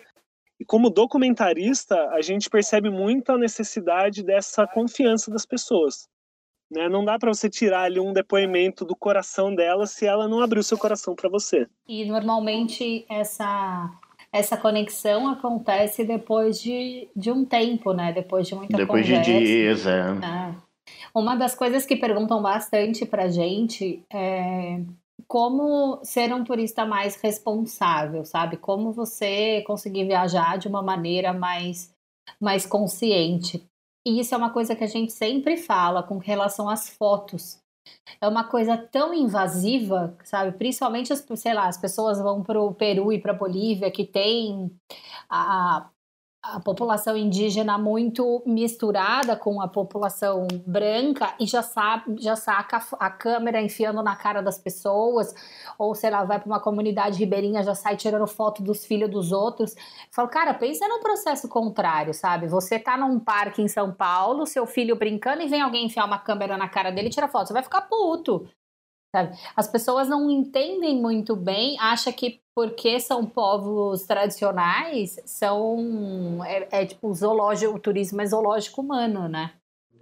E 0.60 0.66
como 0.66 0.90
documentarista, 0.90 2.10
a 2.10 2.22
gente 2.22 2.50
percebe 2.50 2.90
muito 2.90 3.32
a 3.32 3.38
necessidade 3.38 4.24
dessa 4.24 4.68
confiança 4.68 5.32
das 5.32 5.46
pessoas. 5.46 6.08
Né? 6.72 6.88
Não 6.90 7.04
dá 7.04 7.18
para 7.20 7.34
você 7.34 7.50
tirar 7.50 7.84
ali 7.84 8.00
um 8.00 8.14
depoimento 8.14 8.86
do 8.86 8.96
coração 8.96 9.54
dela 9.54 9.86
se 9.86 10.06
ela 10.06 10.28
não 10.28 10.42
abriu 10.42 10.64
seu 10.64 10.78
coração 10.78 11.16
para 11.16 11.30
você. 11.30 11.68
E 11.88 12.06
normalmente 12.06 13.06
essa 13.10 13.92
essa 14.32 14.58
conexão 14.58 15.28
acontece 15.28 16.04
depois 16.04 16.60
de, 16.60 17.08
de 17.16 17.32
um 17.32 17.46
tempo, 17.46 17.94
né? 17.94 18.12
Depois 18.12 18.48
de 18.48 18.56
muita 18.56 18.76
depois 18.76 19.06
conversa. 19.06 19.32
Depois 19.32 19.48
de 19.48 19.56
dias, 19.56 19.86
é. 19.86 20.00
é. 20.00 20.56
Uma 21.14 21.36
das 21.36 21.54
coisas 21.54 21.86
que 21.86 21.96
perguntam 21.96 22.42
bastante 22.42 23.06
pra 23.06 23.28
gente 23.28 24.04
é 24.12 24.82
como 25.28 26.04
ser 26.04 26.34
um 26.34 26.44
turista 26.44 26.86
mais 26.86 27.16
responsável, 27.16 28.26
sabe? 28.26 28.58
Como 28.58 28.92
você 28.92 29.62
conseguir 29.64 30.06
viajar 30.06 30.58
de 30.58 30.68
uma 30.68 30.82
maneira 30.82 31.34
mais, 31.34 31.92
mais 32.40 32.66
consciente. 32.66 33.66
E 34.06 34.20
isso 34.20 34.36
é 34.36 34.38
uma 34.38 34.52
coisa 34.52 34.76
que 34.76 34.84
a 34.84 34.88
gente 34.88 35.14
sempre 35.14 35.58
fala 35.58 36.04
com 36.04 36.18
relação 36.18 36.70
às 36.70 36.90
fotos 36.90 37.64
é 38.22 38.28
uma 38.28 38.44
coisa 38.44 38.78
tão 38.78 39.14
invasiva, 39.14 40.16
sabe? 40.24 40.58
Principalmente, 40.58 41.12
as, 41.12 41.26
sei 41.36 41.54
lá, 41.54 41.68
as 41.68 41.78
pessoas 41.78 42.20
vão 42.20 42.42
para 42.42 42.62
o 42.62 42.74
Peru 42.74 43.12
e 43.12 43.20
para 43.20 43.32
a 43.32 43.38
Bolívia, 43.38 43.92
que 43.92 44.06
tem 44.06 44.72
a, 45.30 45.90
a 46.44 46.60
população 46.60 47.16
indígena 47.16 47.78
muito 47.78 48.44
misturada 48.46 49.34
com 49.34 49.62
a 49.62 49.68
população 49.68 50.46
branca 50.68 51.34
e 51.40 51.46
já 51.46 51.64
sabe, 51.64 52.22
já 52.22 52.36
saca 52.36 52.86
a 53.00 53.10
câmera 53.10 53.62
enfiando 53.62 54.04
na 54.04 54.14
cara 54.14 54.42
das 54.42 54.60
pessoas, 54.60 55.34
ou 55.80 55.96
sei 55.96 56.10
lá, 56.10 56.26
vai 56.26 56.40
para 56.40 56.48
uma 56.48 56.60
comunidade 56.60 57.18
ribeirinha, 57.18 57.64
já 57.64 57.74
sai 57.74 57.96
tirando 57.96 58.28
foto 58.28 58.62
dos 58.62 58.84
filhos 58.86 59.10
dos 59.10 59.32
outros. 59.32 59.74
Falo, 60.12 60.28
cara, 60.28 60.54
pensa 60.54 60.86
num 60.86 61.00
processo 61.00 61.48
contrário, 61.48 62.14
sabe? 62.14 62.48
Você 62.50 62.78
tá 62.78 62.98
num 62.98 63.20
parque 63.22 63.62
em 63.62 63.70
São 63.70 63.94
Paulo, 63.94 64.46
seu 64.46 64.66
filho 64.66 64.98
brincando 64.98 65.44
e 65.44 65.48
vem 65.48 65.62
alguém 65.62 65.86
enfiar 65.86 66.04
uma 66.06 66.20
câmera 66.20 66.58
na 66.58 66.68
cara 66.68 66.92
dele 66.92 67.08
e 67.08 67.12
tira 67.12 67.30
foto, 67.30 67.48
você 67.48 67.54
vai 67.54 67.64
ficar 67.64 67.84
puto. 67.84 68.46
Sabe? 69.16 69.38
As 69.56 69.68
pessoas 69.68 70.10
não 70.10 70.28
entendem 70.28 71.00
muito 71.00 71.36
bem, 71.36 71.78
acha 71.80 72.12
que 72.12 72.42
porque 72.56 73.00
são 73.00 73.26
povos 73.26 74.04
tradicionais, 74.06 75.20
são 75.24 76.40
é, 76.44 76.82
é 76.82 76.86
tipo 76.86 77.14
zoológico, 77.14 77.76
o 77.76 77.80
turismo 77.80 78.22
é 78.22 78.26
zoológico 78.26 78.82
humano, 78.82 79.28
né? 79.28 79.52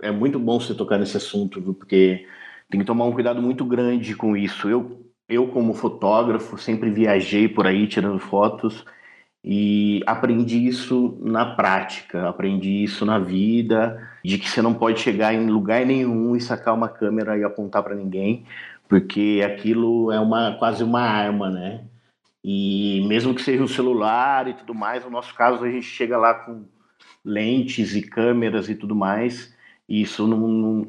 É 0.02 0.12
muito 0.12 0.40
bom 0.40 0.60
você 0.60 0.74
tocar 0.74 0.98
nesse 0.98 1.18
assunto, 1.18 1.62
porque 1.62 2.26
tem 2.70 2.80
que 2.80 2.86
tomar 2.86 3.06
um 3.06 3.12
cuidado 3.12 3.42
muito 3.42 3.66
grande 3.66 4.16
com 4.16 4.36
isso. 4.36 4.70
Eu, 4.70 5.06
eu 5.28 5.48
como 5.50 5.74
fotógrafo, 5.74 6.58
sempre 6.58 6.90
viajei 6.90 7.50
por 7.50 7.68
aí 7.68 7.88
tirando 7.88 8.18
fotos 8.18 8.86
e 9.44 10.02
aprendi 10.06 10.68
isso 10.68 11.18
na 11.22 11.56
prática, 11.56 12.30
aprendi 12.30 12.84
isso 12.84 13.06
na 13.06 13.18
vida, 13.20 14.10
de 14.24 14.38
que 14.38 14.50
você 14.50 14.62
não 14.62 14.74
pode 14.74 15.00
chegar 15.00 15.34
em 15.34 15.48
lugar 15.48 15.86
nenhum 15.86 16.36
e 16.36 16.42
sacar 16.42 16.74
uma 16.74 16.88
câmera 16.88 17.38
e 17.38 17.44
apontar 17.44 17.84
para 17.84 17.96
ninguém, 17.96 18.46
porque 18.92 19.42
aquilo 19.46 20.12
é 20.12 20.20
uma 20.20 20.52
quase 20.60 20.84
uma 20.84 21.00
arma, 21.00 21.50
né? 21.50 21.86
E 22.44 23.02
mesmo 23.08 23.34
que 23.34 23.42
seja 23.42 23.64
um 23.64 23.68
celular 23.68 24.50
e 24.50 24.54
tudo 24.54 24.76
mais, 24.76 25.02
no 25.06 25.10
nosso 25.10 25.34
caso 25.34 25.64
a 25.64 25.72
gente 25.72 25.86
chega 25.86 26.18
lá 26.18 26.34
com 26.34 26.66
lentes 27.24 27.96
e 27.96 28.02
câmeras 28.02 28.68
e 28.68 28.76
tudo 28.76 28.94
mais, 28.94 29.56
e 29.88 30.02
isso 30.02 30.28
não, 30.28 30.38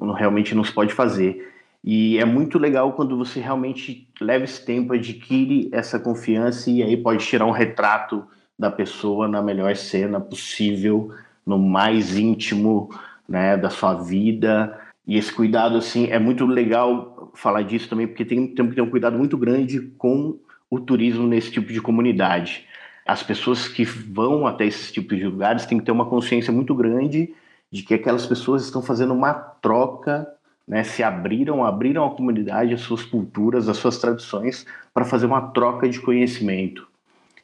não, 0.00 0.12
realmente 0.12 0.52
não 0.52 0.64
se 0.64 0.72
pode 0.72 0.92
fazer. 0.92 1.48
E 1.84 2.18
é 2.18 2.24
muito 2.24 2.58
legal 2.58 2.92
quando 2.94 3.16
você 3.16 3.38
realmente 3.38 4.08
leva 4.20 4.42
esse 4.42 4.66
tempo, 4.66 4.94
adquire 4.94 5.70
essa 5.70 5.96
confiança 5.96 6.72
e 6.72 6.82
aí 6.82 6.96
pode 6.96 7.24
tirar 7.24 7.46
um 7.46 7.52
retrato 7.52 8.26
da 8.58 8.68
pessoa 8.68 9.28
na 9.28 9.40
melhor 9.40 9.76
cena 9.76 10.18
possível, 10.18 11.14
no 11.46 11.56
mais 11.56 12.18
íntimo 12.18 12.90
né, 13.28 13.56
da 13.56 13.70
sua 13.70 13.94
vida. 13.94 14.76
E 15.06 15.16
esse 15.16 15.32
cuidado, 15.32 15.76
assim, 15.76 16.08
é 16.10 16.18
muito 16.18 16.44
legal 16.44 17.11
falar 17.34 17.62
disso 17.62 17.88
também, 17.88 18.06
porque 18.06 18.24
tem, 18.24 18.46
tem 18.46 18.68
que 18.68 18.74
ter 18.74 18.82
um 18.82 18.90
cuidado 18.90 19.16
muito 19.16 19.36
grande 19.36 19.80
com 19.98 20.38
o 20.70 20.80
turismo 20.80 21.26
nesse 21.26 21.50
tipo 21.50 21.72
de 21.72 21.80
comunidade. 21.80 22.66
As 23.04 23.22
pessoas 23.22 23.68
que 23.68 23.84
vão 23.84 24.46
até 24.46 24.64
esses 24.64 24.92
tipos 24.92 25.18
de 25.18 25.26
lugares 25.26 25.66
têm 25.66 25.78
que 25.78 25.84
ter 25.84 25.92
uma 25.92 26.06
consciência 26.06 26.52
muito 26.52 26.74
grande 26.74 27.34
de 27.70 27.82
que 27.82 27.94
aquelas 27.94 28.26
pessoas 28.26 28.64
estão 28.64 28.82
fazendo 28.82 29.12
uma 29.12 29.32
troca 29.32 30.28
né, 30.66 30.84
se 30.84 31.02
abriram, 31.02 31.64
abriram 31.64 32.06
a 32.06 32.10
comunidade, 32.10 32.74
as 32.74 32.80
suas 32.82 33.02
culturas, 33.02 33.68
as 33.68 33.76
suas 33.76 33.98
tradições, 33.98 34.64
para 34.94 35.04
fazer 35.04 35.26
uma 35.26 35.50
troca 35.50 35.88
de 35.88 36.00
conhecimento. 36.00 36.86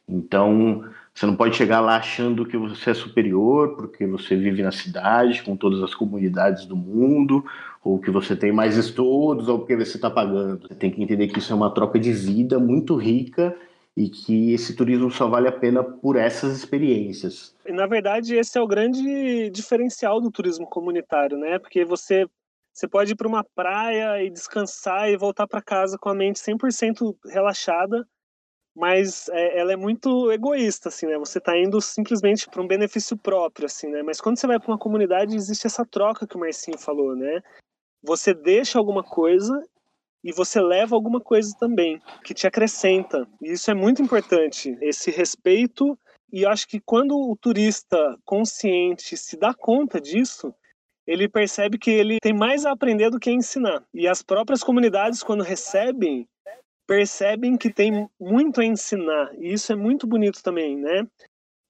Então, 0.09 0.85
você 1.19 1.27
não 1.27 1.35
pode 1.35 1.57
chegar 1.57 1.81
lá 1.81 1.97
achando 1.97 2.47
que 2.47 2.57
você 2.57 2.91
é 2.91 2.95
superior, 2.95 3.75
porque 3.75 4.07
você 4.07 4.37
vive 4.37 4.63
na 4.63 4.71
cidade, 4.71 5.43
com 5.43 5.57
todas 5.57 5.83
as 5.83 5.93
comunidades 5.93 6.65
do 6.65 6.77
mundo, 6.77 7.45
ou 7.83 7.99
que 7.99 8.09
você 8.09 8.37
tem 8.37 8.53
mais 8.53 8.77
estudos, 8.77 9.49
ou 9.49 9.59
porque 9.59 9.75
você 9.75 9.97
está 9.97 10.09
pagando. 10.09 10.69
Você 10.69 10.77
tem 10.77 10.93
que 10.93 11.03
entender 11.03 11.27
que 11.27 11.41
isso 11.41 11.53
é 11.53 11.57
uma 11.57 11.75
troca 11.75 11.99
de 11.99 12.13
vida 12.13 12.61
muito 12.61 12.95
rica 12.95 13.57
e 13.97 14.09
que 14.09 14.53
esse 14.53 14.77
turismo 14.77 15.11
só 15.11 15.27
vale 15.27 15.49
a 15.49 15.53
pena 15.53 15.83
por 15.83 16.15
essas 16.15 16.57
experiências. 16.57 17.53
Na 17.69 17.89
verdade, 17.89 18.37
esse 18.37 18.57
é 18.57 18.63
o 18.63 18.67
grande 18.69 19.51
diferencial 19.51 20.21
do 20.21 20.31
turismo 20.31 20.69
comunitário, 20.69 21.37
né? 21.37 21.59
Porque 21.59 21.85
você 21.85 22.29
você 22.73 22.87
pode 22.87 23.11
ir 23.11 23.17
para 23.17 23.27
uma 23.27 23.43
praia 23.43 24.23
e 24.23 24.31
descansar 24.31 25.11
e 25.11 25.17
voltar 25.17 25.49
para 25.49 25.61
casa 25.61 25.99
com 25.99 26.11
a 26.11 26.15
mente 26.15 26.39
100% 26.39 27.13
relaxada, 27.25 28.07
mas 28.79 29.29
é, 29.31 29.59
ela 29.59 29.73
é 29.73 29.77
muito 29.77 30.31
egoísta, 30.31 30.89
assim, 30.89 31.07
né? 31.07 31.19
Você 31.19 31.39
está 31.39 31.59
indo 31.59 31.81
simplesmente 31.81 32.49
para 32.49 32.63
um 32.63 32.67
benefício 32.67 33.17
próprio, 33.17 33.67
assim, 33.67 33.89
né? 33.89 34.05
Mas 34.05 34.21
quando 34.21 34.39
você 34.39 34.47
vai 34.47 34.61
para 34.61 34.71
uma 34.71 34.79
comunidade, 34.79 35.35
existe 35.35 35.67
essa 35.67 35.85
troca 35.85 36.29
que 36.29 36.37
o 36.37 36.41
Marcinho 36.41 36.79
falou, 36.79 37.17
né? 37.17 37.43
Você 38.05 38.33
deixa 38.33 38.79
alguma 38.79 39.03
coisa 39.03 39.61
e 40.23 40.33
você 40.33 40.61
leva 40.61 40.95
alguma 40.95 41.21
coisa 41.21 41.53
também 41.59 42.01
que 42.23 42.33
te 42.33 42.47
acrescenta. 42.47 43.27
E 43.43 43.51
isso 43.51 43.69
é 43.69 43.75
muito 43.75 44.01
importante, 44.01 44.79
esse 44.81 45.11
respeito. 45.11 45.99
E 46.33 46.43
eu 46.43 46.51
acho 46.51 46.69
que 46.69 46.79
quando 46.79 47.19
o 47.19 47.37
turista 47.37 48.17
consciente 48.25 49.17
se 49.17 49.37
dá 49.37 49.53
conta 49.53 50.01
disso, 50.01 50.55
ele 51.05 51.29
percebe 51.29 51.79
que 51.79 51.91
ele 51.91 52.19
tem 52.23 52.33
mais 52.33 52.65
a 52.65 52.71
aprender 52.71 53.11
do 53.11 53.19
que 53.19 53.31
a 53.31 53.33
ensinar. 53.33 53.83
E 53.93 54.07
as 54.07 54.23
próprias 54.23 54.63
comunidades, 54.63 55.21
quando 55.21 55.43
recebem, 55.43 56.29
percebem 56.89 57.59
que 57.59 57.71
tem 57.71 58.09
muito 58.19 58.63
a 58.63 58.65
ensinar. 58.65 59.31
E 59.39 59.53
isso 59.53 59.71
é 59.71 59.77
muito 59.77 60.07
bonito 60.07 60.43
também, 60.43 60.75
né? 60.75 61.07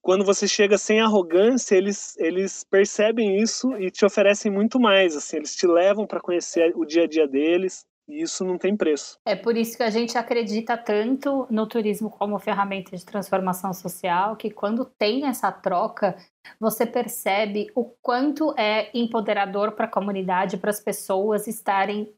Quando 0.01 0.23
você 0.23 0.47
chega 0.47 0.77
sem 0.77 1.01
arrogância, 1.01 1.75
eles, 1.75 2.17
eles 2.17 2.63
percebem 2.63 3.37
isso 3.37 3.75
e 3.75 3.91
te 3.91 4.05
oferecem 4.05 4.49
muito 4.49 4.79
mais. 4.79 5.17
Assim, 5.17 5.35
eles 5.35 5.53
te 5.57 5.67
levam 5.67 6.07
para 6.07 6.21
conhecer 6.21 6.71
o 6.73 6.85
dia 6.85 7.03
a 7.03 7.07
dia 7.07 7.27
deles. 7.27 7.85
E 8.07 8.23
isso 8.23 8.43
não 8.43 8.57
tem 8.57 8.75
preço. 8.75 9.19
É 9.23 9.35
por 9.35 9.55
isso 9.55 9.77
que 9.77 9.83
a 9.83 9.89
gente 9.91 10.17
acredita 10.17 10.75
tanto 10.75 11.45
no 11.51 11.67
turismo 11.67 12.09
como 12.09 12.39
ferramenta 12.39 12.97
de 12.97 13.05
transformação 13.05 13.71
social, 13.71 14.35
que 14.35 14.49
quando 14.49 14.83
tem 14.83 15.27
essa 15.27 15.51
troca, 15.51 16.17
você 16.59 16.87
percebe 16.87 17.69
o 17.75 17.85
quanto 18.01 18.51
é 18.57 18.89
empoderador 18.97 19.73
para 19.73 19.85
a 19.85 19.91
comunidade, 19.91 20.57
para 20.57 20.71
as 20.71 20.79
pessoas 20.79 21.45
estarem 21.45 22.11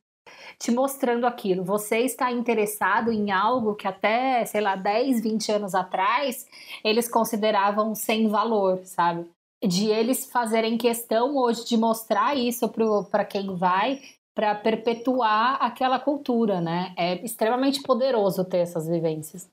te 0.60 0.72
mostrando 0.72 1.26
aquilo. 1.26 1.64
Você 1.64 2.00
está 2.00 2.32
interessado 2.32 3.12
em 3.12 3.32
algo 3.32 3.76
que 3.76 3.88
até, 3.88 4.46
sei 4.46 4.62
lá, 4.62 4.76
10, 4.76 5.22
20 5.22 5.52
anos 5.52 5.76
atrás, 5.76 6.46
eles 6.84 7.08
consideravam 7.08 7.94
sem 7.96 8.28
valor, 8.28 8.80
sabe? 8.84 9.26
De 9.64 9.88
eles 9.88 10.32
fazerem 10.32 10.78
questão 10.78 11.38
hoje 11.38 11.66
de 11.66 11.78
mostrar 11.78 12.36
isso 12.36 12.72
para 13.10 13.26
quem 13.26 13.56
vai 13.56 14.00
para 14.34 14.56
perpetuar 14.56 15.58
aquela 15.62 16.00
cultura, 16.00 16.62
né? 16.62 16.94
É 16.98 17.24
extremamente 17.24 17.82
poderoso 17.84 18.46
ter 18.46 18.60
essas 18.60 18.88
vivências. 18.88 19.50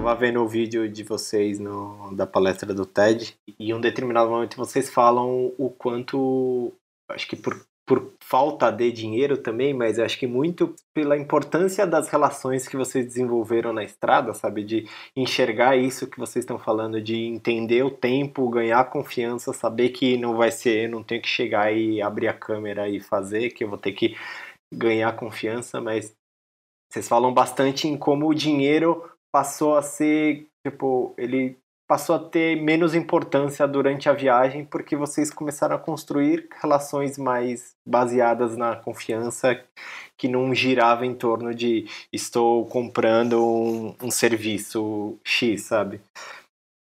Tava 0.00 0.14
vendo 0.14 0.40
o 0.40 0.48
vídeo 0.48 0.88
de 0.88 1.02
vocês 1.02 1.58
no, 1.58 2.10
da 2.16 2.26
palestra 2.26 2.72
do 2.72 2.86
TED 2.86 3.36
e 3.46 3.70
em 3.70 3.74
um 3.74 3.80
determinado 3.82 4.30
momento 4.30 4.56
vocês 4.56 4.88
falam 4.88 5.52
o 5.58 5.68
quanto, 5.68 6.72
acho 7.10 7.28
que 7.28 7.36
por 7.36 7.60
por 7.86 8.14
falta 8.22 8.70
de 8.70 8.90
dinheiro 8.92 9.36
também, 9.36 9.74
mas 9.74 9.98
acho 9.98 10.16
que 10.16 10.26
muito 10.26 10.74
pela 10.94 11.18
importância 11.18 11.84
das 11.84 12.08
relações 12.08 12.68
que 12.68 12.76
vocês 12.76 13.04
desenvolveram 13.04 13.72
na 13.72 13.82
estrada, 13.82 14.32
sabe? 14.32 14.62
De 14.62 14.86
enxergar 15.16 15.76
isso 15.76 16.06
que 16.06 16.18
vocês 16.18 16.44
estão 16.44 16.56
falando, 16.56 17.02
de 17.02 17.16
entender 17.16 17.82
o 17.82 17.90
tempo, 17.90 18.48
ganhar 18.48 18.84
confiança, 18.84 19.52
saber 19.52 19.88
que 19.88 20.16
não 20.16 20.36
vai 20.36 20.52
ser, 20.52 20.88
não 20.88 21.02
tenho 21.02 21.20
que 21.20 21.28
chegar 21.28 21.72
e 21.76 22.00
abrir 22.00 22.28
a 22.28 22.32
câmera 22.32 22.88
e 22.88 23.00
fazer, 23.00 23.50
que 23.50 23.64
eu 23.64 23.68
vou 23.68 23.76
ter 23.76 23.92
que 23.92 24.16
ganhar 24.72 25.16
confiança, 25.16 25.80
mas 25.80 26.14
vocês 26.88 27.08
falam 27.08 27.34
bastante 27.34 27.88
em 27.88 27.98
como 27.98 28.28
o 28.28 28.34
dinheiro 28.34 29.04
passou 29.32 29.76
a 29.76 29.82
ser, 29.82 30.46
tipo, 30.66 31.14
ele 31.16 31.56
passou 31.88 32.14
a 32.14 32.18
ter 32.20 32.54
menos 32.62 32.94
importância 32.94 33.66
durante 33.66 34.08
a 34.08 34.12
viagem 34.12 34.64
porque 34.64 34.94
vocês 34.94 35.28
começaram 35.28 35.74
a 35.74 35.78
construir 35.78 36.48
relações 36.62 37.18
mais 37.18 37.74
baseadas 37.84 38.56
na 38.56 38.76
confiança 38.76 39.60
que 40.16 40.28
não 40.28 40.54
girava 40.54 41.04
em 41.04 41.14
torno 41.14 41.52
de 41.52 41.86
estou 42.12 42.64
comprando 42.66 43.44
um, 43.44 43.96
um 44.00 44.10
serviço 44.10 45.18
X, 45.24 45.62
sabe? 45.62 46.00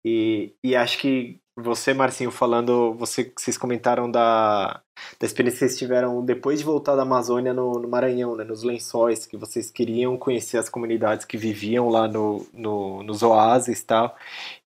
E, 0.05 0.53
e 0.61 0.75
acho 0.75 0.99
que 0.99 1.39
você, 1.59 1.91
Marcinho, 1.91 2.29
falando, 2.29 2.93
você, 2.93 3.33
vocês 3.35 3.57
comentaram 3.57 4.09
da, 4.11 4.79
da 5.19 5.25
experiência 5.25 5.59
que 5.59 5.69
vocês 5.69 5.79
tiveram 5.79 6.23
depois 6.23 6.59
de 6.59 6.65
voltar 6.65 6.95
da 6.95 7.01
Amazônia 7.01 7.51
no, 7.51 7.73
no 7.73 7.87
Maranhão, 7.87 8.35
né, 8.35 8.43
nos 8.43 8.61
lençóis, 8.61 9.25
que 9.25 9.35
vocês 9.35 9.71
queriam 9.71 10.15
conhecer 10.17 10.57
as 10.59 10.69
comunidades 10.69 11.25
que 11.25 11.35
viviam 11.35 11.89
lá 11.89 12.07
no, 12.07 12.45
no, 12.53 13.01
nos 13.01 13.23
oásis 13.23 13.81
e 13.81 13.85
tal, 13.85 14.15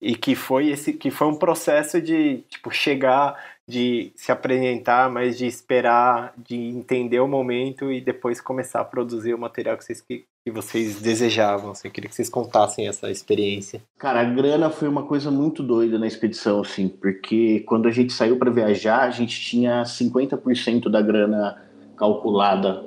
e 0.01 0.17
que 0.17 0.36
foi 0.36 0.67
esse 0.67 0.91
que 0.91 1.10
foi 1.10 1.27
um 1.27 1.36
processo 1.38 2.01
de 2.01 2.43
tipo 2.49 2.69
chegar 2.69 3.41
de 3.65 4.12
se 4.17 4.32
apresentar, 4.32 5.10
mas 5.10 5.38
de 5.38 5.45
esperar, 5.47 6.34
de 6.38 6.58
entender 6.58 7.21
o 7.21 7.27
momento 7.27 7.89
e 7.89 8.01
depois 8.01 8.41
começar 8.41 8.82
a 8.82 8.86
produzir 8.86 9.34
o 9.34 9.38
material 9.38 9.77
que 9.77 9.86
vocês, 9.86 10.01
que, 10.01 10.25
que 10.43 10.51
vocês 10.51 10.99
desejavam. 10.99 11.71
Assim, 11.71 11.88
eu 11.88 11.91
queria 11.91 12.10
que 12.10 12.15
vocês 12.15 12.30
contassem 12.30 12.88
essa 12.88 13.10
experiência. 13.10 13.82
Cara, 13.97 14.21
a 14.21 14.23
grana 14.23 14.69
foi 14.69 14.88
uma 14.88 15.04
coisa 15.04 15.30
muito 15.30 15.62
doida 15.62 15.99
na 15.99 16.08
expedição, 16.08 16.62
assim, 16.62 16.88
porque 16.88 17.62
quando 17.62 17.88
a 17.88 17.91
gente 17.91 18.12
saiu 18.13 18.38
para 18.38 18.49
viajar, 18.49 19.01
a 19.01 19.12
gente 19.12 19.39
tinha 19.39 19.84
50% 19.84 20.89
da 20.89 21.01
grana 21.01 21.62
calculada 21.95 22.84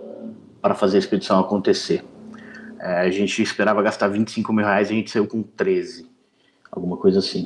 para 0.61 0.75
fazer 0.75 0.97
a 0.97 1.01
expedição 1.01 1.39
acontecer. 1.39 2.05
É, 2.81 3.01
a 3.01 3.11
gente 3.11 3.41
esperava 3.41 3.83
gastar 3.83 4.09
25 4.09 4.53
mil 4.53 4.65
reais 4.65 4.91
e 4.91 4.93
a 4.93 4.97
gente 4.97 5.11
saiu 5.11 5.27
com 5.27 5.43
13, 5.43 6.11
alguma 6.71 6.97
coisa 6.97 7.21
assim 7.21 7.45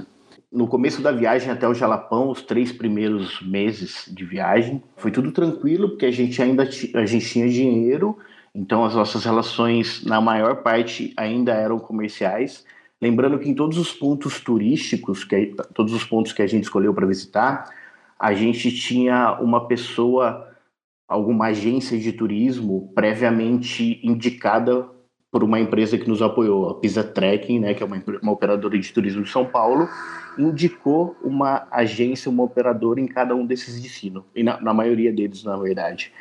no 0.51 0.67
começo 0.67 1.03
da 1.03 1.13
viagem 1.13 1.51
até 1.51 1.69
o 1.69 1.75
Jalapão, 1.75 2.31
os 2.31 2.43
três 2.43 2.73
primeiros 2.73 3.43
meses 3.43 4.09
de 4.09 4.25
viagem, 4.25 4.83
foi 4.97 5.11
tudo 5.11 5.31
tranquilo, 5.31 5.91
porque 5.91 6.07
a 6.07 6.11
gente 6.11 6.41
ainda 6.43 6.63
a 6.95 7.07
gente 7.07 7.29
tinha 7.29 7.49
dinheiro, 7.49 8.19
então 8.59 8.85
as 8.85 8.93
nossas 8.93 9.25
relações, 9.25 10.05
na 10.05 10.21
maior 10.21 10.57
parte, 10.65 11.15
ainda 11.17 11.53
eram 11.53 11.79
comerciais. 11.79 12.65
Lembrando 13.01 13.39
que 13.39 13.49
em 13.49 13.55
todos 13.55 13.79
os 13.79 13.93
pontos 13.93 14.41
turísticos, 14.41 15.23
que, 15.23 15.55
todos 15.73 15.95
os 15.95 16.03
pontos 16.03 16.33
que 16.33 16.43
a 16.43 16.47
gente 16.47 16.65
escolheu 16.65 16.93
para 16.93 17.07
visitar, 17.07 17.73
a 18.19 18.35
gente 18.35 18.73
tinha 18.73 19.39
uma 19.41 19.69
pessoa, 19.69 20.49
alguma 21.07 21.47
agência 21.47 21.97
de 21.97 22.13
turismo 22.13 22.91
previamente 22.97 24.01
indicada 24.03 24.89
por 25.31 25.45
uma 25.45 25.61
empresa 25.61 25.97
que 25.97 26.09
nos 26.09 26.21
apoiou, 26.21 26.69
a 26.69 26.75
Pisa 26.81 27.05
Trekking, 27.05 27.61
né, 27.61 27.75
que 27.75 27.83
é 27.85 27.87
uma, 27.87 28.03
uma 28.21 28.33
operadora 28.33 28.77
de 28.77 28.93
turismo 28.93 29.23
de 29.23 29.31
São 29.31 29.45
Paulo, 29.45 29.89
indicou 30.37 31.17
uma 31.23 31.69
agência, 31.71 32.29
uma 32.29 32.43
operadora 32.43 33.01
em 33.01 33.07
cada 33.07 33.37
um 33.37 33.47
desses 33.47 33.81
destinos, 33.81 34.25
e 34.35 34.43
na, 34.43 34.61
na 34.61 34.75
maioria 34.75 35.13
deles, 35.13 35.45
na 35.45 35.57
verdade. 35.57 36.13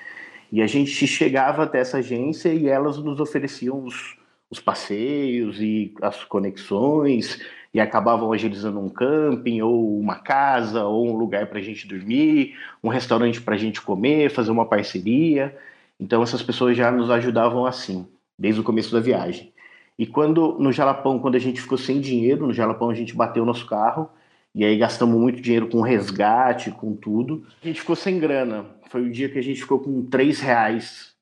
E 0.51 0.61
a 0.61 0.67
gente 0.67 1.05
chegava 1.07 1.63
até 1.63 1.79
essa 1.79 1.97
agência 1.97 2.53
e 2.53 2.67
elas 2.67 2.97
nos 2.97 3.19
ofereciam 3.19 3.83
os, 3.83 4.17
os 4.49 4.59
passeios 4.59 5.59
e 5.59 5.93
as 6.01 6.23
conexões 6.23 7.39
e 7.73 7.79
acabavam 7.79 8.31
agilizando 8.31 8.79
um 8.79 8.89
camping 8.89 9.61
ou 9.61 9.99
uma 9.99 10.15
casa 10.15 10.85
ou 10.85 11.07
um 11.07 11.17
lugar 11.17 11.47
para 11.47 11.59
a 11.59 11.61
gente 11.61 11.87
dormir, 11.87 12.55
um 12.83 12.89
restaurante 12.89 13.41
para 13.41 13.55
a 13.55 13.57
gente 13.57 13.81
comer, 13.81 14.31
fazer 14.31 14.51
uma 14.51 14.65
parceria. 14.65 15.55
Então 15.99 16.23
essas 16.23 16.41
pessoas 16.41 16.77
já 16.77 16.91
nos 16.91 17.11
ajudavam 17.11 17.65
assim, 17.65 18.07
desde 18.37 18.61
o 18.61 18.63
começo 18.63 18.93
da 18.93 18.99
viagem. 18.99 19.51
E 19.99 20.05
quando 20.05 20.57
no 20.59 20.71
Jalapão, 20.71 21.19
quando 21.19 21.35
a 21.35 21.39
gente 21.39 21.61
ficou 21.61 21.77
sem 21.77 21.99
dinheiro, 21.99 22.47
no 22.47 22.53
Jalapão 22.53 22.89
a 22.89 22.93
gente 22.93 23.15
bateu 23.15 23.45
nosso 23.45 23.65
carro 23.65 24.09
e 24.55 24.63
aí 24.63 24.77
gastamos 24.77 25.19
muito 25.19 25.41
dinheiro 25.41 25.67
com 25.67 25.81
resgate, 25.81 26.71
com 26.71 26.95
tudo. 26.95 27.45
A 27.61 27.67
gente 27.67 27.81
ficou 27.81 27.95
sem 27.95 28.19
grana. 28.19 28.65
Foi 28.89 29.03
o 29.03 29.11
dia 29.11 29.29
que 29.29 29.39
a 29.39 29.43
gente 29.43 29.61
ficou 29.61 29.79
com 29.79 30.05
três 30.05 30.39
reais 30.39 31.13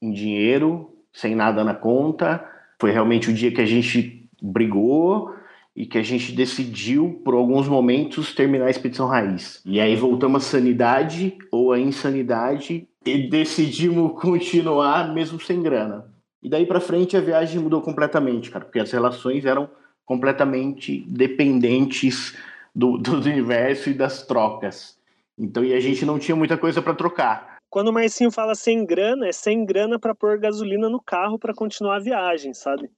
em 0.00 0.12
dinheiro, 0.12 0.94
sem 1.12 1.34
nada 1.34 1.64
na 1.64 1.74
conta. 1.74 2.44
Foi 2.78 2.90
realmente 2.90 3.30
o 3.30 3.32
dia 3.32 3.52
que 3.52 3.60
a 3.60 3.66
gente 3.66 4.28
brigou 4.42 5.34
e 5.76 5.86
que 5.86 5.98
a 5.98 6.02
gente 6.02 6.32
decidiu, 6.32 7.20
por 7.24 7.34
alguns 7.34 7.66
momentos, 7.66 8.34
terminar 8.34 8.66
a 8.66 8.70
expedição 8.70 9.08
raiz. 9.08 9.60
E 9.64 9.80
aí 9.80 9.96
voltamos 9.96 10.44
à 10.44 10.48
sanidade 10.50 11.36
ou 11.50 11.72
à 11.72 11.80
insanidade 11.80 12.86
e 13.04 13.28
decidimos 13.28 14.12
continuar 14.20 15.12
mesmo 15.12 15.40
sem 15.40 15.62
grana. 15.62 16.06
E 16.42 16.48
daí 16.48 16.66
para 16.66 16.80
frente 16.80 17.16
a 17.16 17.20
viagem 17.20 17.60
mudou 17.60 17.80
completamente, 17.80 18.50
cara, 18.50 18.64
porque 18.64 18.78
as 18.78 18.92
relações 18.92 19.44
eram 19.44 19.68
completamente 20.04 21.04
dependentes 21.08 22.36
do, 22.74 22.98
do 22.98 23.14
universo 23.16 23.90
e 23.90 23.94
das 23.94 24.26
trocas. 24.26 24.93
Então, 25.38 25.64
e 25.64 25.74
a 25.74 25.80
gente 25.80 26.04
não 26.04 26.18
tinha 26.18 26.36
muita 26.36 26.56
coisa 26.56 26.80
para 26.80 26.94
trocar. 26.94 27.56
Quando 27.68 27.88
o 27.88 27.92
Marcinho 27.92 28.30
fala 28.30 28.54
sem 28.54 28.86
grana, 28.86 29.28
é 29.28 29.32
sem 29.32 29.64
grana 29.64 29.98
para 29.98 30.14
pôr 30.14 30.38
gasolina 30.38 30.88
no 30.88 31.02
carro 31.02 31.38
para 31.38 31.54
continuar 31.54 31.96
a 31.96 32.00
viagem, 32.00 32.54
sabe? 32.54 32.88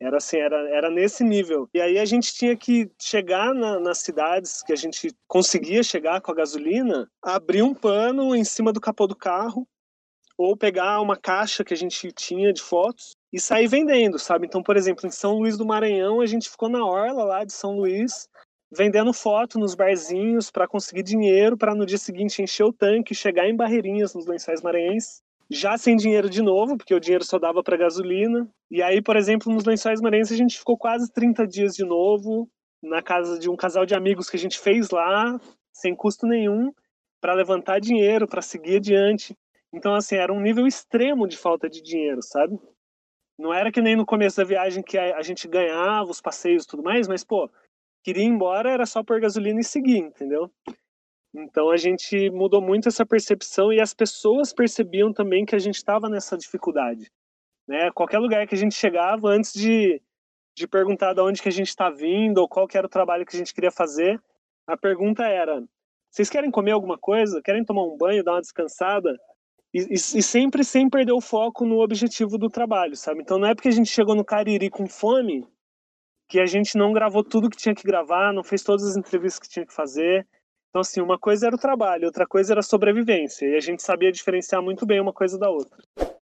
Era 0.00 0.16
assim, 0.16 0.36
era, 0.36 0.56
era 0.70 0.90
nesse 0.90 1.24
nível. 1.24 1.68
E 1.74 1.80
aí 1.80 1.98
a 1.98 2.04
gente 2.04 2.32
tinha 2.32 2.56
que 2.56 2.90
chegar 3.00 3.52
na, 3.52 3.80
nas 3.80 3.98
cidades 3.98 4.62
que 4.62 4.72
a 4.72 4.76
gente 4.76 5.12
conseguia 5.26 5.82
chegar 5.82 6.20
com 6.20 6.30
a 6.30 6.34
gasolina, 6.34 7.08
abrir 7.22 7.62
um 7.62 7.74
pano 7.74 8.34
em 8.34 8.44
cima 8.44 8.72
do 8.72 8.80
capô 8.80 9.06
do 9.06 9.16
carro, 9.16 9.66
ou 10.38 10.56
pegar 10.56 11.00
uma 11.00 11.16
caixa 11.16 11.64
que 11.64 11.74
a 11.74 11.76
gente 11.76 12.10
tinha 12.12 12.52
de 12.52 12.62
fotos 12.62 13.12
e 13.32 13.40
sair 13.40 13.66
vendendo, 13.66 14.18
sabe? 14.18 14.46
Então, 14.46 14.62
por 14.62 14.76
exemplo, 14.76 15.06
em 15.06 15.10
São 15.10 15.38
Luís 15.38 15.56
do 15.56 15.66
Maranhão, 15.66 16.20
a 16.20 16.26
gente 16.26 16.50
ficou 16.50 16.68
na 16.68 16.84
orla 16.84 17.24
lá 17.24 17.44
de 17.44 17.52
São 17.52 17.76
Luís, 17.76 18.28
vendendo 18.74 19.12
foto 19.12 19.58
nos 19.58 19.74
barzinhos 19.74 20.50
para 20.50 20.66
conseguir 20.66 21.02
dinheiro 21.02 21.56
para 21.56 21.74
no 21.74 21.84
dia 21.84 21.98
seguinte 21.98 22.42
encher 22.42 22.64
o 22.64 22.72
tanque, 22.72 23.14
chegar 23.14 23.46
em 23.46 23.54
Barreirinhas 23.54 24.14
nos 24.14 24.26
Lençóis 24.26 24.62
Maranhenses, 24.62 25.22
já 25.50 25.76
sem 25.76 25.94
dinheiro 25.94 26.30
de 26.30 26.40
novo, 26.40 26.78
porque 26.78 26.94
o 26.94 27.00
dinheiro 27.00 27.24
só 27.24 27.38
dava 27.38 27.62
para 27.62 27.76
gasolina. 27.76 28.48
E 28.70 28.82
aí, 28.82 29.02
por 29.02 29.16
exemplo, 29.16 29.52
nos 29.52 29.64
Lençóis 29.64 30.00
Maranhenses 30.00 30.32
a 30.32 30.42
gente 30.42 30.58
ficou 30.58 30.78
quase 30.78 31.12
30 31.12 31.46
dias 31.46 31.76
de 31.76 31.84
novo 31.84 32.48
na 32.82 33.02
casa 33.02 33.38
de 33.38 33.50
um 33.50 33.56
casal 33.56 33.84
de 33.84 33.94
amigos 33.94 34.30
que 34.30 34.36
a 34.36 34.40
gente 34.40 34.58
fez 34.58 34.90
lá, 34.90 35.38
sem 35.72 35.94
custo 35.94 36.26
nenhum, 36.26 36.72
para 37.20 37.34
levantar 37.34 37.78
dinheiro, 37.78 38.26
para 38.26 38.42
seguir 38.42 38.76
adiante. 38.76 39.36
Então, 39.72 39.94
assim, 39.94 40.16
era 40.16 40.32
um 40.32 40.40
nível 40.40 40.66
extremo 40.66 41.28
de 41.28 41.36
falta 41.36 41.68
de 41.68 41.82
dinheiro, 41.82 42.20
sabe? 42.22 42.58
Não 43.38 43.52
era 43.52 43.70
que 43.70 43.80
nem 43.80 43.96
no 43.96 44.04
começo 44.04 44.38
da 44.38 44.44
viagem 44.44 44.82
que 44.82 44.98
a, 44.98 45.22
gente 45.22 45.46
ganhava 45.46 46.10
os 46.10 46.20
passeios 46.20 46.64
e 46.64 46.66
tudo 46.66 46.82
mais, 46.82 47.06
mas, 47.06 47.24
pô, 47.24 47.50
queria 48.02 48.24
ir 48.24 48.28
embora, 48.28 48.70
era 48.70 48.86
só 48.86 49.02
pôr 49.02 49.20
gasolina 49.20 49.60
e 49.60 49.64
seguir, 49.64 49.98
entendeu? 49.98 50.50
Então 51.34 51.70
a 51.70 51.76
gente 51.76 52.30
mudou 52.30 52.60
muito 52.60 52.88
essa 52.88 53.06
percepção 53.06 53.72
e 53.72 53.80
as 53.80 53.94
pessoas 53.94 54.52
percebiam 54.52 55.12
também 55.12 55.46
que 55.46 55.54
a 55.54 55.58
gente 55.58 55.76
estava 55.76 56.08
nessa 56.08 56.36
dificuldade. 56.36 57.10
Né? 57.66 57.90
Qualquer 57.92 58.18
lugar 58.18 58.46
que 58.46 58.54
a 58.54 58.58
gente 58.58 58.74
chegava, 58.74 59.28
antes 59.28 59.52
de, 59.54 60.00
de 60.54 60.68
perguntar 60.68 61.14
de 61.14 61.20
onde 61.20 61.40
que 61.40 61.48
a 61.48 61.52
gente 61.52 61.68
está 61.68 61.88
vindo 61.88 62.38
ou 62.38 62.48
qual 62.48 62.68
era 62.74 62.86
o 62.86 62.90
trabalho 62.90 63.24
que 63.24 63.34
a 63.34 63.38
gente 63.38 63.54
queria 63.54 63.70
fazer, 63.70 64.20
a 64.66 64.76
pergunta 64.76 65.24
era: 65.24 65.64
vocês 66.10 66.28
querem 66.28 66.50
comer 66.50 66.72
alguma 66.72 66.98
coisa? 66.98 67.40
Querem 67.40 67.64
tomar 67.64 67.84
um 67.84 67.96
banho, 67.96 68.22
dar 68.22 68.32
uma 68.32 68.40
descansada? 68.40 69.18
E, 69.72 69.80
e, 69.80 69.94
e, 69.94 70.22
sempre 70.22 70.62
sem 70.62 70.90
perder 70.90 71.12
o 71.12 71.20
foco 71.20 71.64
no 71.64 71.80
objetivo 71.80 72.36
do 72.36 72.50
trabalho, 72.50 72.94
sabe? 72.94 73.22
Então 73.22 73.38
não 73.38 73.48
é 73.48 73.54
porque 73.54 73.68
a 73.68 73.72
gente 73.72 73.88
chegou 73.88 74.14
no 74.14 74.22
Cariri 74.22 74.68
com 74.68 74.86
fome 74.86 75.46
que 76.32 76.40
a 76.40 76.46
gente 76.46 76.78
não 76.78 76.94
gravou 76.94 77.22
tudo 77.22 77.50
que 77.50 77.58
tinha 77.58 77.74
que 77.74 77.86
gravar, 77.86 78.32
não 78.32 78.42
fez 78.42 78.62
todas 78.62 78.86
as 78.86 78.96
entrevistas 78.96 79.38
que 79.38 79.52
tinha 79.52 79.66
que 79.66 79.74
fazer. 79.74 80.26
Então, 80.70 80.80
assim, 80.80 81.02
uma 81.02 81.18
coisa 81.18 81.46
era 81.46 81.54
o 81.54 81.58
trabalho, 81.58 82.06
outra 82.06 82.26
coisa 82.26 82.54
era 82.54 82.60
a 82.60 82.62
sobrevivência. 82.62 83.44
E 83.44 83.54
a 83.54 83.60
gente 83.60 83.82
sabia 83.82 84.10
diferenciar 84.10 84.62
muito 84.62 84.86
bem 84.86 84.98
uma 84.98 85.12
coisa 85.12 85.38
da 85.38 85.50
outra. 85.50 85.76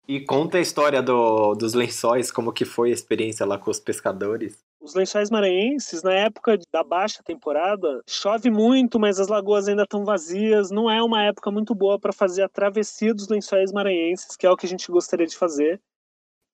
E 0.06 0.20
conta 0.20 0.58
a 0.58 0.60
história 0.60 1.02
do, 1.02 1.56
dos 1.56 1.74
lençóis, 1.74 2.30
como 2.30 2.52
que 2.52 2.64
foi 2.64 2.90
a 2.90 2.92
experiência 2.92 3.44
lá 3.44 3.58
com 3.58 3.68
os 3.68 3.80
pescadores. 3.80 4.56
Os 4.80 4.94
lençóis 4.94 5.28
maranhenses, 5.28 6.04
na 6.04 6.12
época 6.12 6.56
da 6.72 6.84
baixa 6.84 7.20
temporada, 7.24 8.00
chove 8.08 8.48
muito, 8.48 9.00
mas 9.00 9.18
as 9.18 9.26
lagoas 9.26 9.66
ainda 9.66 9.82
estão 9.82 10.04
vazias. 10.04 10.70
Não 10.70 10.88
é 10.88 11.02
uma 11.02 11.24
época 11.24 11.50
muito 11.50 11.74
boa 11.74 11.98
para 11.98 12.12
fazer 12.12 12.44
a 12.44 12.48
travessia 12.48 13.12
dos 13.12 13.26
lençóis 13.26 13.72
maranhenses, 13.72 14.36
que 14.36 14.46
é 14.46 14.50
o 14.52 14.56
que 14.56 14.66
a 14.66 14.68
gente 14.68 14.88
gostaria 14.88 15.26
de 15.26 15.36
fazer 15.36 15.80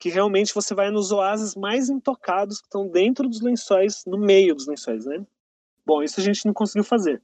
que 0.02 0.08
realmente 0.08 0.52
você 0.52 0.74
vai 0.74 0.90
nos 0.90 1.12
oásis 1.12 1.54
mais 1.54 1.88
intocados 1.88 2.60
que 2.60 2.66
estão 2.66 2.88
dentro 2.88 3.28
dos 3.28 3.40
lençóis, 3.40 4.02
no 4.04 4.18
meio 4.18 4.52
dos 4.52 4.66
lençóis, 4.66 5.06
né? 5.06 5.24
Bom, 5.86 6.02
isso 6.02 6.18
a 6.18 6.22
gente 6.24 6.44
não 6.44 6.52
conseguiu 6.52 6.82
fazer. 6.82 7.22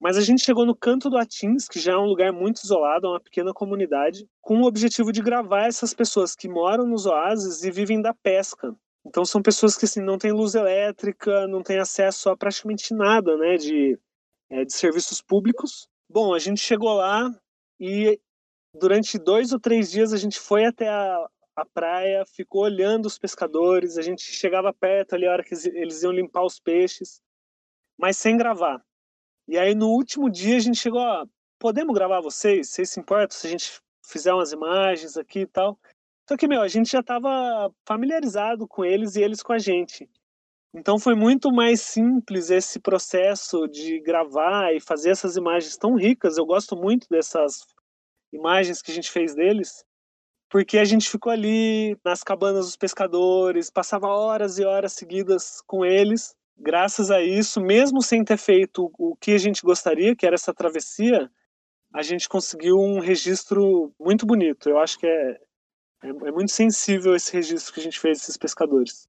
Mas 0.00 0.16
a 0.16 0.20
gente 0.20 0.42
chegou 0.42 0.66
no 0.66 0.74
Canto 0.74 1.08
do 1.08 1.16
Atins, 1.16 1.68
que 1.68 1.78
já 1.78 1.92
é 1.92 1.96
um 1.96 2.06
lugar 2.06 2.32
muito 2.32 2.64
isolado, 2.64 3.06
é 3.06 3.10
uma 3.10 3.20
pequena 3.20 3.52
comunidade, 3.52 4.28
com 4.40 4.58
o 4.58 4.66
objetivo 4.66 5.12
de 5.12 5.22
gravar 5.22 5.68
essas 5.68 5.94
pessoas 5.94 6.34
que 6.34 6.48
moram 6.48 6.84
nos 6.84 7.06
oásis 7.06 7.62
e 7.62 7.70
vivem 7.70 8.02
da 8.02 8.12
pesca. 8.12 8.74
Então 9.06 9.24
são 9.24 9.40
pessoas 9.40 9.76
que 9.76 9.84
assim, 9.84 10.00
não 10.02 10.18
têm 10.18 10.32
luz 10.32 10.56
elétrica, 10.56 11.46
não 11.46 11.62
têm 11.62 11.78
acesso 11.78 12.28
a 12.28 12.36
praticamente 12.36 12.92
nada 12.92 13.36
né, 13.36 13.54
de, 13.54 13.96
é, 14.50 14.64
de 14.64 14.72
serviços 14.72 15.22
públicos. 15.22 15.86
Bom, 16.10 16.34
a 16.34 16.40
gente 16.40 16.60
chegou 16.60 16.92
lá 16.92 17.30
e 17.78 18.18
durante 18.74 19.16
dois 19.16 19.52
ou 19.52 19.60
três 19.60 19.92
dias 19.92 20.12
a 20.12 20.16
gente 20.16 20.40
foi 20.40 20.64
até 20.64 20.88
a, 20.88 21.28
a 21.56 21.64
praia, 21.64 22.24
ficou 22.26 22.62
olhando 22.62 23.06
os 23.06 23.18
pescadores, 23.18 23.98
a 23.98 24.02
gente 24.02 24.22
chegava 24.22 24.72
perto 24.72 25.14
ali 25.14 25.26
a 25.26 25.32
hora 25.32 25.44
que 25.44 25.54
eles 25.68 26.02
iam 26.02 26.12
limpar 26.12 26.44
os 26.44 26.58
peixes, 26.58 27.20
mas 27.98 28.16
sem 28.16 28.36
gravar. 28.36 28.82
E 29.48 29.58
aí 29.58 29.74
no 29.74 29.88
último 29.88 30.30
dia 30.30 30.56
a 30.56 30.60
gente 30.60 30.78
chegou, 30.78 31.00
ó, 31.00 31.26
podemos 31.58 31.94
gravar 31.94 32.20
vocês? 32.20 32.68
Vocês 32.68 32.90
se 32.90 33.00
importam 33.00 33.36
se 33.36 33.46
a 33.46 33.50
gente 33.50 33.80
fizer 34.04 34.32
umas 34.32 34.52
imagens 34.52 35.16
aqui 35.16 35.40
e 35.40 35.46
tal? 35.46 35.78
Só 36.28 36.36
que, 36.36 36.46
meu, 36.46 36.62
a 36.62 36.68
gente 36.68 36.90
já 36.90 37.00
estava 37.00 37.72
familiarizado 37.84 38.66
com 38.68 38.84
eles 38.84 39.16
e 39.16 39.22
eles 39.22 39.42
com 39.42 39.52
a 39.52 39.58
gente. 39.58 40.08
Então 40.72 40.98
foi 40.98 41.16
muito 41.16 41.50
mais 41.50 41.80
simples 41.80 42.48
esse 42.48 42.78
processo 42.78 43.66
de 43.66 44.00
gravar 44.00 44.72
e 44.72 44.80
fazer 44.80 45.10
essas 45.10 45.36
imagens 45.36 45.76
tão 45.76 45.96
ricas. 45.96 46.38
Eu 46.38 46.46
gosto 46.46 46.76
muito 46.76 47.08
dessas 47.10 47.66
imagens 48.32 48.80
que 48.80 48.92
a 48.92 48.94
gente 48.94 49.10
fez 49.10 49.34
deles, 49.34 49.84
porque 50.50 50.78
a 50.78 50.84
gente 50.84 51.08
ficou 51.08 51.30
ali 51.30 51.96
nas 52.04 52.24
cabanas 52.24 52.66
dos 52.66 52.76
pescadores, 52.76 53.70
passava 53.70 54.08
horas 54.08 54.58
e 54.58 54.64
horas 54.64 54.92
seguidas 54.92 55.62
com 55.64 55.84
eles. 55.84 56.34
Graças 56.58 57.10
a 57.10 57.22
isso, 57.22 57.60
mesmo 57.60 58.02
sem 58.02 58.24
ter 58.24 58.36
feito 58.36 58.92
o 58.98 59.16
que 59.16 59.30
a 59.30 59.38
gente 59.38 59.62
gostaria, 59.62 60.14
que 60.14 60.26
era 60.26 60.34
essa 60.34 60.52
travessia, 60.52 61.30
a 61.94 62.02
gente 62.02 62.28
conseguiu 62.28 62.78
um 62.78 62.98
registro 62.98 63.94
muito 63.98 64.26
bonito. 64.26 64.68
Eu 64.68 64.78
acho 64.78 64.98
que 64.98 65.06
é, 65.06 65.38
é, 66.02 66.08
é 66.08 66.32
muito 66.32 66.50
sensível 66.50 67.14
esse 67.14 67.32
registro 67.32 67.72
que 67.72 67.80
a 67.80 67.84
gente 67.84 68.00
fez 68.00 68.18
desses 68.18 68.36
pescadores. 68.36 69.08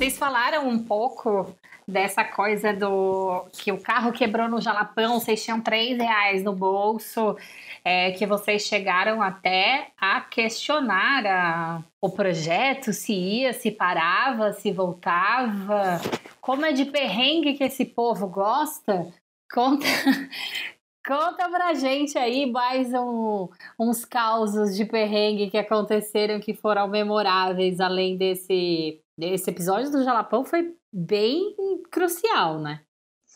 Vocês 0.00 0.16
falaram 0.16 0.66
um 0.66 0.82
pouco 0.82 1.54
dessa 1.86 2.24
coisa 2.24 2.72
do 2.72 3.44
que 3.52 3.70
o 3.70 3.78
carro 3.78 4.12
quebrou 4.12 4.48
no 4.48 4.58
Jalapão, 4.58 5.20
vocês 5.20 5.44
tinham 5.44 5.60
três 5.60 5.98
reais 5.98 6.42
no 6.42 6.54
bolso, 6.54 7.36
é, 7.84 8.10
que 8.12 8.24
vocês 8.24 8.62
chegaram 8.62 9.20
até 9.20 9.88
a 10.00 10.22
questionar 10.22 11.26
a, 11.26 11.84
o 12.00 12.08
projeto, 12.08 12.94
se 12.94 13.12
ia, 13.12 13.52
se 13.52 13.70
parava, 13.70 14.54
se 14.54 14.72
voltava. 14.72 16.00
Como 16.40 16.64
é 16.64 16.72
de 16.72 16.86
perrengue 16.86 17.52
que 17.52 17.64
esse 17.64 17.84
povo 17.84 18.26
gosta? 18.26 19.06
Conta, 19.52 19.84
Conta 21.06 21.48
pra 21.48 21.72
gente 21.72 22.18
aí 22.18 22.44
mais 22.44 22.92
um, 22.92 23.48
uns 23.78 24.04
causos 24.04 24.76
de 24.76 24.84
perrengue 24.84 25.50
que 25.50 25.56
aconteceram 25.56 26.38
que 26.38 26.52
foram 26.52 26.86
memoráveis, 26.88 27.80
além 27.80 28.18
desse, 28.18 29.00
desse 29.20 29.50
episódio 29.50 29.90
do 29.90 30.02
Jalapão, 30.02 30.44
foi 30.44 30.74
bem 30.90 31.54
crucial, 31.90 32.58
né? 32.58 32.82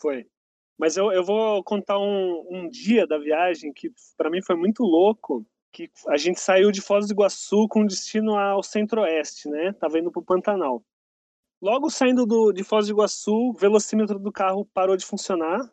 Foi. 0.01 0.27
Mas 0.77 0.97
eu, 0.97 1.11
eu 1.11 1.23
vou 1.23 1.63
contar 1.63 1.99
um, 1.99 2.45
um 2.49 2.69
dia 2.69 3.05
da 3.07 3.19
viagem 3.19 3.71
que 3.71 3.91
para 4.17 4.29
mim 4.29 4.41
foi 4.41 4.55
muito 4.55 4.83
louco, 4.83 5.45
que 5.71 5.89
a 6.07 6.17
gente 6.17 6.39
saiu 6.39 6.71
de 6.71 6.81
Foz 6.81 7.07
do 7.07 7.13
Iguaçu 7.13 7.67
com 7.69 7.85
destino 7.85 8.35
ao 8.35 8.63
centro-oeste, 8.63 9.47
né? 9.47 9.73
Tava 9.73 9.99
indo 9.99 10.11
pro 10.11 10.23
Pantanal. 10.23 10.83
Logo 11.61 11.89
saindo 11.89 12.25
do, 12.25 12.51
de 12.51 12.63
Foz 12.63 12.87
do 12.87 12.93
Iguaçu, 12.93 13.49
o 13.49 13.53
velocímetro 13.53 14.19
do 14.19 14.31
carro 14.31 14.65
parou 14.73 14.97
de 14.97 15.05
funcionar, 15.05 15.71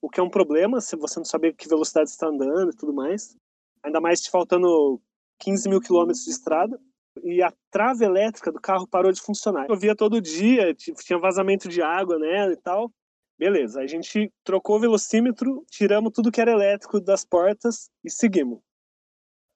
o 0.00 0.08
que 0.08 0.18
é 0.18 0.22
um 0.22 0.30
problema 0.30 0.80
se 0.80 0.96
você 0.96 1.20
não 1.20 1.24
saber 1.24 1.54
que 1.54 1.68
velocidade 1.68 2.08
está 2.08 2.26
andando 2.26 2.72
e 2.72 2.76
tudo 2.76 2.92
mais. 2.92 3.36
ainda 3.82 4.00
mais 4.00 4.26
faltando 4.26 5.00
15 5.38 5.68
mil 5.68 5.80
quilômetros 5.80 6.24
de 6.24 6.30
estrada. 6.30 6.80
E 7.24 7.42
a 7.42 7.52
trave 7.70 8.04
elétrica 8.04 8.50
do 8.50 8.60
carro 8.60 8.86
parou 8.86 9.12
de 9.12 9.20
funcionar. 9.20 9.66
Eu 9.68 9.76
via 9.76 9.94
todo 9.94 10.20
dia, 10.20 10.74
tinha 10.74 11.18
vazamento 11.18 11.68
de 11.68 11.82
água 11.82 12.18
nela 12.18 12.52
e 12.52 12.56
tal. 12.56 12.90
Beleza, 13.38 13.80
a 13.80 13.86
gente 13.86 14.30
trocou 14.44 14.76
o 14.76 14.80
velocímetro, 14.80 15.64
tiramos 15.70 16.12
tudo 16.12 16.30
que 16.30 16.40
era 16.40 16.50
elétrico 16.50 17.00
das 17.00 17.24
portas 17.24 17.88
e 18.04 18.10
seguimos. 18.10 18.60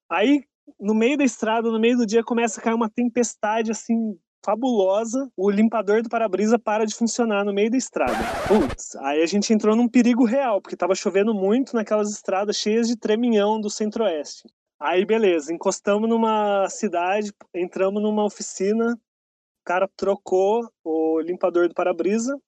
Aí, 0.09 0.43
no 0.81 0.95
meio 0.95 1.19
da 1.19 1.25
estrada, 1.25 1.71
no 1.71 1.79
meio 1.79 1.99
do 1.99 2.07
dia, 2.07 2.25
começa 2.25 2.61
a 2.61 2.63
cair 2.63 2.75
uma 2.75 2.89
tempestade 2.89 3.71
assim 3.71 4.19
fabulosa, 4.45 5.31
o 5.37 5.51
limpador 5.51 6.03
do 6.03 6.09
para-brisa 6.09 6.59
para 6.59 6.85
de 6.85 6.95
funcionar 6.95 7.45
no 7.45 7.53
meio 7.53 7.71
da 7.71 7.79
estrada. 7.79 8.13
Putz, 8.47 8.95
aí 8.97 9.23
a 9.23 9.27
gente 9.27 9.53
entrou 9.53 9.75
num 9.75 9.89
perigo 9.89 10.25
real, 10.25 10.61
porque 10.61 10.75
estava 10.75 10.95
chovendo 10.95 11.35
muito 11.35 11.75
naquelas 11.75 12.11
estradas 12.11 12.57
cheias 12.57 12.87
de 12.87 12.97
treminhão 12.97 13.61
do 13.61 13.71
centro-oeste. 13.71 14.47
Aí 14.85 15.05
beleza, 15.07 15.51
encostamos 15.51 16.09
numa 16.09 16.69
cidade, 16.69 17.33
entramos 17.55 18.03
numa 18.03 18.23
oficina, 18.23 18.93
o 18.93 19.65
cara 19.65 19.89
trocou 19.97 20.71
o 20.85 21.21
limpador 21.21 21.69
do 21.69 21.75
para-brisa, 21.75 22.39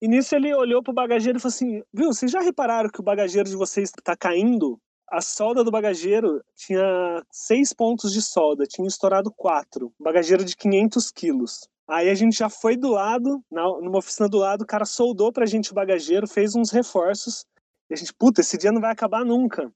e 0.00 0.08
nisso 0.08 0.34
ele 0.34 0.54
olhou 0.54 0.82
pro 0.82 0.94
bagageiro 0.94 1.36
e 1.36 1.40
falou 1.42 1.54
assim: 1.54 1.82
Viu, 1.92 2.12
vocês 2.12 2.30
já 2.30 2.40
repararam 2.40 2.88
que 2.88 3.00
o 3.00 3.04
bagageiro 3.04 3.50
de 3.50 3.56
vocês 3.56 3.90
está 3.90 4.16
caindo? 4.16 4.80
a 5.10 5.20
solda 5.20 5.64
do 5.64 5.70
bagageiro 5.70 6.42
tinha 6.54 7.22
seis 7.30 7.72
pontos 7.72 8.12
de 8.12 8.20
solda, 8.20 8.66
tinha 8.66 8.86
estourado 8.86 9.32
quatro. 9.32 9.92
Bagageiro 9.98 10.44
de 10.44 10.56
500 10.56 11.10
quilos. 11.10 11.68
Aí 11.88 12.10
a 12.10 12.14
gente 12.14 12.36
já 12.36 12.50
foi 12.50 12.76
do 12.76 12.90
lado, 12.90 13.42
numa 13.50 13.98
oficina 13.98 14.28
do 14.28 14.38
lado, 14.38 14.62
o 14.62 14.66
cara 14.66 14.84
soldou 14.84 15.32
pra 15.32 15.46
gente 15.46 15.72
o 15.72 15.74
bagageiro, 15.74 16.28
fez 16.28 16.54
uns 16.54 16.70
reforços. 16.70 17.46
E 17.88 17.94
a 17.94 17.96
gente, 17.96 18.12
puta, 18.12 18.42
esse 18.42 18.58
dia 18.58 18.70
não 18.70 18.80
vai 18.80 18.92
acabar 18.92 19.24
nunca. 19.24 19.72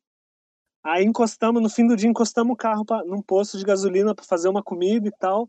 Aí 0.85 1.05
encostamos, 1.05 1.63
no 1.63 1.71
fim 1.71 1.87
do 1.87 1.97
dia, 1.97 2.11
encostamos 2.11 2.55
o 2.55 2.57
carro 2.57 2.85
pra, 2.85 3.05
num 3.05 3.23
posto 3.23 3.57
de 3.57 3.65
gasolina 3.65 4.15
para 4.15 4.25
fazer 4.25 4.49
uma 4.49 4.63
comida 4.63 5.07
e 5.07 5.13
tal. 5.13 5.49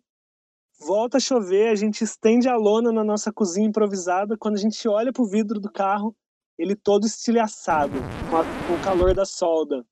Volta 0.80 1.18
a 1.18 1.20
chover, 1.20 1.70
a 1.70 1.76
gente 1.76 2.04
estende 2.04 2.48
a 2.48 2.56
lona 2.56 2.92
na 2.92 3.04
nossa 3.04 3.32
cozinha 3.32 3.68
improvisada. 3.68 4.38
Quando 4.38 4.56
a 4.56 4.60
gente 4.60 4.88
olha 4.88 5.12
pro 5.12 5.26
vidro 5.26 5.60
do 5.60 5.72
carro, 5.72 6.16
ele 6.58 6.76
todo 6.76 7.08
estilhaçado, 7.08 7.94
com, 8.30 8.38
a, 8.38 8.44
com 8.44 8.74
o 8.76 8.84
calor 8.84 9.14
da 9.16 9.26
solda. 9.26 9.84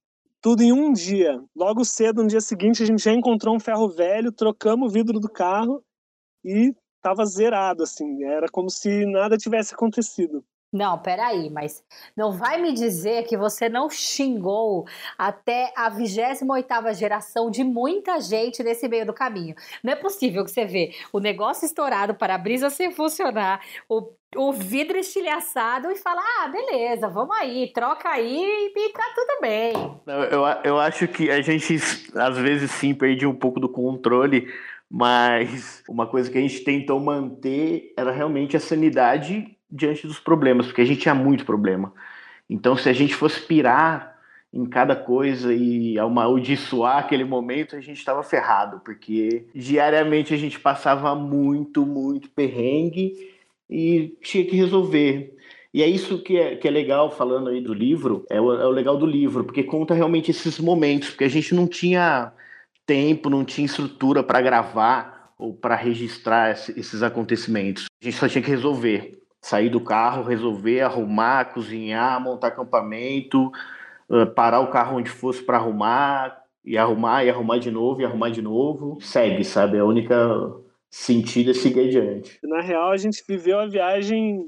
Tudo 0.42 0.62
em 0.62 0.72
um 0.72 0.92
dia. 0.92 1.44
Logo 1.56 1.86
cedo, 1.86 2.22
no 2.22 2.30
dia 2.30 2.42
seguinte, 2.42 2.84
a 2.84 2.86
gente 2.86 3.04
já 3.04 3.14
encontrou 3.14 3.56
um 3.56 3.60
ferro 3.60 3.90
velho, 3.90 4.32
trocamos 4.32 4.90
o 4.90 4.94
vidro 4.94 5.20
do 5.20 5.30
carro 5.30 5.84
e 6.44 6.74
tava 7.02 7.26
zerado, 7.26 7.84
assim. 7.84 8.24
Era 8.24 8.48
como 8.48 8.70
se 8.70 9.06
nada 9.06 9.38
tivesse 9.38 9.74
acontecido. 9.74 10.44
Não, 10.72 10.98
peraí, 10.98 11.50
mas 11.50 11.84
não 12.16 12.32
vai 12.32 12.62
me 12.62 12.72
dizer 12.72 13.26
que 13.26 13.36
você 13.36 13.68
não 13.68 13.90
xingou 13.90 14.86
até 15.18 15.74
a 15.76 15.92
28ª 15.92 16.94
geração 16.94 17.52
de 17.52 17.62
muita 17.62 18.22
gente 18.22 18.64
nesse 18.64 18.88
meio 18.88 19.06
do 19.06 19.14
caminho. 19.14 19.54
Não 19.84 19.92
é 19.92 19.98
possível 19.98 20.46
que 20.46 20.52
você 20.52 20.64
vê 20.64 20.94
o 21.12 21.20
negócio 21.20 21.66
estourado 21.66 22.16
para 22.16 22.36
a 22.36 22.38
brisa 22.38 22.70
sem 22.70 22.90
funcionar, 22.90 23.60
o, 23.90 24.14
o 24.34 24.54
vidro 24.54 24.98
estilhaçado 24.98 25.92
e 25.92 25.98
fala, 25.98 26.22
ah, 26.22 26.48
beleza, 26.48 27.10
vamos 27.10 27.36
aí, 27.36 27.70
troca 27.74 28.08
aí 28.08 28.72
e 28.74 28.90
tá 28.94 29.12
tudo 29.14 29.42
bem. 29.42 29.74
Eu, 30.32 30.46
eu 30.64 30.80
acho 30.80 31.06
que 31.06 31.30
a 31.30 31.42
gente, 31.42 31.76
às 32.16 32.38
vezes, 32.38 32.72
sim, 32.72 32.94
perde 32.94 33.28
um 33.28 33.36
pouco 33.36 33.60
do 33.60 33.68
controle, 33.68 34.48
mas 34.90 35.84
uma 35.90 36.08
coisa 36.08 36.32
que 36.32 36.38
a 36.38 36.42
gente 36.42 36.64
tentou 36.64 36.98
manter 36.98 37.94
era 37.98 38.12
realmente 38.12 38.56
a 38.56 38.60
sanidade 38.60 39.58
diante 39.72 40.06
dos 40.06 40.20
problemas, 40.20 40.68
porque 40.68 40.82
a 40.82 40.86
gente 40.86 41.02
tinha 41.02 41.16
muito 41.16 41.46
problema. 41.46 41.94
Então, 42.50 42.76
se 42.76 42.90
a 42.90 42.94
gente 42.94 43.16
fosse 43.16 43.40
pirar 43.42 44.18
em 44.54 44.66
cada 44.66 44.96
coisa 44.96 45.54
e 45.54 45.98
amaldiçoar 45.98 46.98
aquele 46.98 47.24
momento, 47.24 47.76
a 47.76 47.80
gente 47.80 47.98
estava 47.98 48.22
ferrado, 48.22 48.82
porque 48.84 49.46
diariamente 49.56 50.34
a 50.34 50.38
gente 50.38 50.60
passava 50.60 51.16
muito, 51.16 51.86
muito 51.86 52.30
perrengue 52.30 53.14
e 53.70 54.14
tinha 54.22 54.44
que 54.44 54.56
resolver. 54.56 55.38
E 55.74 55.82
é 55.82 55.88
isso 55.88 56.22
que 56.22 56.38
é, 56.38 56.58
que 56.58 56.68
é 56.68 56.72
legal, 56.72 57.10
falando 57.10 57.48
aí 57.48 57.62
do 57.62 57.74
livro, 57.74 58.26
é 58.30 58.42
o, 58.42 58.54
é 58.54 58.66
o 58.66 58.72
legal 58.72 58.98
do 58.98 59.06
livro, 59.06 59.46
porque 59.46 59.64
conta 59.64 59.94
realmente 59.94 60.32
esses 60.32 60.60
momentos, 60.60 61.10
porque 61.10 61.24
a 61.24 61.30
gente 61.30 61.56
não 61.56 61.66
tinha 61.66 62.34
tempo, 62.86 63.30
não 63.30 63.46
tinha 63.46 63.66
estrutura 63.66 64.22
para 64.22 64.42
gravar 64.42 65.34
ou 65.38 65.54
para 65.54 65.76
registrar 65.76 66.52
esses 66.52 67.02
acontecimentos. 67.02 67.86
A 68.02 68.06
gente 68.06 68.18
só 68.18 68.28
tinha 68.28 68.44
que 68.44 68.50
resolver 68.50 69.21
sair 69.42 69.70
do 69.70 69.82
carro, 69.82 70.24
resolver, 70.24 70.82
arrumar, 70.82 71.46
cozinhar, 71.54 72.22
montar 72.22 72.48
acampamento, 72.48 73.52
parar 74.36 74.60
o 74.60 74.70
carro 74.70 74.98
onde 74.98 75.10
fosse 75.10 75.42
para 75.42 75.58
arrumar, 75.58 76.42
e 76.64 76.78
arrumar, 76.78 77.26
e 77.26 77.30
arrumar 77.30 77.58
de 77.58 77.72
novo, 77.72 78.02
e 78.02 78.06
arrumar 78.06 78.30
de 78.30 78.42
novo. 78.42 79.00
Segue, 79.02 79.44
sabe? 79.44 79.80
A 79.80 79.86
única 79.86 80.16
sentido 80.90 81.52
é 81.52 81.54
seguir 81.54 81.88
adiante. 81.88 82.40
Na 82.44 82.62
real, 82.62 82.92
a 82.92 82.98
gente 82.98 83.24
viveu 83.28 83.60
a 83.60 83.66
viagem 83.66 84.48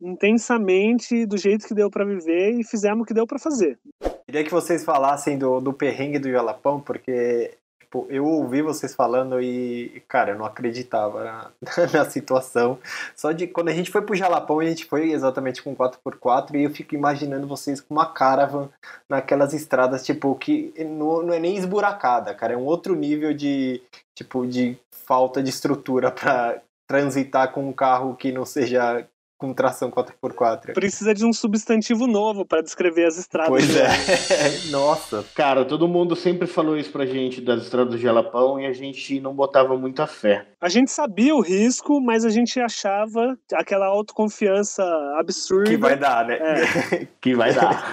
intensamente 0.00 1.24
do 1.26 1.38
jeito 1.38 1.66
que 1.66 1.74
deu 1.74 1.88
para 1.88 2.04
viver 2.04 2.58
e 2.58 2.64
fizemos 2.64 3.02
o 3.02 3.06
que 3.06 3.14
deu 3.14 3.26
para 3.26 3.38
fazer. 3.38 3.78
Queria 4.26 4.42
que 4.42 4.50
vocês 4.50 4.84
falassem 4.84 5.38
do, 5.38 5.60
do 5.60 5.72
perrengue 5.72 6.18
do 6.18 6.30
Jalapão, 6.30 6.80
porque 6.80 7.56
Tipo, 7.92 8.06
eu 8.08 8.24
ouvi 8.24 8.62
vocês 8.62 8.94
falando 8.94 9.38
e, 9.38 10.02
cara, 10.08 10.30
eu 10.30 10.38
não 10.38 10.46
acreditava 10.46 11.24
na, 11.24 11.50
na, 11.92 12.08
situação. 12.08 12.78
Só 13.14 13.32
de 13.32 13.46
quando 13.46 13.68
a 13.68 13.74
gente 13.74 13.90
foi 13.90 14.00
pro 14.00 14.16
Jalapão, 14.16 14.60
a 14.60 14.64
gente 14.64 14.86
foi 14.86 15.12
exatamente 15.12 15.62
com 15.62 15.76
4x4 15.76 16.54
e 16.54 16.62
eu 16.62 16.70
fico 16.70 16.94
imaginando 16.94 17.46
vocês 17.46 17.82
com 17.82 17.92
uma 17.92 18.06
caravan 18.06 18.70
naquelas 19.06 19.52
estradas, 19.52 20.06
tipo, 20.06 20.34
que 20.36 20.72
não, 20.78 21.22
não 21.22 21.34
é 21.34 21.38
nem 21.38 21.54
esburacada, 21.54 22.34
cara, 22.34 22.54
é 22.54 22.56
um 22.56 22.64
outro 22.64 22.96
nível 22.96 23.34
de, 23.34 23.82
tipo, 24.16 24.46
de 24.46 24.78
falta 24.90 25.42
de 25.42 25.50
estrutura 25.50 26.10
para 26.10 26.62
transitar 26.88 27.52
com 27.52 27.68
um 27.68 27.74
carro 27.74 28.16
que 28.16 28.32
não 28.32 28.46
seja 28.46 29.06
com 29.42 29.52
tração 29.52 29.90
4x4. 29.90 30.72
Precisa 30.72 31.12
de 31.12 31.26
um 31.26 31.32
substantivo 31.32 32.06
novo 32.06 32.46
para 32.46 32.62
descrever 32.62 33.06
as 33.06 33.18
estradas. 33.18 33.48
Pois 33.48 33.76
é. 33.76 33.88
Nossa. 34.70 35.24
Cara, 35.34 35.64
todo 35.64 35.88
mundo 35.88 36.14
sempre 36.14 36.46
falou 36.46 36.76
isso 36.76 36.92
pra 36.92 37.04
gente 37.04 37.40
das 37.40 37.62
estradas 37.62 37.92
do 37.92 37.98
Jalapão 37.98 38.60
e 38.60 38.66
a 38.66 38.72
gente 38.72 39.20
não 39.20 39.34
botava 39.34 39.76
muita 39.76 40.06
fé. 40.06 40.46
A 40.60 40.68
gente 40.68 40.92
sabia 40.92 41.34
o 41.34 41.40
risco, 41.40 42.00
mas 42.00 42.24
a 42.24 42.30
gente 42.30 42.60
achava 42.60 43.36
aquela 43.52 43.86
autoconfiança 43.86 44.84
absurda. 45.18 45.68
Que 45.68 45.76
vai 45.76 45.98
dar, 45.98 46.24
né? 46.24 46.38
É. 46.40 47.08
que 47.20 47.34
vai 47.34 47.52
dar. 47.52 47.90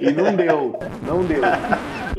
e 0.00 0.10
não 0.10 0.34
deu. 0.34 0.78
Não 1.06 1.24
deu. 1.24 1.42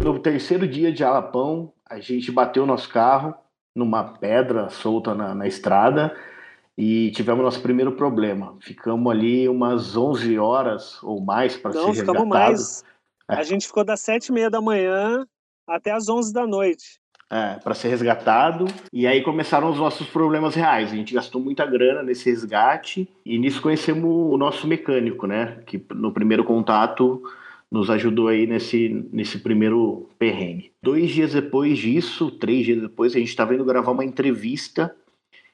No 0.02 0.20
terceiro 0.20 0.66
dia 0.66 0.90
de 0.90 1.00
Jalapão, 1.00 1.74
a 1.86 2.00
gente 2.00 2.32
bateu 2.32 2.66
nosso 2.66 2.88
carro 2.88 3.36
numa 3.76 4.06
pedra 4.18 4.70
solta 4.70 5.14
na, 5.14 5.36
na 5.36 5.48
estrada 5.48 6.16
e 6.78 7.12
tivemos 7.12 7.44
nosso 7.44 7.62
primeiro 7.62 7.92
problema. 7.94 8.56
Ficamos 8.60 9.12
ali 9.12 9.48
umas 9.48 9.96
11 9.96 10.38
horas 10.40 11.02
ou 11.04 11.22
mais 11.22 11.56
para 11.56 11.72
ser 11.72 11.86
resgatado. 11.86 12.06
Não, 12.06 12.14
ficamos 12.14 12.28
mais. 12.28 12.84
É. 13.30 13.36
A 13.36 13.44
gente 13.44 13.68
ficou 13.68 13.84
das 13.84 14.02
sete 14.02 14.28
e 14.28 14.32
meia 14.32 14.50
da 14.50 14.62
manhã 14.62 15.26
até 15.68 15.92
as 15.92 16.10
11 16.10 16.34
da 16.34 16.46
noite. 16.46 17.00
É, 17.30 17.56
para 17.56 17.74
ser 17.74 17.88
resgatado. 17.88 18.66
E 18.92 19.08
aí 19.08 19.24
começaram 19.24 19.70
os 19.70 19.78
nossos 19.78 20.08
problemas 20.08 20.56
reais. 20.56 20.92
A 20.92 20.96
gente 20.96 21.14
gastou 21.14 21.42
muita 21.42 21.66
grana 21.66 22.04
nesse 22.04 22.30
resgate 22.30 23.10
e 23.26 23.40
nisso 23.40 23.62
conhecemos 23.62 24.06
o 24.06 24.38
nosso 24.38 24.68
mecânico, 24.68 25.26
né? 25.26 25.60
Que 25.66 25.84
no 25.94 26.12
primeiro 26.12 26.44
contato 26.44 27.24
nos 27.72 27.90
ajudou 27.90 28.28
aí 28.28 28.46
nesse, 28.46 29.08
nesse 29.12 29.40
primeiro 29.40 30.08
perrengue. 30.20 30.72
Dois 30.82 31.10
dias 31.10 31.34
depois 31.34 31.80
disso, 31.80 32.30
três 32.30 32.66
dias 32.66 32.80
depois, 32.80 33.16
a 33.16 33.20
gente 33.20 33.30
estava 33.30 33.56
indo 33.56 33.66
gravar 33.66 33.92
uma 33.92 34.06
entrevista 34.06 34.96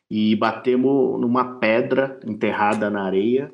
e 0.09 0.35
batemos 0.35 1.19
numa 1.19 1.59
pedra 1.59 2.19
enterrada 2.25 2.89
na 2.89 3.03
areia 3.03 3.51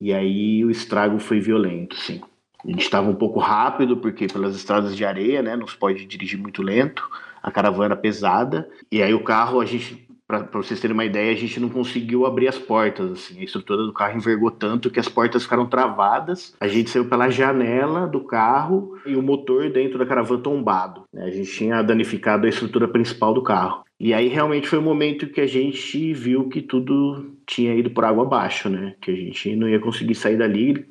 e 0.00 0.12
aí 0.12 0.64
o 0.64 0.70
estrago 0.70 1.18
foi 1.18 1.40
violento, 1.40 1.96
sim. 1.96 2.20
A 2.64 2.70
gente 2.70 2.82
estava 2.82 3.08
um 3.08 3.14
pouco 3.14 3.38
rápido 3.38 3.96
porque 3.96 4.26
pelas 4.26 4.54
estradas 4.54 4.96
de 4.96 5.04
areia, 5.04 5.42
né, 5.42 5.56
não 5.56 5.66
se 5.66 5.76
pode 5.76 6.04
dirigir 6.06 6.38
muito 6.38 6.62
lento. 6.62 7.08
A 7.42 7.50
caravana 7.50 7.96
pesada 7.96 8.68
e 8.92 9.02
aí 9.02 9.14
o 9.14 9.24
carro 9.24 9.60
a 9.60 9.64
gente 9.64 10.06
para 10.30 10.62
vocês 10.62 10.78
terem 10.78 10.94
uma 10.94 11.04
ideia, 11.04 11.32
a 11.32 11.36
gente 11.36 11.58
não 11.58 11.68
conseguiu 11.68 12.24
abrir 12.24 12.46
as 12.46 12.56
portas, 12.56 13.10
assim, 13.10 13.40
a 13.40 13.42
estrutura 13.42 13.82
do 13.82 13.92
carro 13.92 14.16
envergou 14.16 14.50
tanto 14.50 14.88
que 14.88 15.00
as 15.00 15.08
portas 15.08 15.42
ficaram 15.42 15.66
travadas. 15.66 16.54
A 16.60 16.68
gente 16.68 16.88
saiu 16.88 17.06
pela 17.06 17.28
janela 17.28 18.06
do 18.06 18.20
carro 18.20 18.96
e 19.04 19.16
o 19.16 19.22
motor 19.22 19.68
dentro 19.70 19.98
da 19.98 20.06
caravana 20.06 20.40
tombado. 20.40 21.02
Né? 21.12 21.24
A 21.24 21.30
gente 21.30 21.50
tinha 21.50 21.82
danificado 21.82 22.46
a 22.46 22.48
estrutura 22.48 22.86
principal 22.86 23.34
do 23.34 23.42
carro. 23.42 23.82
E 24.00 24.14
aí 24.14 24.28
realmente 24.28 24.66
foi 24.66 24.78
o 24.78 24.82
momento 24.82 25.28
que 25.28 25.42
a 25.42 25.46
gente 25.46 26.14
viu 26.14 26.48
que 26.48 26.62
tudo 26.62 27.36
tinha 27.46 27.74
ido 27.74 27.90
por 27.90 28.02
água 28.02 28.24
abaixo, 28.24 28.70
né? 28.70 28.96
Que 28.98 29.10
a 29.10 29.14
gente 29.14 29.54
não 29.54 29.68
ia 29.68 29.78
conseguir 29.78 30.14
sair 30.14 30.38
dali, 30.38 30.86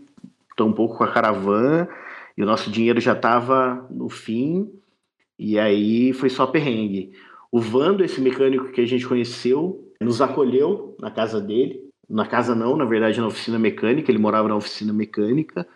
tão 0.55 0.72
pouco 0.72 0.97
com 0.97 1.03
a 1.03 1.12
caravana, 1.12 1.89
e 2.38 2.43
o 2.43 2.45
nosso 2.45 2.70
dinheiro 2.70 3.01
já 3.01 3.14
estava 3.14 3.88
no 3.89 4.10
fim, 4.10 4.72
e 5.39 5.57
aí 5.57 6.14
foi 6.14 6.30
só 6.30 6.45
perrengue. 6.45 7.14
O 7.51 7.60
Vando, 7.60 8.03
esse 8.03 8.22
mecânico 8.22 8.72
que 8.72 8.82
a 8.82 8.86
gente 8.86 9.07
conheceu, 9.07 9.91
nos 9.99 10.22
acolheu 10.22 10.95
na 10.99 11.10
casa 11.10 11.41
dele. 11.41 11.89
Na 12.07 12.28
casa 12.28 12.53
não, 12.53 12.78
na 12.78 12.86
verdade 12.86 13.20
na 13.20 13.28
oficina 13.28 13.57
mecânica, 13.57 14.12
ele 14.12 14.20
morava 14.20 14.47
na 14.47 14.55
oficina 14.55 14.93
mecânica. 14.93 15.68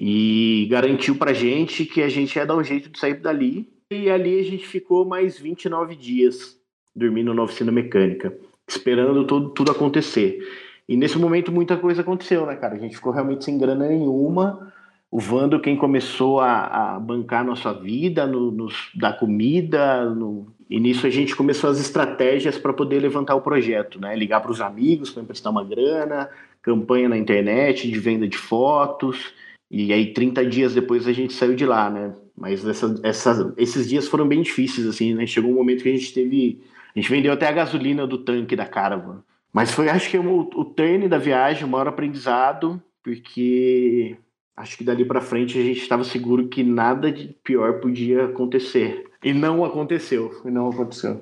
e 0.00 0.66
garantiu 0.70 1.16
pra 1.16 1.32
gente 1.32 1.84
que 1.84 2.02
a 2.02 2.08
gente 2.08 2.36
ia 2.36 2.46
dar 2.46 2.56
um 2.56 2.62
jeito 2.62 2.88
de 2.88 2.98
sair 2.98 3.14
dali. 3.20 3.68
E 3.90 4.10
ali 4.10 4.38
a 4.38 4.42
gente 4.42 4.66
ficou 4.66 5.06
mais 5.06 5.38
29 5.38 5.96
dias 5.96 6.60
dormindo 6.94 7.32
na 7.32 7.42
oficina 7.42 7.72
mecânica, 7.72 8.36
esperando 8.66 9.26
tudo, 9.26 9.48
tudo 9.50 9.72
acontecer. 9.72 10.40
E 10.86 10.94
nesse 10.94 11.18
momento 11.18 11.50
muita 11.50 11.76
coisa 11.76 12.02
aconteceu, 12.02 12.44
né, 12.44 12.54
cara? 12.56 12.74
A 12.74 12.78
gente 12.78 12.96
ficou 12.96 13.12
realmente 13.12 13.46
sem 13.46 13.56
grana 13.56 13.88
nenhuma. 13.88 14.72
O 15.10 15.18
Vando, 15.18 15.58
quem 15.58 15.74
começou 15.74 16.38
a, 16.38 16.96
a 16.96 17.00
bancar 17.00 17.42
nossa 17.42 17.72
vida, 17.72 18.26
no, 18.26 18.50
nos, 18.50 18.90
da 18.94 19.10
comida, 19.10 20.04
no, 20.04 20.52
e 20.68 20.78
nisso 20.78 21.06
a 21.06 21.10
gente 21.10 21.34
começou 21.34 21.70
as 21.70 21.80
estratégias 21.80 22.58
para 22.58 22.74
poder 22.74 23.00
levantar 23.00 23.36
o 23.36 23.40
projeto, 23.40 23.98
né? 23.98 24.14
Ligar 24.14 24.42
para 24.42 24.50
os 24.50 24.60
amigos 24.60 25.10
para 25.10 25.22
emprestar 25.22 25.50
uma 25.50 25.64
grana, 25.64 26.28
campanha 26.60 27.08
na 27.08 27.16
internet 27.16 27.90
de 27.90 27.98
venda 27.98 28.28
de 28.28 28.36
fotos. 28.36 29.32
E 29.70 29.92
aí 29.92 30.12
30 30.12 30.46
dias 30.46 30.74
depois 30.74 31.06
a 31.06 31.12
gente 31.12 31.34
saiu 31.34 31.54
de 31.54 31.66
lá, 31.66 31.90
né? 31.90 32.14
Mas 32.36 32.64
essa, 32.64 32.94
essa, 33.02 33.54
esses 33.56 33.88
dias 33.88 34.08
foram 34.08 34.26
bem 34.26 34.40
difíceis, 34.42 34.86
assim, 34.86 35.14
né? 35.14 35.26
Chegou 35.26 35.50
um 35.50 35.54
momento 35.54 35.82
que 35.82 35.88
a 35.88 35.92
gente 35.92 36.14
teve. 36.14 36.62
A 36.94 36.98
gente 36.98 37.10
vendeu 37.10 37.32
até 37.32 37.46
a 37.46 37.52
gasolina 37.52 38.06
do 38.06 38.18
tanque 38.18 38.56
da 38.56 38.64
Caravan. 38.64 39.22
Mas 39.52 39.72
foi, 39.72 39.88
acho 39.88 40.10
que, 40.10 40.18
o, 40.18 40.40
o 40.40 40.64
turn 40.64 41.08
da 41.08 41.18
viagem, 41.18 41.64
o 41.64 41.68
maior 41.68 41.88
aprendizado, 41.88 42.82
porque 43.02 44.16
acho 44.56 44.76
que 44.76 44.84
dali 44.84 45.04
para 45.04 45.20
frente 45.20 45.58
a 45.58 45.62
gente 45.62 45.80
estava 45.80 46.04
seguro 46.04 46.48
que 46.48 46.62
nada 46.62 47.12
de 47.12 47.28
pior 47.44 47.80
podia 47.80 48.24
acontecer. 48.24 49.04
E 49.22 49.32
não 49.32 49.64
aconteceu. 49.64 50.40
E 50.44 50.50
não 50.50 50.68
aconteceu. 50.68 51.20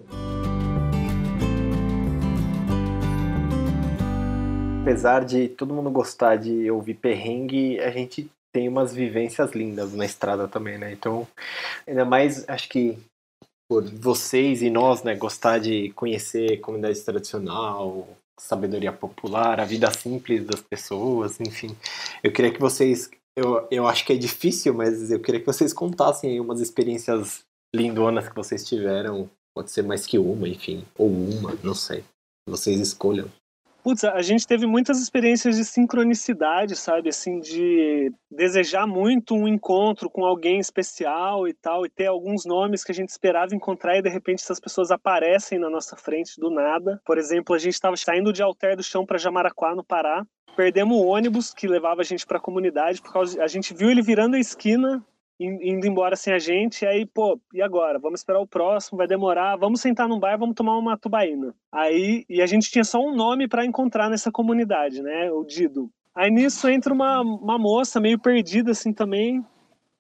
Apesar 4.83 5.25
de 5.25 5.49
todo 5.49 5.75
mundo 5.75 5.91
gostar 5.91 6.37
de 6.37 6.71
ouvir 6.71 6.95
perrengue, 6.95 7.81
a 7.81 7.91
gente 7.91 8.31
tem 8.57 8.71
umas 8.71 8.95
vivências 8.95 9.53
lindas 9.53 9.93
na 9.93 10.07
estrada 10.07 10.49
também, 10.49 10.79
né? 10.79 10.91
Então, 10.91 11.29
ainda 11.87 12.07
mais, 12.07 12.49
acho 12.49 12.71
que 12.71 12.97
por 13.69 13.85
vocês 13.85 14.63
e 14.63 14.71
nós, 14.71 15.03
né, 15.03 15.15
gostar 15.15 15.59
de 15.59 15.91
conhecer 15.91 16.59
comunidade 16.61 16.99
tradicional, 17.03 18.09
sabedoria 18.41 18.95
popular, 18.95 19.61
a 19.61 19.65
vida 19.67 19.91
simples 19.91 20.47
das 20.47 20.63
pessoas, 20.63 21.39
enfim. 21.39 21.77
Eu 22.25 22.33
queria 22.33 22.51
que 22.51 22.59
vocês, 22.59 23.11
eu, 23.37 23.69
eu 23.71 23.87
acho 23.87 24.07
que 24.07 24.15
é 24.15 24.17
difícil, 24.17 24.73
mas 24.73 25.11
eu 25.11 25.21
queria 25.21 25.41
que 25.41 25.47
vocês 25.47 25.75
contassem 25.75 26.31
aí 26.31 26.41
umas 26.41 26.63
experiências 26.63 27.45
lindonas 27.75 28.27
que 28.27 28.35
vocês 28.35 28.65
tiveram, 28.65 29.29
pode 29.55 29.71
ser 29.71 29.83
mais 29.83 30.07
que 30.07 30.19
uma, 30.19 30.49
enfim, 30.49 30.83
ou 30.97 31.09
uma, 31.11 31.55
não 31.63 31.75
sei. 31.75 32.03
Vocês 32.49 32.81
escolham. 32.81 33.31
Putz, 33.87 34.03
a 34.03 34.21
gente 34.21 34.49
teve 34.49 34.67
muitas 34.67 35.01
experiências 35.01 35.55
de 35.55 35.65
sincronicidade, 35.65 36.75
sabe? 36.75 37.09
Assim, 37.09 37.39
de 37.39 38.13
desejar 38.29 38.85
muito 38.85 39.33
um 39.33 39.47
encontro 39.47 40.11
com 40.11 40.25
alguém 40.25 40.59
especial 40.59 41.47
e 41.47 41.55
tal, 41.55 41.87
e 41.87 41.89
ter 41.89 42.07
alguns 42.07 42.45
nomes 42.45 42.83
que 42.83 42.91
a 42.91 42.95
gente 42.97 43.11
esperava 43.11 43.55
encontrar 43.55 43.97
e 43.97 44.03
de 44.03 44.09
repente 44.09 44.43
essas 44.43 44.59
pessoas 44.59 44.91
aparecem 44.91 45.61
na 45.61 45.71
nossa 45.71 45.95
frente 45.95 46.41
do 46.41 46.51
nada. 46.51 47.01
Por 47.07 47.17
exemplo, 47.17 47.55
a 47.55 47.61
gente 47.61 47.75
estava 47.75 47.97
saindo 47.97 48.33
de 48.33 48.43
Alter 48.43 48.77
do 48.77 48.83
Chão 48.83 49.07
para 49.07 49.19
Jamaraquá, 49.19 49.73
no 49.73 49.85
Pará. 49.85 50.27
Perdemos 50.57 50.99
o 50.99 51.07
ônibus 51.07 51.55
que 51.55 51.69
levava 51.69 52.01
a 52.01 52.05
gente 52.05 52.27
para 52.27 52.39
a 52.39 52.43
comunidade, 52.43 53.01
porque 53.01 53.39
a 53.39 53.47
gente 53.47 53.73
viu 53.73 53.89
ele 53.89 54.03
virando 54.03 54.35
a 54.35 54.41
esquina 54.41 55.01
indo 55.39 55.87
embora 55.87 56.17
sem 56.17 56.33
a 56.33 56.39
gente, 56.39 56.83
e 56.83 56.87
aí, 56.87 57.07
pô, 57.07 57.39
e 57.53 57.61
agora? 57.61 57.99
Vamos 57.99 58.21
esperar 58.21 58.41
o 58.41 58.47
próximo, 58.47 58.99
vai 58.99 59.07
demorar, 59.07 59.57
vamos 59.57 59.81
sentar 59.81 60.09
num 60.09 60.19
bar, 60.19 60.39
vamos 60.39 60.55
tomar 60.55 60.77
uma 60.79 60.97
tubaína. 60.97 61.55
Aí, 61.71 62.25
e 62.29 62.41
a 62.41 62.47
gente 62.47 62.71
tinha 62.71 62.85
só 62.85 62.99
um 62.99 63.15
nome 63.15 63.47
para 63.47 63.65
encontrar 63.65 64.09
nessa 64.09 64.33
comunidade, 64.33 65.03
né, 65.03 65.31
o 65.31 65.45
Dido. 65.45 65.91
Aí 66.15 66.31
nisso 66.31 66.69
entra 66.69 66.93
uma, 66.93 67.21
uma 67.21 67.59
moça 67.59 68.01
meio 68.01 68.19
perdida 68.19 68.71
assim 68.71 68.93
também, 68.93 69.45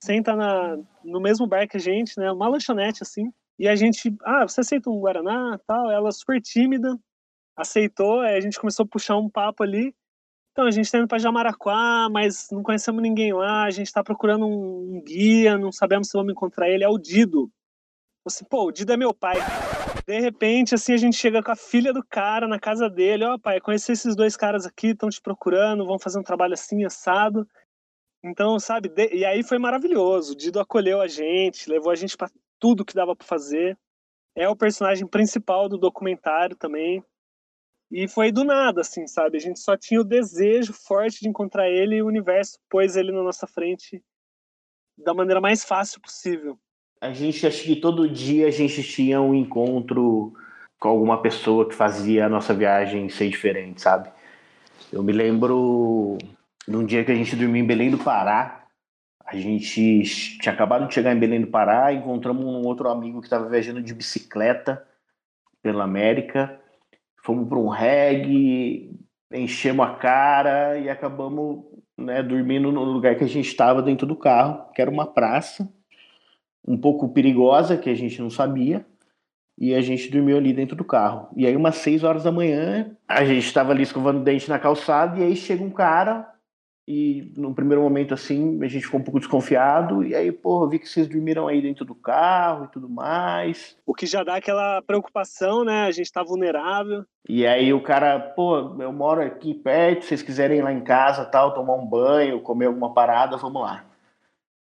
senta 0.00 0.34
na, 0.34 0.78
no 1.04 1.20
mesmo 1.20 1.46
bar 1.46 1.68
que 1.68 1.76
a 1.76 1.80
gente, 1.80 2.18
né, 2.18 2.32
uma 2.32 2.48
lanchonete 2.48 3.02
assim, 3.02 3.30
e 3.58 3.68
a 3.68 3.76
gente, 3.76 4.14
ah, 4.24 4.46
você 4.46 4.60
aceita 4.60 4.90
um 4.90 5.00
Guaraná, 5.00 5.58
tal, 5.66 5.90
ela 5.90 6.10
super 6.12 6.40
tímida, 6.40 6.98
aceitou, 7.56 8.20
aí 8.20 8.36
a 8.36 8.40
gente 8.40 8.58
começou 8.58 8.84
a 8.84 8.88
puxar 8.88 9.16
um 9.16 9.28
papo 9.28 9.62
ali, 9.62 9.94
então, 10.56 10.64
a 10.64 10.70
gente 10.70 10.86
está 10.86 10.96
indo 10.96 11.06
para 11.06 11.18
Jamaraquá, 11.18 12.08
mas 12.10 12.48
não 12.50 12.62
conhecemos 12.62 13.02
ninguém 13.02 13.30
lá, 13.30 13.64
a 13.64 13.70
gente 13.70 13.88
está 13.88 14.02
procurando 14.02 14.46
um 14.46 15.02
guia, 15.04 15.58
não 15.58 15.70
sabemos 15.70 16.08
se 16.08 16.16
vamos 16.16 16.32
encontrar 16.32 16.70
ele, 16.70 16.82
é 16.82 16.88
o 16.88 16.96
Dido. 16.96 17.50
Assim, 18.26 18.42
pô, 18.46 18.64
o 18.64 18.72
Dido 18.72 18.90
é 18.90 18.96
meu 18.96 19.12
pai. 19.12 19.36
De 20.06 20.18
repente, 20.18 20.74
assim, 20.74 20.94
a 20.94 20.96
gente 20.96 21.14
chega 21.14 21.42
com 21.42 21.50
a 21.50 21.56
filha 21.56 21.92
do 21.92 22.02
cara 22.02 22.48
na 22.48 22.58
casa 22.58 22.88
dele, 22.88 23.22
ó, 23.26 23.34
oh, 23.34 23.38
pai, 23.38 23.60
conheci 23.60 23.92
esses 23.92 24.16
dois 24.16 24.34
caras 24.34 24.64
aqui, 24.64 24.92
estão 24.92 25.10
te 25.10 25.20
procurando, 25.20 25.84
vão 25.84 25.98
fazer 25.98 26.18
um 26.18 26.22
trabalho 26.22 26.54
assim, 26.54 26.86
assado. 26.86 27.46
Então, 28.24 28.58
sabe, 28.58 28.88
de... 28.88 29.14
e 29.14 29.26
aí 29.26 29.42
foi 29.42 29.58
maravilhoso. 29.58 30.32
O 30.32 30.36
Dido 30.36 30.58
acolheu 30.58 31.02
a 31.02 31.06
gente, 31.06 31.68
levou 31.68 31.92
a 31.92 31.94
gente 31.94 32.16
para 32.16 32.30
tudo 32.58 32.82
que 32.82 32.94
dava 32.94 33.14
para 33.14 33.26
fazer. 33.26 33.76
É 34.34 34.48
o 34.48 34.56
personagem 34.56 35.06
principal 35.06 35.68
do 35.68 35.76
documentário 35.76 36.56
também. 36.56 37.04
E 37.90 38.08
foi 38.08 38.32
do 38.32 38.44
nada, 38.44 38.80
assim, 38.80 39.06
sabe? 39.06 39.36
A 39.36 39.40
gente 39.40 39.60
só 39.60 39.76
tinha 39.76 40.00
o 40.00 40.04
desejo 40.04 40.72
forte 40.72 41.20
de 41.20 41.28
encontrar 41.28 41.68
ele 41.68 41.96
e 41.96 42.02
o 42.02 42.06
universo 42.06 42.58
pôs 42.68 42.96
ele 42.96 43.12
na 43.12 43.22
nossa 43.22 43.46
frente 43.46 44.02
da 44.98 45.14
maneira 45.14 45.40
mais 45.40 45.64
fácil 45.64 46.00
possível. 46.00 46.58
A 47.00 47.12
gente, 47.12 47.46
acho 47.46 47.62
que 47.62 47.76
todo 47.76 48.08
dia 48.08 48.48
a 48.48 48.50
gente 48.50 48.82
tinha 48.82 49.20
um 49.20 49.34
encontro 49.34 50.32
com 50.80 50.88
alguma 50.88 51.22
pessoa 51.22 51.68
que 51.68 51.74
fazia 51.74 52.26
a 52.26 52.28
nossa 52.28 52.52
viagem 52.52 53.08
ser 53.08 53.28
diferente, 53.28 53.80
sabe? 53.80 54.10
Eu 54.92 55.02
me 55.02 55.12
lembro 55.12 56.18
de 56.66 56.76
um 56.76 56.84
dia 56.84 57.04
que 57.04 57.12
a 57.12 57.14
gente 57.14 57.36
dormiu 57.36 57.62
em 57.62 57.66
Belém 57.66 57.90
do 57.90 57.98
Pará. 57.98 58.66
A 59.24 59.36
gente 59.36 60.02
tinha 60.40 60.52
acabado 60.52 60.88
de 60.88 60.94
chegar 60.94 61.14
em 61.14 61.18
Belém 61.18 61.40
do 61.40 61.48
Pará, 61.48 61.92
encontramos 61.92 62.44
um 62.44 62.66
outro 62.66 62.88
amigo 62.88 63.20
que 63.20 63.26
estava 63.26 63.48
viajando 63.48 63.82
de 63.82 63.94
bicicleta 63.94 64.86
pela 65.62 65.84
América 65.84 66.60
fomos 67.26 67.48
para 67.48 67.58
um 67.58 67.68
reggae, 67.68 68.88
enchemos 69.32 69.84
a 69.84 69.94
cara 69.94 70.78
e 70.78 70.88
acabamos 70.88 71.64
né, 71.98 72.22
dormindo 72.22 72.70
no 72.70 72.84
lugar 72.84 73.16
que 73.16 73.24
a 73.24 73.28
gente 73.28 73.48
estava 73.48 73.82
dentro 73.82 74.06
do 74.06 74.14
carro, 74.14 74.70
que 74.72 74.80
era 74.80 74.90
uma 74.90 75.06
praça, 75.06 75.68
um 76.66 76.78
pouco 76.78 77.08
perigosa, 77.08 77.76
que 77.76 77.90
a 77.90 77.94
gente 77.94 78.22
não 78.22 78.30
sabia, 78.30 78.86
e 79.58 79.74
a 79.74 79.80
gente 79.80 80.08
dormiu 80.08 80.36
ali 80.36 80.52
dentro 80.52 80.76
do 80.76 80.84
carro. 80.84 81.28
E 81.36 81.46
aí, 81.46 81.56
umas 81.56 81.76
seis 81.76 82.04
horas 82.04 82.22
da 82.22 82.30
manhã, 82.30 82.96
a 83.08 83.24
gente 83.24 83.44
estava 83.44 83.72
ali 83.72 83.82
escovando 83.82 84.22
dente 84.22 84.48
na 84.48 84.58
calçada, 84.58 85.18
e 85.18 85.24
aí 85.24 85.34
chega 85.34 85.64
um 85.64 85.70
cara 85.70 86.32
e 86.88 87.32
no 87.36 87.52
primeiro 87.52 87.82
momento, 87.82 88.14
assim, 88.14 88.62
a 88.62 88.68
gente 88.68 88.84
ficou 88.84 89.00
um 89.00 89.02
pouco 89.02 89.18
desconfiado. 89.18 90.04
E 90.04 90.14
aí, 90.14 90.30
pô, 90.30 90.68
vi 90.68 90.78
que 90.78 90.88
vocês 90.88 91.08
dormiram 91.08 91.48
aí 91.48 91.60
dentro 91.60 91.84
do 91.84 91.96
carro 91.96 92.66
e 92.66 92.68
tudo 92.68 92.88
mais. 92.88 93.76
O 93.84 93.92
que 93.92 94.06
já 94.06 94.22
dá 94.22 94.36
aquela 94.36 94.80
preocupação, 94.82 95.64
né? 95.64 95.86
A 95.86 95.90
gente 95.90 96.12
tá 96.12 96.22
vulnerável. 96.22 97.04
E 97.28 97.44
aí 97.44 97.72
o 97.74 97.82
cara, 97.82 98.20
pô, 98.20 98.80
eu 98.80 98.92
moro 98.92 99.20
aqui 99.20 99.52
perto, 99.52 100.02
se 100.02 100.08
vocês 100.08 100.22
quiserem 100.22 100.58
ir 100.58 100.62
lá 100.62 100.72
em 100.72 100.80
casa, 100.80 101.24
tal, 101.24 101.52
tomar 101.52 101.74
um 101.74 101.84
banho, 101.84 102.40
comer 102.40 102.66
alguma 102.66 102.94
parada, 102.94 103.36
vamos 103.36 103.62
lá. 103.62 103.84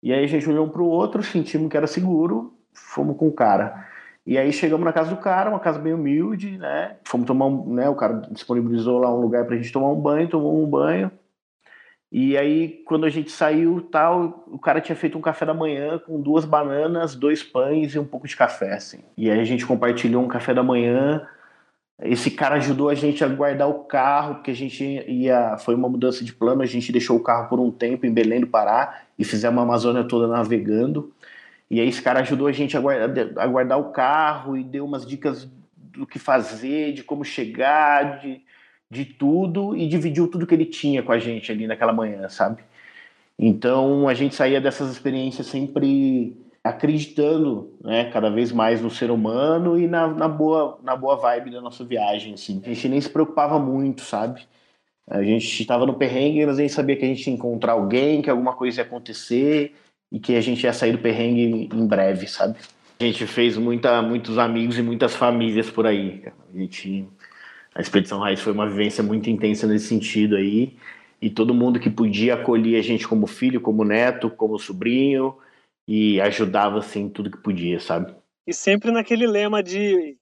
E 0.02 0.12
aí 0.12 0.24
a 0.24 0.28
gente 0.28 0.50
olhou 0.50 0.66
um 0.66 0.70
pro 0.70 0.86
outro, 0.86 1.22
sentimos 1.22 1.70
que 1.70 1.78
era 1.78 1.86
seguro, 1.86 2.58
fomos 2.74 3.16
com 3.16 3.28
o 3.28 3.32
cara. 3.32 3.88
E 4.26 4.40
aí 4.40 4.52
chegamos 4.52 4.84
na 4.84 4.92
casa 4.92 5.12
do 5.12 5.18
cara, 5.18 5.52
uma 5.52 5.60
casa 5.60 5.78
bem 5.78 5.94
humilde, 5.94 6.58
né? 6.58 6.98
Fomos 7.04 7.28
tomar 7.28 7.46
um, 7.46 7.74
né? 7.74 7.88
O 7.88 7.96
cara 7.96 8.24
disponibilizou 8.32 8.98
lá 8.98 9.14
um 9.14 9.22
lugar 9.22 9.46
pra 9.46 9.56
gente 9.56 9.72
tomar 9.72 9.90
um 9.90 10.02
banho, 10.02 10.28
tomou 10.28 10.62
um 10.62 10.68
banho. 10.68 11.12
E 12.12 12.38
aí, 12.38 12.82
quando 12.86 13.06
a 13.06 13.10
gente 13.10 13.30
saiu, 13.32 13.82
tal, 13.82 14.46
o 14.48 14.58
cara 14.58 14.80
tinha 14.80 14.96
feito 14.96 15.18
um 15.18 15.22
café 15.22 15.46
da 15.46 15.54
manhã 15.54 16.00
com 16.00 16.22
duas 16.22 16.46
bananas, 16.46 17.16
dois 17.16 17.44
pães 17.44 17.94
e 17.94 18.00
um 18.00 18.06
pouco 18.06 18.28
de 18.28 18.36
café, 18.36 18.74
assim. 18.74 19.00
E 19.18 19.30
aí 19.30 19.40
a 19.40 19.44
gente 19.44 19.66
compartilhou 19.66 20.24
um 20.24 20.28
café 20.28 20.54
da 20.54 20.64
manhã. 20.64 21.28
Esse 22.02 22.32
cara 22.32 22.56
ajudou 22.56 22.90
a 22.90 22.96
gente 22.96 23.24
a 23.24 23.28
guardar 23.28 23.68
o 23.68 23.86
carro, 23.86 24.36
porque 24.36 24.52
a 24.52 24.56
gente 24.56 24.84
ia. 24.84 25.58
Foi 25.58 25.76
uma 25.76 25.90
mudança 25.90 26.24
de 26.24 26.32
plano, 26.32 26.62
a 26.62 26.66
gente 26.66 26.92
deixou 26.92 27.18
o 27.18 27.24
carro 27.24 27.50
por 27.50 27.60
um 27.60 27.72
tempo 27.72 28.06
em 28.06 28.14
Belém 28.14 28.40
do 28.40 28.48
Pará 28.48 29.02
e 29.20 29.26
fizemos 29.26 29.60
a 29.60 29.64
Amazônia 29.64 30.04
toda 30.04 30.28
navegando. 30.28 31.12
E 31.70 31.82
aí 31.82 31.90
esse 31.90 32.02
cara 32.02 32.22
ajudou 32.22 32.48
a 32.48 32.52
gente 32.54 32.78
a 32.78 32.80
guardar, 32.80 33.28
a 33.36 33.48
guardar 33.48 33.80
o 33.80 33.92
carro 33.92 34.56
e 34.56 34.64
deu 34.64 34.86
umas 34.86 35.06
dicas 35.06 35.50
do 35.76 36.08
que 36.08 36.20
fazer, 36.20 36.94
de 36.94 37.04
como 37.04 37.26
chegar, 37.26 38.20
de 38.20 38.42
de 38.90 39.06
tudo 39.06 39.76
e 39.76 39.88
dividiu 39.88 40.28
tudo 40.28 40.48
que 40.48 40.54
ele 40.54 40.66
tinha 40.66 41.04
com 41.04 41.12
a 41.12 41.20
gente 41.20 41.52
ali 41.52 41.68
naquela 41.68 41.94
manhã, 41.94 42.28
sabe? 42.30 42.64
Então 43.38 44.08
a 44.08 44.14
gente 44.14 44.36
saía 44.36 44.60
dessas 44.60 44.92
experiências 44.92 45.48
sempre 45.48 46.36
acreditando, 46.64 47.72
né, 47.82 48.10
cada 48.12 48.30
vez 48.30 48.52
mais 48.52 48.82
no 48.82 48.90
ser 48.90 49.10
humano 49.10 49.80
e 49.80 49.88
na, 49.88 50.08
na, 50.08 50.28
boa, 50.28 50.80
na 50.84 50.96
boa 50.96 51.16
vibe 51.16 51.52
da 51.52 51.62
nossa 51.62 51.84
viagem, 51.86 52.34
assim. 52.34 52.62
A 52.66 52.70
gente 52.70 52.90
nem 52.90 53.00
se 53.00 53.10
preocupava 53.10 53.58
muito, 53.58 54.02
sabe? 54.02 54.46
A 55.10 55.24
gente 55.24 55.62
estava 55.62 55.86
no 55.86 55.94
perrengue, 55.94 56.46
mas 56.46 56.60
a 56.60 56.62
gente 56.62 56.74
sabia 56.74 56.98
que 56.98 57.06
a 57.06 57.08
gente 57.08 57.26
ia 57.28 57.34
encontrar 57.34 57.74
alguém, 57.74 58.22
que 58.22 58.30
alguma 58.30 58.54
coisa 58.54 58.82
ia 58.82 58.86
acontecer 58.86 59.74
e 60.12 60.20
que 60.20 60.36
a 60.36 60.42
gente 60.42 60.64
ia 60.64 60.74
sair 60.74 60.92
do 60.92 60.98
perrengue 60.98 61.70
em 61.74 61.88
breve, 61.88 62.28
sabe? 62.28 62.58
A 63.00 63.04
gente 63.04 63.26
fez 63.26 63.56
muita, 63.58 64.02
muitos 64.02 64.38
amigos 64.38 64.78
e 64.78 64.82
muitas 64.82 65.16
famílias 65.16 65.70
por 65.70 65.86
aí. 65.86 66.24
A 66.54 66.58
gente 66.58 67.08
a 67.78 67.82
Expedição 67.82 68.18
Raiz 68.18 68.42
foi 68.42 68.54
uma 68.54 68.68
vivência 68.68 69.04
muito 69.04 69.30
intensa 69.30 69.68
nesse 69.68 69.86
sentido 69.86 70.36
aí. 70.36 70.76
e 71.22 71.30
todo 71.30 71.54
mundo 71.54 71.80
que 71.80 71.90
podia 71.90 72.34
acolhia 72.34 72.80
a 72.80 72.82
gente 72.82 73.08
como 73.08 73.28
filho, 73.28 73.62
como 73.62 73.84
neto, 73.84 74.30
como 74.32 74.58
sobrinho 74.58 75.38
e 75.88 76.20
ajudava 76.22 76.80
assim 76.80 77.08
tudo 77.08 77.30
que 77.30 77.38
podia, 77.38 77.80
sabe? 77.80 78.16
E 78.48 78.54
sempre 78.54 78.92
naquele 78.92 79.28
lema 79.28 79.62
de 79.62 80.18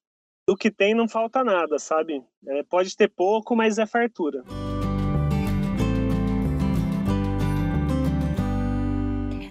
do 0.47 0.55
que 0.55 0.69
tem 0.69 0.93
não 0.93 1.07
falta 1.07 1.43
nada, 1.43 1.79
sabe? 1.79 2.21
É, 2.45 2.61
pode 2.63 2.95
ter 2.95 3.09
pouco, 3.09 3.55
mas 3.55 3.77
é 3.77 3.85
fartura. 3.85 4.43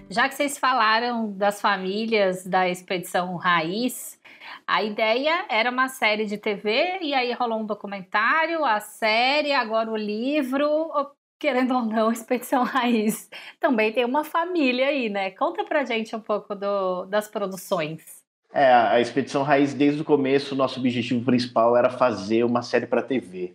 Já 0.09 0.29
que 0.29 0.35
vocês 0.35 0.57
falaram 0.57 1.31
das 1.31 1.59
famílias 1.59 2.45
da 2.45 2.69
Expedição 2.69 3.35
Raiz, 3.35 4.19
a 4.67 4.83
ideia 4.83 5.45
era 5.49 5.69
uma 5.69 5.87
série 5.87 6.25
de 6.25 6.37
TV 6.37 6.99
e 7.01 7.13
aí 7.13 7.31
rolou 7.33 7.59
um 7.59 7.65
documentário, 7.65 8.63
a 8.65 8.79
série, 8.79 9.51
agora 9.53 9.91
o 9.91 9.97
livro. 9.97 10.91
Querendo 11.39 11.75
ou 11.75 11.83
não, 11.83 12.11
Expedição 12.13 12.63
Raiz 12.63 13.29
também 13.59 13.91
tem 13.91 14.05
uma 14.05 14.23
família 14.23 14.87
aí, 14.87 15.09
né? 15.09 15.31
Conta 15.31 15.63
pra 15.63 15.85
gente 15.85 16.15
um 16.15 16.21
pouco 16.21 16.55
do, 16.55 17.05
das 17.05 17.27
produções. 17.27 18.25
É, 18.53 18.71
a 18.71 19.01
Expedição 19.01 19.43
Raiz, 19.43 19.73
desde 19.73 20.01
o 20.01 20.05
começo, 20.05 20.55
nosso 20.55 20.79
objetivo 20.79 21.25
principal 21.25 21.75
era 21.75 21.89
fazer 21.89 22.45
uma 22.45 22.61
série 22.61 22.87
para 22.87 23.01
TV. 23.01 23.53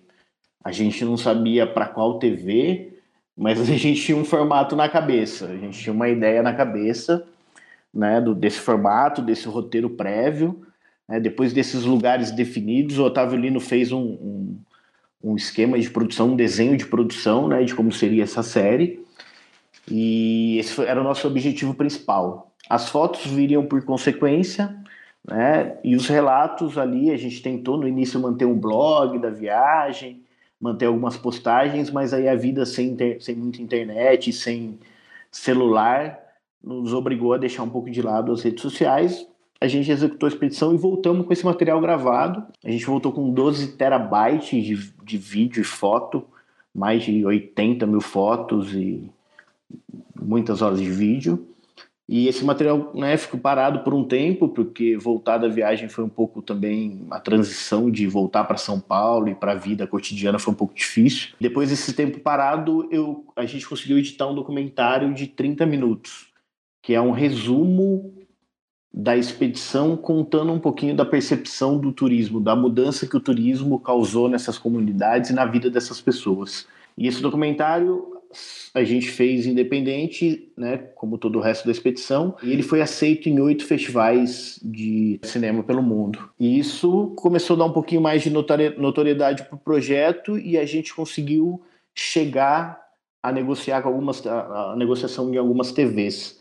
A 0.62 0.70
gente 0.70 1.05
não 1.07 1.16
sabia 1.16 1.66
para 1.66 1.86
qual 1.86 2.18
TV, 2.18 2.93
mas 3.34 3.59
a 3.59 3.64
gente 3.64 3.95
tinha 4.03 4.18
um 4.18 4.26
formato 4.26 4.76
na 4.76 4.91
cabeça, 4.91 5.47
a 5.47 5.57
gente 5.57 5.78
tinha 5.78 5.93
uma 5.93 6.11
ideia 6.11 6.43
na 6.43 6.53
cabeça, 6.53 7.26
né, 7.93 8.20
do, 8.20 8.34
desse 8.34 8.59
formato, 8.61 9.22
desse 9.22 9.49
roteiro 9.49 9.88
prévio. 9.88 10.66
Né, 11.11 11.19
depois 11.19 11.53
desses 11.53 11.85
lugares 11.85 12.31
definidos, 12.31 12.97
o 12.97 13.05
Otávio 13.05 13.37
Lino 13.37 13.59
fez 13.59 13.91
um, 13.91 14.01
um, 14.01 14.59
um, 15.25 15.35
esquema 15.35 15.77
de 15.77 15.91
produção, 15.91 16.29
um 16.29 16.37
desenho 16.37 16.77
de 16.77 16.87
produção, 16.87 17.49
né, 17.49 17.65
de 17.65 17.75
como 17.75 17.91
seria 17.91 18.23
essa 18.23 18.45
série. 18.45 19.05
E 19.91 20.57
esse 20.59 20.73
foi, 20.73 20.87
era 20.87 21.01
o 21.01 21.05
nosso 21.05 21.27
objetivo 21.27 21.75
principal. 21.75 22.53
As 22.69 22.89
fotos 22.89 23.27
viriam 23.27 23.67
por 23.67 23.85
consequência, 23.85 24.73
né, 25.27 25.77
e 25.83 25.97
os 25.97 26.07
relatos 26.07 26.79
ali, 26.79 27.11
a 27.11 27.17
gente 27.17 27.43
tentou 27.43 27.77
no 27.77 27.89
início 27.89 28.21
manter 28.21 28.45
um 28.45 28.57
blog 28.57 29.19
da 29.19 29.31
viagem, 29.31 30.23
manter 30.61 30.87
algumas 30.87 31.17
postagens, 31.17 31.91
mas 31.91 32.15
aí 32.15 32.29
a 32.29 32.37
vida 32.37 32.65
sem, 32.65 32.91
inter, 32.91 33.21
sem 33.21 33.35
muita 33.35 33.61
internet, 33.61 34.33
sem 34.33 34.79
celular, 35.33 36.21
nos 36.63 36.93
obrigou 36.93 37.33
a 37.33 37.39
deixar 37.39 37.65
um 37.65 37.71
pouco 37.71 37.91
de 37.91 38.01
lado 38.01 38.31
as 38.31 38.43
redes 38.43 38.63
sociais. 38.63 39.27
A 39.61 39.69
gente 39.69 39.91
executou 39.91 40.27
a 40.27 40.31
expedição 40.33 40.75
e 40.75 40.79
voltamos 40.79 41.27
com 41.27 41.33
esse 41.33 41.45
material 41.45 41.81
gravado. 41.81 42.47
A 42.65 42.71
gente 42.71 42.87
voltou 42.87 43.13
com 43.13 43.31
12 43.31 43.77
terabytes 43.77 44.65
de, 44.65 44.93
de 45.05 45.19
vídeo 45.19 45.61
e 45.61 45.65
foto, 45.65 46.25
mais 46.75 47.03
de 47.03 47.25
80 47.25 47.87
mil 47.87 48.01
fotos 48.01 48.73
e 48.73 49.11
muitas 50.19 50.63
horas 50.63 50.81
de 50.81 50.91
vídeo. 50.91 51.47
E 52.09 52.27
esse 52.27 52.45
material 52.45 52.91
né, 52.93 53.17
ficou 53.17 53.39
parado 53.39 53.81
por 53.81 53.95
um 53.95 54.03
tempo, 54.03 54.49
porque 54.49 54.97
voltar 54.97 55.39
da 55.39 55.47
viagem 55.47 55.89
foi 55.89 56.03
um 56.03 56.09
pouco 56.09 56.43
também 56.43 57.07
a 57.11 57.21
transição 57.21 57.89
de 57.89 58.05
voltar 58.07 58.45
para 58.45 58.57
São 58.57 58.81
Paulo 58.81 59.29
e 59.29 59.35
para 59.35 59.53
a 59.53 59.57
vida 59.57 59.87
cotidiana 59.87 60.39
foi 60.39 60.53
um 60.53 60.57
pouco 60.57 60.75
difícil. 60.75 61.35
Depois 61.39 61.69
desse 61.69 61.93
tempo 61.93 62.19
parado, 62.19 62.89
eu, 62.91 63.27
a 63.37 63.45
gente 63.45 63.69
conseguiu 63.69 63.97
editar 63.99 64.27
um 64.27 64.35
documentário 64.35 65.15
de 65.15 65.29
30 65.29 65.65
minutos, 65.67 66.27
que 66.83 66.95
é 66.95 67.01
um 67.01 67.13
resumo 67.13 68.20
da 68.93 69.16
expedição 69.16 69.97
contando 69.97 70.53
um 70.53 70.59
pouquinho 70.59 70.97
da 70.97 71.05
percepção 71.05 71.78
do 71.78 71.93
turismo, 71.93 72.41
da 72.41 72.57
mudança 72.57 73.07
que 73.07 73.16
o 73.16 73.20
turismo 73.20 73.78
causou 73.78 74.28
nessas 74.28 74.59
comunidades 74.59 75.30
e 75.30 75.32
na 75.32 75.47
vida 75.47 75.70
dessas 75.70 76.01
pessoas. 76.01 76.66
E 76.99 77.07
esse 77.07 77.22
documentário 77.22 78.20
a 78.72 78.84
gente 78.84 79.11
fez 79.11 79.47
independente, 79.47 80.53
né, 80.57 80.76
como 80.95 81.18
todo 81.18 81.38
o 81.38 81.43
resto 81.43 81.64
da 81.64 81.72
expedição, 81.72 82.36
e 82.43 82.53
ele 82.53 82.62
foi 82.62 82.80
aceito 82.80 83.28
em 83.28 83.41
oito 83.41 83.64
festivais 83.64 84.61
de 84.62 85.18
cinema 85.22 85.62
pelo 85.62 85.82
mundo. 85.82 86.30
E 86.38 86.59
isso 86.59 87.12
começou 87.16 87.57
a 87.57 87.59
dar 87.59 87.64
um 87.64 87.72
pouquinho 87.72 88.01
mais 88.01 88.22
de 88.22 88.30
notoriedade 88.30 89.45
para 89.45 89.57
o 89.57 89.59
projeto 89.59 90.38
e 90.38 90.57
a 90.57 90.64
gente 90.64 90.95
conseguiu 90.95 91.61
chegar 91.95 92.80
a 93.22 93.32
negociar 93.32 93.82
com 93.82 93.88
algumas 93.88 94.24
a, 94.26 94.74
negociação 94.76 95.32
em 95.32 95.36
algumas 95.36 95.72
TVs. 95.72 96.39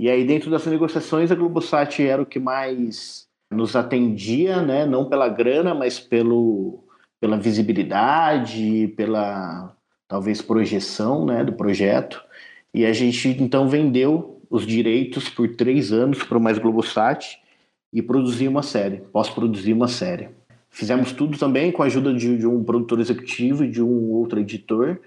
E 0.00 0.08
aí 0.08 0.24
dentro 0.24 0.50
dessas 0.50 0.72
negociações 0.72 1.30
a 1.30 1.34
Globosat 1.34 2.02
era 2.02 2.22
o 2.22 2.24
que 2.24 2.38
mais 2.38 3.26
nos 3.50 3.76
atendia, 3.76 4.62
né, 4.62 4.86
não 4.86 5.04
pela 5.04 5.28
grana, 5.28 5.74
mas 5.74 6.00
pelo 6.00 6.82
pela 7.20 7.36
visibilidade, 7.36 8.94
pela 8.96 9.76
talvez 10.08 10.40
projeção 10.40 11.26
né, 11.26 11.44
do 11.44 11.52
projeto. 11.52 12.24
E 12.72 12.86
a 12.86 12.94
gente 12.94 13.28
então 13.28 13.68
vendeu 13.68 14.40
os 14.48 14.66
direitos 14.66 15.28
por 15.28 15.54
três 15.54 15.92
anos 15.92 16.22
para 16.22 16.38
o 16.38 16.40
Mais 16.40 16.56
Globosat 16.56 17.38
e 17.92 18.00
produziu 18.00 18.50
uma 18.50 18.62
série, 18.62 19.02
pós-produzir 19.12 19.74
uma 19.74 19.86
série. 19.86 20.30
Fizemos 20.70 21.12
tudo 21.12 21.36
também 21.36 21.70
com 21.70 21.82
a 21.82 21.86
ajuda 21.86 22.14
de, 22.14 22.38
de, 22.38 22.46
um 22.46 22.64
produtor 22.64 23.00
executivo 23.00 23.64
e 23.64 23.70
de 23.70 23.82
um 23.82 24.12
outro 24.12 24.40
editor. 24.40 24.98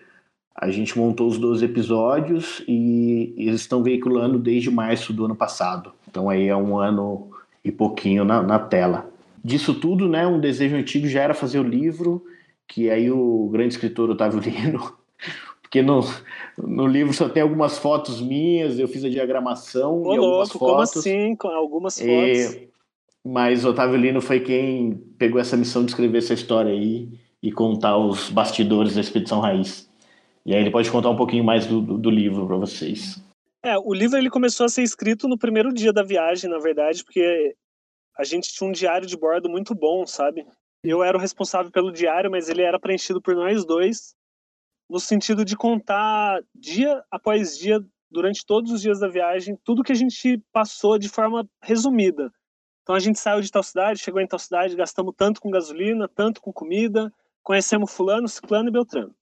A 0.56 0.70
gente 0.70 0.98
montou 0.98 1.28
os 1.28 1.38
12 1.38 1.66
episódios 1.66 2.64
e 2.68 3.34
eles 3.38 3.62
estão 3.62 3.82
veiculando 3.82 4.38
desde 4.38 4.70
março 4.70 5.12
do 5.12 5.26
ano 5.26 5.36
passado. 5.36 5.92
Então 6.08 6.30
aí 6.30 6.48
é 6.48 6.56
um 6.56 6.78
ano 6.78 7.32
e 7.64 7.72
pouquinho 7.72 8.24
na, 8.24 8.44
na 8.44 8.60
tela. 8.60 9.10
Disso 9.44 9.74
tudo, 9.74 10.08
né, 10.08 10.28
um 10.28 10.40
desejo 10.40 10.76
antigo 10.76 11.08
já 11.08 11.22
era 11.22 11.34
fazer 11.34 11.60
o 11.60 11.64
livro 11.64 12.24
que 12.68 12.90
aí 12.90 13.12
o 13.12 13.50
grande 13.52 13.74
escritor 13.74 14.10
Otávio 14.10 14.40
Lino, 14.42 14.94
porque 15.62 15.82
no, 15.82 16.02
no 16.58 16.88
livro 16.88 17.14
só 17.14 17.30
tem 17.30 17.44
algumas 17.44 17.78
fotos 17.78 18.22
minhas, 18.22 18.80
eu 18.80 18.88
fiz 18.88 19.04
a 19.04 19.10
diagramação 19.10 20.02
Ô, 20.02 20.14
e 20.14 20.18
algumas 20.18 20.50
louco, 20.50 20.60
fotos. 20.60 20.60
como 20.60 20.82
assim? 20.82 21.36
Com 21.36 21.48
algumas 21.50 22.00
fotos. 22.00 22.10
E, 22.10 22.70
mas 23.24 23.64
Otávio 23.64 23.98
Lino 23.98 24.22
foi 24.22 24.40
quem 24.40 25.02
pegou 25.18 25.40
essa 25.40 25.56
missão 25.56 25.84
de 25.86 25.92
escrever 25.92 26.18
essa 26.18 26.34
história 26.34 26.72
aí 26.72 27.08
e 27.42 27.52
contar 27.52 27.98
os 27.98 28.30
bastidores 28.30 28.96
da 28.96 29.02
Expedição 29.02 29.40
Raiz. 29.40 29.90
E 30.46 30.54
aí 30.54 30.62
ele 30.62 30.72
pode 30.72 30.92
contar 30.92 31.10
um 31.10 31.16
pouquinho 31.16 31.44
mais 31.44 31.66
do, 31.66 31.82
do, 31.82 31.98
do 31.98 32.10
livro 32.10 32.46
para 32.46 32.58
vocês. 32.58 33.22
É, 33.64 33.78
o 33.78 33.94
livro 33.94 34.18
ele 34.18 34.30
começou 34.30 34.66
a 34.66 34.70
ser 34.70 34.84
escrito 34.84 35.28
no 35.28 35.38
primeiro 35.38 35.74
dia 35.74 35.94
da 35.94 36.04
viagem, 36.04 36.50
na 36.50 36.60
verdade, 36.60 37.04
porque 37.04 37.56
a 38.18 38.24
gente 38.24 38.52
tinha 38.52 38.70
um 38.70 38.74
diário 38.74 39.08
de 39.08 39.16
bordo 39.16 39.50
muito 39.50 39.74
bom, 39.74 40.06
sabe? 40.06 40.46
Eu 40.84 41.02
era 41.02 41.18
o 41.18 41.20
responsável 41.20 41.72
pelo 41.72 41.92
diário, 41.92 42.30
mas 42.30 42.50
ele 42.50 42.62
era 42.62 42.78
preenchido 42.78 43.22
por 43.22 43.36
nós 43.36 43.66
dois, 43.66 44.14
no 44.90 45.00
sentido 45.00 45.46
de 45.46 45.56
contar 45.56 46.42
dia 46.54 47.02
após 47.10 47.58
dia, 47.58 47.80
durante 48.12 48.46
todos 48.46 48.70
os 48.70 48.82
dias 48.82 49.00
da 49.00 49.08
viagem, 49.08 49.58
tudo 49.64 49.84
que 49.84 49.94
a 49.94 49.96
gente 49.96 50.44
passou 50.52 51.00
de 51.00 51.08
forma 51.08 51.48
resumida. 51.62 52.32
Então 52.84 52.94
a 52.94 53.00
gente 53.00 53.18
saiu 53.18 53.42
de 53.42 53.50
tal 53.50 53.64
cidade, 53.64 54.00
chegou 54.00 54.22
em 54.22 54.28
tal 54.28 54.38
cidade, 54.38 54.76
gastamos 54.76 55.16
tanto 55.18 55.40
com 55.40 55.50
gasolina, 55.50 56.08
tanto 56.08 56.42
com 56.42 56.52
comida, 56.52 57.12
conhecemos 57.42 57.96
fulano, 57.96 58.28
ciclano 58.28 58.68
e 58.68 58.72
beltrano. 58.72 59.16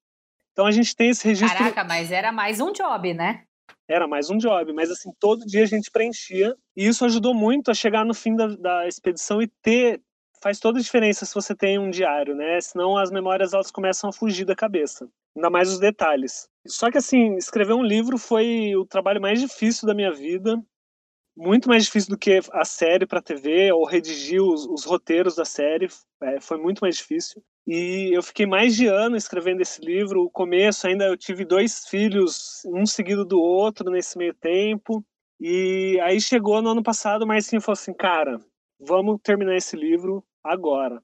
Então 0.52 0.66
a 0.66 0.72
gente 0.72 0.95
tem 0.95 1.10
esse 1.10 1.28
registro. 1.28 1.58
Caraca, 1.58 1.84
mas 1.84 2.12
era 2.12 2.32
mais 2.32 2.60
um 2.60 2.72
job, 2.72 3.14
né? 3.14 3.43
Era 3.88 4.08
mais 4.08 4.30
um 4.30 4.38
job, 4.38 4.72
mas 4.74 4.89
assim, 4.89 5.12
todo 5.20 5.45
dia 5.45 5.64
a 5.64 5.68
gente 5.68 5.91
preenchia. 5.91 6.56
E 6.76 6.88
isso 6.88 7.04
ajudou 7.06 7.34
muito 7.34 7.72
a 7.72 7.74
chegar 7.74 8.06
no 8.06 8.14
fim 8.14 8.36
da, 8.36 8.47
da 8.47 8.88
expedição 8.88 9.41
e 9.41 9.47
ter 9.62 10.02
faz 10.41 10.60
toda 10.60 10.80
a 10.80 10.82
diferença 10.82 11.26
se 11.26 11.36
você 11.36 11.56
tem 11.56 11.78
um 11.78 11.89
diário, 11.91 12.36
né? 12.36 12.60
Senão 12.60 12.97
as 12.97 13.12
memórias 13.12 13.54
elas 13.54 13.70
começam 13.70 14.10
a 14.10 14.14
fugir 14.14 14.43
da 14.43 14.56
cabeça. 14.56 15.08
Ainda 15.36 15.49
mais 15.49 15.70
os 15.70 15.80
detalhes. 15.80 16.49
Só 16.68 16.89
que 16.89 16.97
assim, 16.97 17.36
escrever 17.36 17.74
um 17.74 17.84
livro 17.84 18.18
foi 18.18 18.76
o 18.76 18.86
trabalho 18.86 19.22
mais 19.22 19.39
difícil 19.39 19.88
da 19.88 19.93
minha 19.93 20.12
vida. 20.12 20.62
Muito 21.36 21.69
mais 21.69 21.86
difícil 21.86 22.09
do 22.09 22.17
que 22.17 22.39
a 22.51 22.65
série 22.65 23.05
para 23.05 23.21
TV 23.21 23.71
ou 23.71 23.86
redigir 23.86 24.41
os, 24.41 24.65
os 24.65 24.84
roteiros 24.84 25.36
da 25.36 25.45
série. 25.45 25.88
É, 26.21 26.39
foi 26.39 26.57
muito 26.57 26.79
mais 26.79 26.97
difícil. 26.97 27.43
E 27.65 28.09
eu 28.13 28.21
fiquei 28.21 28.45
mais 28.45 28.75
de 28.75 28.88
ano 28.88 29.15
escrevendo 29.15 29.61
esse 29.61 29.82
livro. 29.82 30.23
O 30.23 30.29
começo 30.29 30.88
ainda 30.88 31.05
eu 31.05 31.17
tive 31.17 31.45
dois 31.45 31.88
filhos, 31.88 32.61
um 32.65 32.86
seguido 32.86 33.23
do 33.23 33.39
outro 33.39 33.89
nesse 33.89 34.17
meio 34.17 34.34
tempo. 34.34 35.03
E 35.39 35.99
aí 36.01 36.19
chegou 36.19 36.61
no 36.61 36.69
ano 36.69 36.84
passado, 36.84 37.23
o 37.23 37.27
Marcinho 37.27 37.61
falou 37.61 37.73
assim, 37.73 37.93
cara, 37.93 38.39
vamos 38.79 39.19
terminar 39.23 39.55
esse 39.55 39.75
livro 39.75 40.23
agora. 40.43 41.01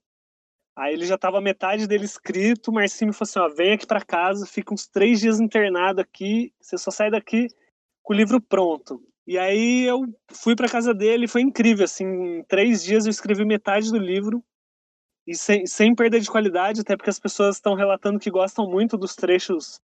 Aí 0.76 0.94
ele 0.94 1.08
já 1.08 1.16
estava 1.16 1.42
metade 1.42 1.88
dele 1.88 2.06
escrito, 2.06 2.68
o 2.68 2.74
Marcinho 2.74 3.12
falou 3.12 3.28
assim, 3.28 3.40
ó, 3.40 3.50
vem 3.56 3.74
aqui 3.74 3.88
para 3.88 4.06
casa, 4.06 4.46
fica 4.46 4.72
uns 4.72 4.88
três 4.88 5.20
dias 5.20 5.40
internado 5.40 6.02
aqui, 6.02 6.54
você 6.62 6.78
só 6.78 6.92
sai 6.92 7.10
daqui 7.10 7.48
com 8.04 8.14
o 8.14 8.16
livro 8.16 8.40
pronto. 8.40 9.02
E 9.28 9.38
aí 9.38 9.84
eu 9.84 10.06
fui 10.32 10.56
para 10.56 10.70
casa 10.70 10.94
dele, 10.94 11.28
foi 11.28 11.42
incrível, 11.42 11.84
assim, 11.84 12.06
em 12.06 12.44
três 12.46 12.82
dias 12.82 13.06
eu 13.06 13.12
escrevi 13.12 13.44
metade 13.44 13.92
do 13.92 13.98
livro, 13.98 14.42
e 15.28 15.36
sem, 15.36 15.66
sem 15.66 15.94
perda 15.94 16.18
de 16.18 16.32
qualidade, 16.32 16.80
até 16.80 16.96
porque 16.96 17.10
as 17.10 17.20
pessoas 17.20 17.58
estão 17.58 17.76
relatando 17.76 18.18
que 18.18 18.32
gostam 18.32 18.66
muito 18.66 18.98
dos 18.98 19.14
trechos 19.14 19.82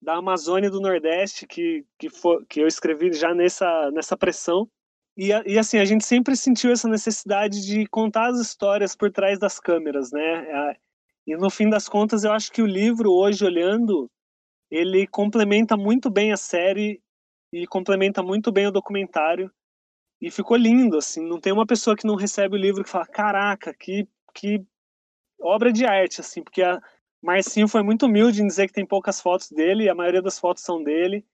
da 0.00 0.14
Amazônia 0.18 0.68
e 0.68 0.70
do 0.70 0.80
Nordeste 0.80 1.44
que, 1.48 1.84
que, 1.98 2.08
for, 2.08 2.46
que 2.46 2.60
eu 2.60 2.68
escrevi 2.68 3.12
já 3.12 3.34
nessa, 3.34 3.90
nessa 3.90 4.16
pressão. 4.16 4.68
E, 5.16 5.30
e, 5.44 5.58
assim, 5.58 5.78
a 5.78 5.84
gente 5.84 6.04
sempre 6.04 6.36
sentiu 6.36 6.70
essa 6.70 6.88
necessidade 6.88 7.66
de 7.66 7.86
contar 7.86 8.28
as 8.28 8.38
histórias 8.38 8.94
por 8.94 9.10
trás 9.10 9.38
das 9.40 9.58
câmeras, 9.58 10.12
né? 10.12 10.76
E 11.26 11.36
no 11.36 11.50
fim 11.50 11.68
das 11.68 11.88
contas, 11.88 12.22
eu 12.22 12.32
acho 12.32 12.52
que 12.52 12.62
o 12.62 12.66
livro, 12.66 13.10
hoje, 13.10 13.44
olhando, 13.44 14.08
ele 14.70 15.06
complementa 15.08 15.76
muito 15.76 16.08
bem 16.08 16.32
a 16.32 16.36
série 16.36 17.02
e 17.52 17.66
complementa 17.66 18.22
muito 18.22 18.50
bem 18.52 18.66
o 18.66 18.72
documentário. 18.72 19.50
E 20.20 20.30
ficou 20.30 20.56
lindo, 20.56 20.96
assim. 20.96 21.26
Não 21.26 21.40
tem 21.40 21.52
uma 21.52 21.66
pessoa 21.66 21.96
que 21.96 22.06
não 22.06 22.14
recebe 22.14 22.56
o 22.56 22.60
livro 22.60 22.82
que 22.82 22.90
fala: 22.90 23.06
caraca, 23.06 23.74
que, 23.74 24.08
que 24.34 24.64
obra 25.40 25.72
de 25.72 25.84
arte, 25.84 26.20
assim. 26.20 26.42
Porque 26.42 26.62
a 26.62 26.80
Marcinho 27.22 27.68
foi 27.68 27.82
muito 27.82 28.06
humilde 28.06 28.42
em 28.42 28.46
dizer 28.46 28.66
que 28.66 28.72
tem 28.72 28.86
poucas 28.86 29.20
fotos 29.20 29.50
dele, 29.50 29.88
a 29.88 29.94
maioria 29.94 30.22
das 30.22 30.38
fotos 30.38 30.62
são 30.62 30.82
dele. 30.82 31.24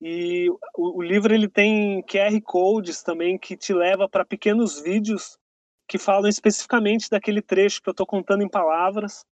E 0.00 0.48
o, 0.76 0.98
o 0.98 1.02
livro 1.02 1.34
ele 1.34 1.48
tem 1.48 2.02
QR 2.02 2.40
codes 2.42 3.02
também 3.02 3.38
que 3.38 3.56
te 3.56 3.72
leva 3.72 4.08
para 4.08 4.24
pequenos 4.24 4.80
vídeos 4.80 5.38
que 5.88 5.98
falam 5.98 6.28
especificamente 6.28 7.08
daquele 7.08 7.40
trecho 7.40 7.82
que 7.82 7.88
eu 7.88 7.92
estou 7.92 8.06
contando 8.06 8.42
em 8.42 8.48
palavras. 8.48 9.24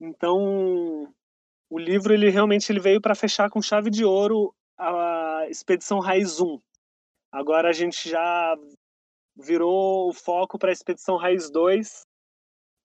Então, 0.00 1.12
o 1.68 1.78
livro 1.78 2.14
ele 2.14 2.30
realmente 2.30 2.70
ele 2.70 2.80
veio 2.80 3.00
para 3.00 3.14
fechar 3.14 3.50
com 3.50 3.60
chave 3.60 3.90
de 3.90 4.04
ouro 4.04 4.54
a 4.78 5.46
expedição 5.48 5.98
Raiz 5.98 6.40
1. 6.40 6.60
Agora 7.32 7.68
a 7.68 7.72
gente 7.72 8.08
já 8.08 8.56
virou 9.36 10.08
o 10.08 10.12
foco 10.12 10.58
para 10.58 10.70
a 10.70 10.72
expedição 10.72 11.16
Raiz 11.16 11.50
2, 11.50 12.06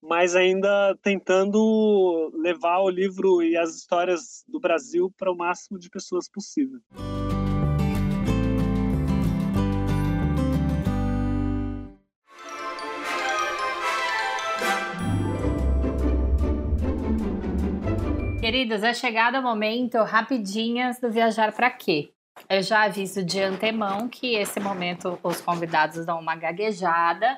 mas 0.02 0.36
ainda 0.36 0.98
tentando 1.02 2.32
levar 2.34 2.80
o 2.80 2.90
livro 2.90 3.44
e 3.44 3.58
as 3.58 3.76
histórias 3.76 4.44
do 4.48 4.60
Brasil 4.60 5.14
para 5.18 5.32
o 5.32 5.38
máximo 5.38 5.78
de 5.78 5.90
pessoas 5.90 6.30
possível. 6.30 6.80
Queridos, 18.50 18.82
é 18.82 18.96
chegado 18.96 19.38
o 19.38 19.44
momento 19.44 19.98
rapidinhas 19.98 21.00
do 21.00 21.12
Viajar 21.12 21.54
para 21.54 21.70
quê? 21.70 22.10
Eu 22.50 22.64
já 22.64 22.86
aviso 22.86 23.24
de 23.24 23.40
antemão 23.40 24.10
que 24.10 24.34
esse 24.34 24.60
momento 24.60 25.20
os 25.22 25.40
convidados 25.40 26.04
dão 26.04 26.20
uma 26.20 26.36
gaguejada. 26.36 27.38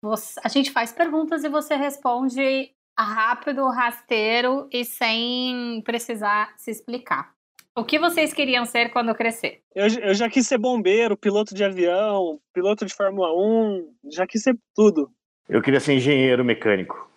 Você, 0.00 0.40
a 0.42 0.48
gente 0.48 0.70
faz 0.70 0.92
perguntas 0.92 1.44
e 1.44 1.50
você 1.50 1.74
responde 1.74 2.72
rápido, 2.98 3.68
rasteiro 3.68 4.66
e 4.72 4.82
sem 4.82 5.82
precisar 5.84 6.54
se 6.56 6.70
explicar. 6.70 7.34
O 7.76 7.84
que 7.84 7.98
vocês 7.98 8.32
queriam 8.32 8.64
ser 8.64 8.88
quando 8.94 9.14
crescer? 9.14 9.60
Eu, 9.74 9.88
eu 9.88 10.14
já 10.14 10.30
quis 10.30 10.46
ser 10.46 10.56
bombeiro, 10.56 11.18
piloto 11.18 11.54
de 11.54 11.62
avião, 11.62 12.40
piloto 12.54 12.86
de 12.86 12.94
Fórmula 12.94 13.28
1, 13.30 13.94
já 14.10 14.26
quis 14.26 14.42
ser 14.42 14.56
tudo. 14.74 15.12
Eu 15.46 15.60
queria 15.60 15.80
ser 15.80 15.92
engenheiro 15.92 16.42
mecânico. 16.42 17.10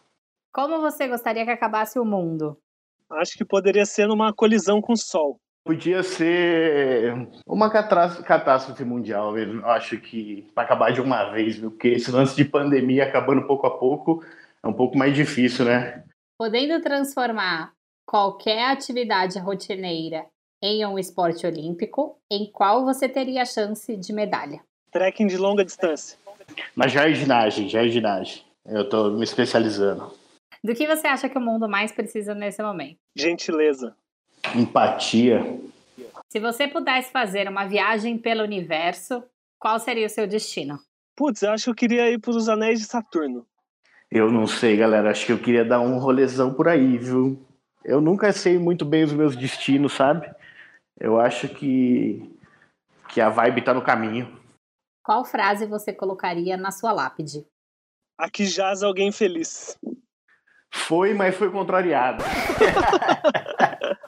Como 0.51 0.81
você 0.81 1.07
gostaria 1.07 1.45
que 1.45 1.51
acabasse 1.51 1.97
o 1.97 2.03
mundo? 2.03 2.57
Acho 3.15 3.37
que 3.37 3.45
poderia 3.45 3.85
ser 3.85 4.07
numa 4.07 4.33
colisão 4.33 4.81
com 4.81 4.93
o 4.93 4.97
Sol. 4.97 5.39
Podia 5.65 6.03
ser 6.03 7.13
uma 7.47 7.69
catástrofe 7.69 8.83
mundial 8.83 9.31
mesmo. 9.31 9.65
Acho 9.65 9.97
que 9.97 10.45
para 10.53 10.63
acabar 10.63 10.91
de 10.91 10.99
uma 10.99 11.31
vez, 11.31 11.55
viu? 11.55 11.71
Porque 11.71 11.87
esse 11.87 12.11
lance 12.11 12.35
de 12.35 12.43
pandemia 12.43 13.05
acabando 13.05 13.47
pouco 13.47 13.65
a 13.65 13.77
pouco 13.77 14.23
é 14.61 14.67
um 14.67 14.73
pouco 14.73 14.97
mais 14.97 15.15
difícil, 15.15 15.63
né? 15.65 16.03
Podendo 16.37 16.81
transformar 16.81 17.71
qualquer 18.05 18.71
atividade 18.71 19.39
rotineira 19.39 20.25
em 20.61 20.85
um 20.85 20.99
esporte 20.99 21.45
olímpico, 21.45 22.17
em 22.29 22.51
qual 22.51 22.83
você 22.83 23.07
teria 23.07 23.43
a 23.43 23.45
chance 23.45 23.95
de 23.95 24.11
medalha? 24.11 24.59
Trekking 24.91 25.27
de 25.27 25.37
longa 25.37 25.63
distância. 25.63 26.17
Na 26.75 26.87
jardinagem, 26.87 27.69
jardinagem. 27.69 28.43
Eu 28.65 28.83
estou 28.83 29.11
me 29.11 29.23
especializando. 29.23 30.11
Do 30.63 30.73
que 30.73 30.87
você 30.87 31.07
acha 31.07 31.27
que 31.27 31.37
o 31.37 31.41
mundo 31.41 31.67
mais 31.67 31.91
precisa 31.91 32.33
nesse 32.33 32.63
momento? 32.63 32.97
Gentileza. 33.15 33.95
Empatia. 34.55 35.59
Se 36.29 36.39
você 36.39 36.67
pudesse 36.67 37.11
fazer 37.11 37.49
uma 37.49 37.65
viagem 37.65 38.17
pelo 38.17 38.43
universo, 38.43 39.23
qual 39.59 39.77
seria 39.79 40.07
o 40.07 40.09
seu 40.09 40.25
destino? 40.25 40.79
Putz, 41.15 41.41
eu 41.41 41.51
acho 41.51 41.65
que 41.65 41.69
eu 41.69 41.75
queria 41.75 42.09
ir 42.09 42.19
para 42.19 42.31
os 42.31 42.47
anéis 42.47 42.79
de 42.79 42.85
Saturno. 42.85 43.45
Eu 44.09 44.31
não 44.31 44.47
sei, 44.47 44.77
galera. 44.77 45.11
Acho 45.11 45.25
que 45.25 45.31
eu 45.31 45.39
queria 45.39 45.65
dar 45.65 45.81
um 45.81 45.97
rolezão 45.97 46.53
por 46.53 46.67
aí, 46.67 46.97
viu? 46.97 47.45
Eu 47.83 47.99
nunca 47.99 48.31
sei 48.31 48.57
muito 48.57 48.85
bem 48.85 49.03
os 49.03 49.11
meus 49.11 49.35
destinos, 49.35 49.93
sabe? 49.93 50.33
Eu 50.99 51.19
acho 51.19 51.49
que 51.49 52.29
que 53.09 53.21
a 53.21 53.29
vibe 53.29 53.63
tá 53.63 53.73
no 53.73 53.83
caminho. 53.83 54.41
Qual 55.03 55.23
frase 55.23 55.67
você 55.67 55.93
colocaria 55.93 56.57
na 56.57 56.71
sua 56.71 56.91
lápide? 56.91 57.45
Aqui 58.17 58.45
jaz 58.45 58.81
alguém 58.81 59.11
feliz. 59.11 59.77
Foi, 60.73 61.13
mas 61.13 61.35
foi 61.35 61.51
contrariado. 61.51 62.23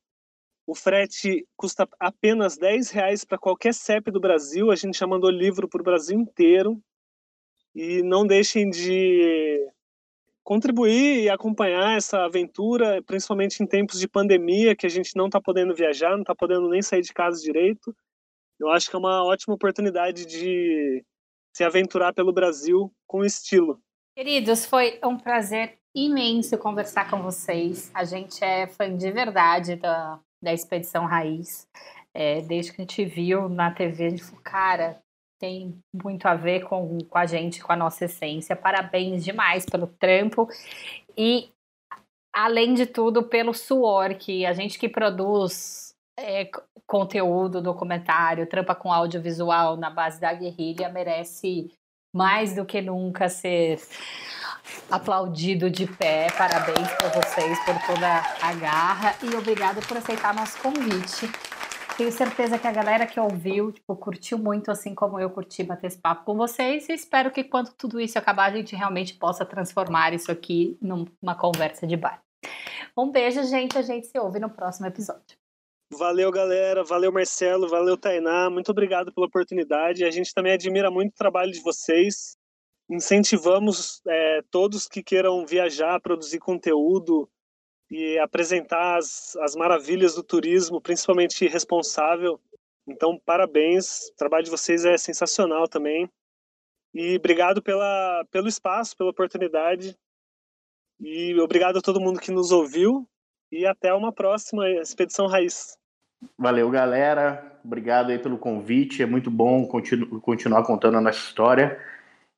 O 0.67 0.75
frete 0.75 1.47
custa 1.57 1.87
apenas 2.01 2.57
10 2.57 2.91
reais 2.91 3.25
para 3.25 3.39
qualquer 3.39 3.75
CEP 3.75 4.11
do 4.11 4.21
Brasil. 4.21 4.71
A 4.71 4.77
gente 4.77 4.99
já 4.99 5.07
mandou 5.07 5.31
livro 5.31 5.69
para 5.69 5.81
o 5.81 5.85
Brasil 5.85 6.19
inteiro. 6.19 6.81
E 7.75 8.03
não 8.03 8.27
deixem 8.27 8.71
de 8.71 9.61
contribuir 10.43 11.25
e 11.25 11.31
acompanhar 11.31 11.97
essa 11.97 12.25
aventura, 12.25 13.03
principalmente 13.03 13.63
em 13.63 13.67
tempos 13.67 13.99
de 13.99 14.07
pandemia, 14.07 14.77
que 14.77 14.87
a 14.87 14.91
gente 14.91 15.17
não 15.17 15.27
está 15.27 15.41
podendo 15.41 15.75
viajar, 15.75 16.11
não 16.11 16.21
está 16.21 16.35
podendo 16.35 16.69
nem 16.69 16.83
sair 16.83 17.03
de 17.03 17.13
casa 17.13 17.43
direito. 17.43 17.95
Eu 18.59 18.71
acho 18.71 18.89
que 18.89 18.95
é 18.95 18.99
uma 18.99 19.25
ótima 19.25 19.55
oportunidade 19.55 20.25
de 20.25 21.05
se 21.53 21.65
aventurar 21.65 22.13
pelo 22.13 22.33
Brasil 22.33 22.93
com 23.07 23.25
estilo. 23.25 23.81
Queridos, 24.17 24.65
foi 24.65 25.01
um 25.05 25.19
prazer 25.19 25.79
imenso 25.95 26.59
conversar 26.59 27.11
com 27.11 27.23
vocês. 27.23 27.91
A 27.95 28.05
gente 28.05 28.43
é 28.45 28.67
fã 28.67 28.95
de 28.97 29.11
verdade 29.11 29.77
da, 29.77 30.21
da 30.45 30.53
Expedição 30.53 31.07
Raiz. 31.07 31.67
É, 32.13 32.41
desde 32.43 32.73
que 32.73 32.81
a 32.81 32.85
gente 32.85 33.05
viu 33.05 33.49
na 33.49 33.73
TV, 33.73 34.07
a 34.07 34.11
gente 34.11 34.23
falou, 34.23 34.41
cara, 34.45 35.01
tem 35.41 35.77
muito 35.93 36.27
a 36.27 36.35
ver 36.35 36.65
com, 36.69 36.99
com 36.99 37.19
a 37.19 37.27
gente, 37.27 37.63
com 37.63 37.73
a 37.73 37.77
nossa 37.77 38.05
essência. 38.05 38.55
Parabéns 38.55 39.25
demais 39.25 39.67
pelo 39.67 39.87
trampo 39.87 40.49
e, 41.19 41.51
além 42.33 42.75
de 42.75 42.87
tudo, 42.87 43.25
pelo 43.25 43.53
suor 43.53 44.15
que 44.15 44.47
a 44.47 44.53
gente 44.53 44.79
que 44.79 44.89
produz 44.89 45.95
é, 46.19 46.49
conteúdo, 46.87 47.61
documentário, 47.61 48.47
trampa 48.47 48.75
com 48.75 48.93
audiovisual 48.93 49.77
na 49.77 49.91
base 49.91 50.21
da 50.21 50.33
guerrilha 50.33 50.89
merece 50.89 51.73
mais 52.15 52.55
do 52.55 52.65
que 52.65 52.81
nunca 52.81 53.29
ser 53.29 53.81
aplaudido 54.91 55.69
de 55.69 55.87
pé. 55.87 56.29
Parabéns 56.39 56.89
para 56.93 57.09
vocês 57.09 57.59
por 57.65 57.75
toda 57.87 58.23
a 58.41 58.55
garra 58.55 59.17
e 59.23 59.35
obrigado 59.35 59.85
por 59.87 59.97
aceitar 59.97 60.33
nosso 60.33 60.59
convite. 60.63 61.29
Tenho 61.97 62.11
certeza 62.11 62.59
que 62.59 62.67
a 62.67 62.73
galera 62.73 63.07
que 63.07 63.21
ouviu, 63.21 63.71
tipo, 63.71 63.95
curtiu 63.97 64.37
muito, 64.37 64.71
assim 64.71 64.95
como 64.95 65.19
eu 65.19 65.31
curti 65.31 65.63
bater 65.63 65.87
esse 65.87 65.99
papo 65.99 66.25
com 66.25 66.37
vocês. 66.37 66.89
E 66.89 66.93
espero 66.93 67.31
que 67.31 67.45
quando 67.45 67.73
tudo 67.73 68.01
isso 68.01 68.19
acabar, 68.19 68.51
a 68.51 68.57
gente 68.57 68.75
realmente 68.75 69.15
possa 69.15 69.45
transformar 69.45 70.13
isso 70.13 70.31
aqui 70.31 70.77
numa 70.81 71.37
conversa 71.37 71.87
de 71.87 71.97
bar. 71.97 72.21
Um 72.97 73.11
beijo, 73.11 73.45
gente. 73.45 73.79
A 73.79 73.83
gente 73.83 74.07
se 74.07 74.19
ouve 74.19 74.41
no 74.41 74.51
próximo 74.51 74.87
episódio. 74.87 75.44
Valeu, 75.93 76.31
galera. 76.31 76.83
Valeu, 76.83 77.13
Marcelo. 77.13 77.69
Valeu, 77.69 77.97
Tainá. 77.97 78.51
Muito 78.51 78.71
obrigado 78.71 79.13
pela 79.13 79.27
oportunidade. 79.27 80.05
A 80.05 80.11
gente 80.11 80.35
também 80.35 80.53
admira 80.53 80.91
muito 80.91 81.13
o 81.13 81.17
trabalho 81.17 81.53
de 81.53 81.61
vocês. 81.61 82.37
Incentivamos 82.91 84.01
é, 84.07 84.43
todos 84.51 84.87
que 84.87 85.03
queiram 85.03 85.47
viajar, 85.47 86.01
produzir 86.01 86.39
conteúdo, 86.39 87.29
e 87.91 88.19
apresentar 88.19 88.99
as, 88.99 89.37
as 89.37 89.55
maravilhas 89.55 90.15
do 90.15 90.23
turismo, 90.23 90.81
principalmente 90.81 91.47
responsável. 91.47 92.41
Então, 92.87 93.19
parabéns, 93.25 94.09
o 94.09 94.17
trabalho 94.17 94.45
de 94.45 94.51
vocês 94.51 94.85
é 94.85 94.97
sensacional 94.97 95.69
também. 95.69 96.11
E 96.93 97.17
obrigado 97.17 97.63
pela, 97.63 98.25
pelo 98.31 98.49
espaço, 98.49 98.97
pela 98.97 99.11
oportunidade. 99.11 99.97
E 101.01 101.39
obrigado 101.41 101.79
a 101.79 101.83
todo 101.83 102.01
mundo 102.01 102.21
que 102.21 102.31
nos 102.31 102.53
ouviu. 102.53 103.09
E 103.55 103.65
até 103.65 103.95
uma 103.95 104.13
próxima 104.13 104.69
Expedição 104.69 105.29
Raiz. 105.29 105.79
Valeu, 106.37 106.69
galera. 106.71 107.53
Obrigado 107.65 108.11
aí 108.11 108.19
pelo 108.19 108.37
convite. 108.37 109.01
É 109.01 109.07
muito 109.07 109.31
bom 109.31 109.65
continu 109.69 110.21
continuar 110.21 110.65
contando 110.65 110.97
a 110.97 111.01
nossa 111.01 111.21
história. 111.21 111.79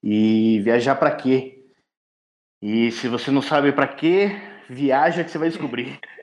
E 0.03 0.61
viajar 0.61 0.95
para 0.97 1.11
quê? 1.11 1.64
E 2.61 2.93
se 2.93 3.09
você 3.09 3.31
não 3.31 3.41
sabe 3.41 3.73
para 3.73 3.89
quê, 3.89 4.31
Viaja 4.69 5.23
que 5.25 5.31
você 5.31 5.39
vai 5.39 5.49
descobrir. 5.49 5.99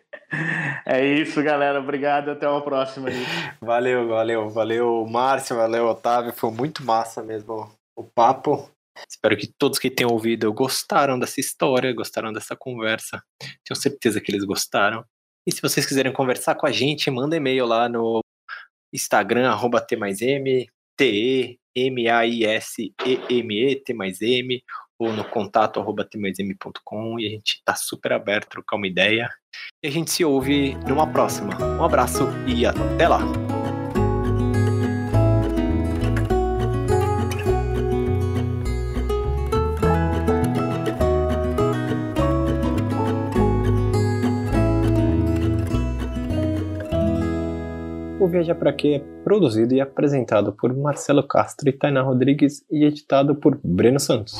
É 0.83 1.05
isso, 1.05 1.43
galera. 1.43 1.79
Obrigado. 1.79 2.31
Até 2.31 2.49
uma 2.49 2.63
próxima 2.63 3.07
aí. 3.07 3.23
Valeu, 3.61 4.07
valeu, 4.07 4.49
valeu, 4.49 5.05
Márcio, 5.05 5.55
valeu, 5.55 5.85
Otávio. 5.85 6.33
Foi 6.33 6.49
muito 6.49 6.83
massa 6.83 7.21
mesmo 7.21 7.71
o 7.95 8.03
papo. 8.03 8.67
Espero 9.09 9.35
que 9.37 9.47
todos 9.57 9.79
que 9.79 9.89
tenham 9.89 10.11
ouvido 10.11 10.53
gostaram 10.53 11.17
dessa 11.19 11.39
história, 11.39 11.93
gostaram 11.93 12.31
dessa 12.31 12.55
conversa. 12.55 13.23
Tenho 13.63 13.79
certeza 13.79 14.21
que 14.21 14.31
eles 14.31 14.43
gostaram. 14.43 15.03
E 15.45 15.51
se 15.51 15.61
vocês 15.61 15.85
quiserem 15.85 16.13
conversar 16.13 16.55
com 16.55 16.65
a 16.65 16.71
gente, 16.71 17.11
manda 17.11 17.35
e-mail 17.35 17.65
lá 17.65 17.89
no 17.89 18.21
Instagram, 18.93 19.49
arroba 19.49 19.81
T 19.81 19.95
mais 19.95 20.21
M, 20.21 20.67
T-E-M-A-I-S-E-M-E, 20.95 21.35
T 23.75 23.93
mais 23.93 24.21
M, 24.21 24.63
ou 24.97 25.11
no 25.11 25.23
contato 25.25 25.79
arroba 25.79 26.07
e 26.13 27.27
a 27.27 27.29
gente 27.29 27.55
está 27.55 27.75
super 27.75 28.13
aberto 28.13 28.45
a 28.45 28.49
trocar 28.49 28.77
uma 28.77 28.87
ideia. 28.87 29.29
E 29.83 29.87
a 29.87 29.91
gente 29.91 30.11
se 30.11 30.23
ouve 30.23 30.75
numa 30.87 31.11
próxima. 31.11 31.57
Um 31.77 31.83
abraço 31.83 32.23
e 32.47 32.65
até 32.65 33.07
lá! 33.07 33.42
Viajar 48.33 48.55
Pra 48.55 48.73
Quê 48.73 48.95
é 48.95 49.23
produzido 49.23 49.75
e 49.75 49.79
apresentado 49.79 50.51
por 50.53 50.75
Marcelo 50.75 51.21
Castro 51.21 51.69
e 51.69 51.71
Tainá 51.71 52.01
Rodrigues 52.01 52.65
e 52.69 52.83
editado 52.83 53.35
por 53.35 53.59
Breno 53.63 53.99
Santos. 53.99 54.39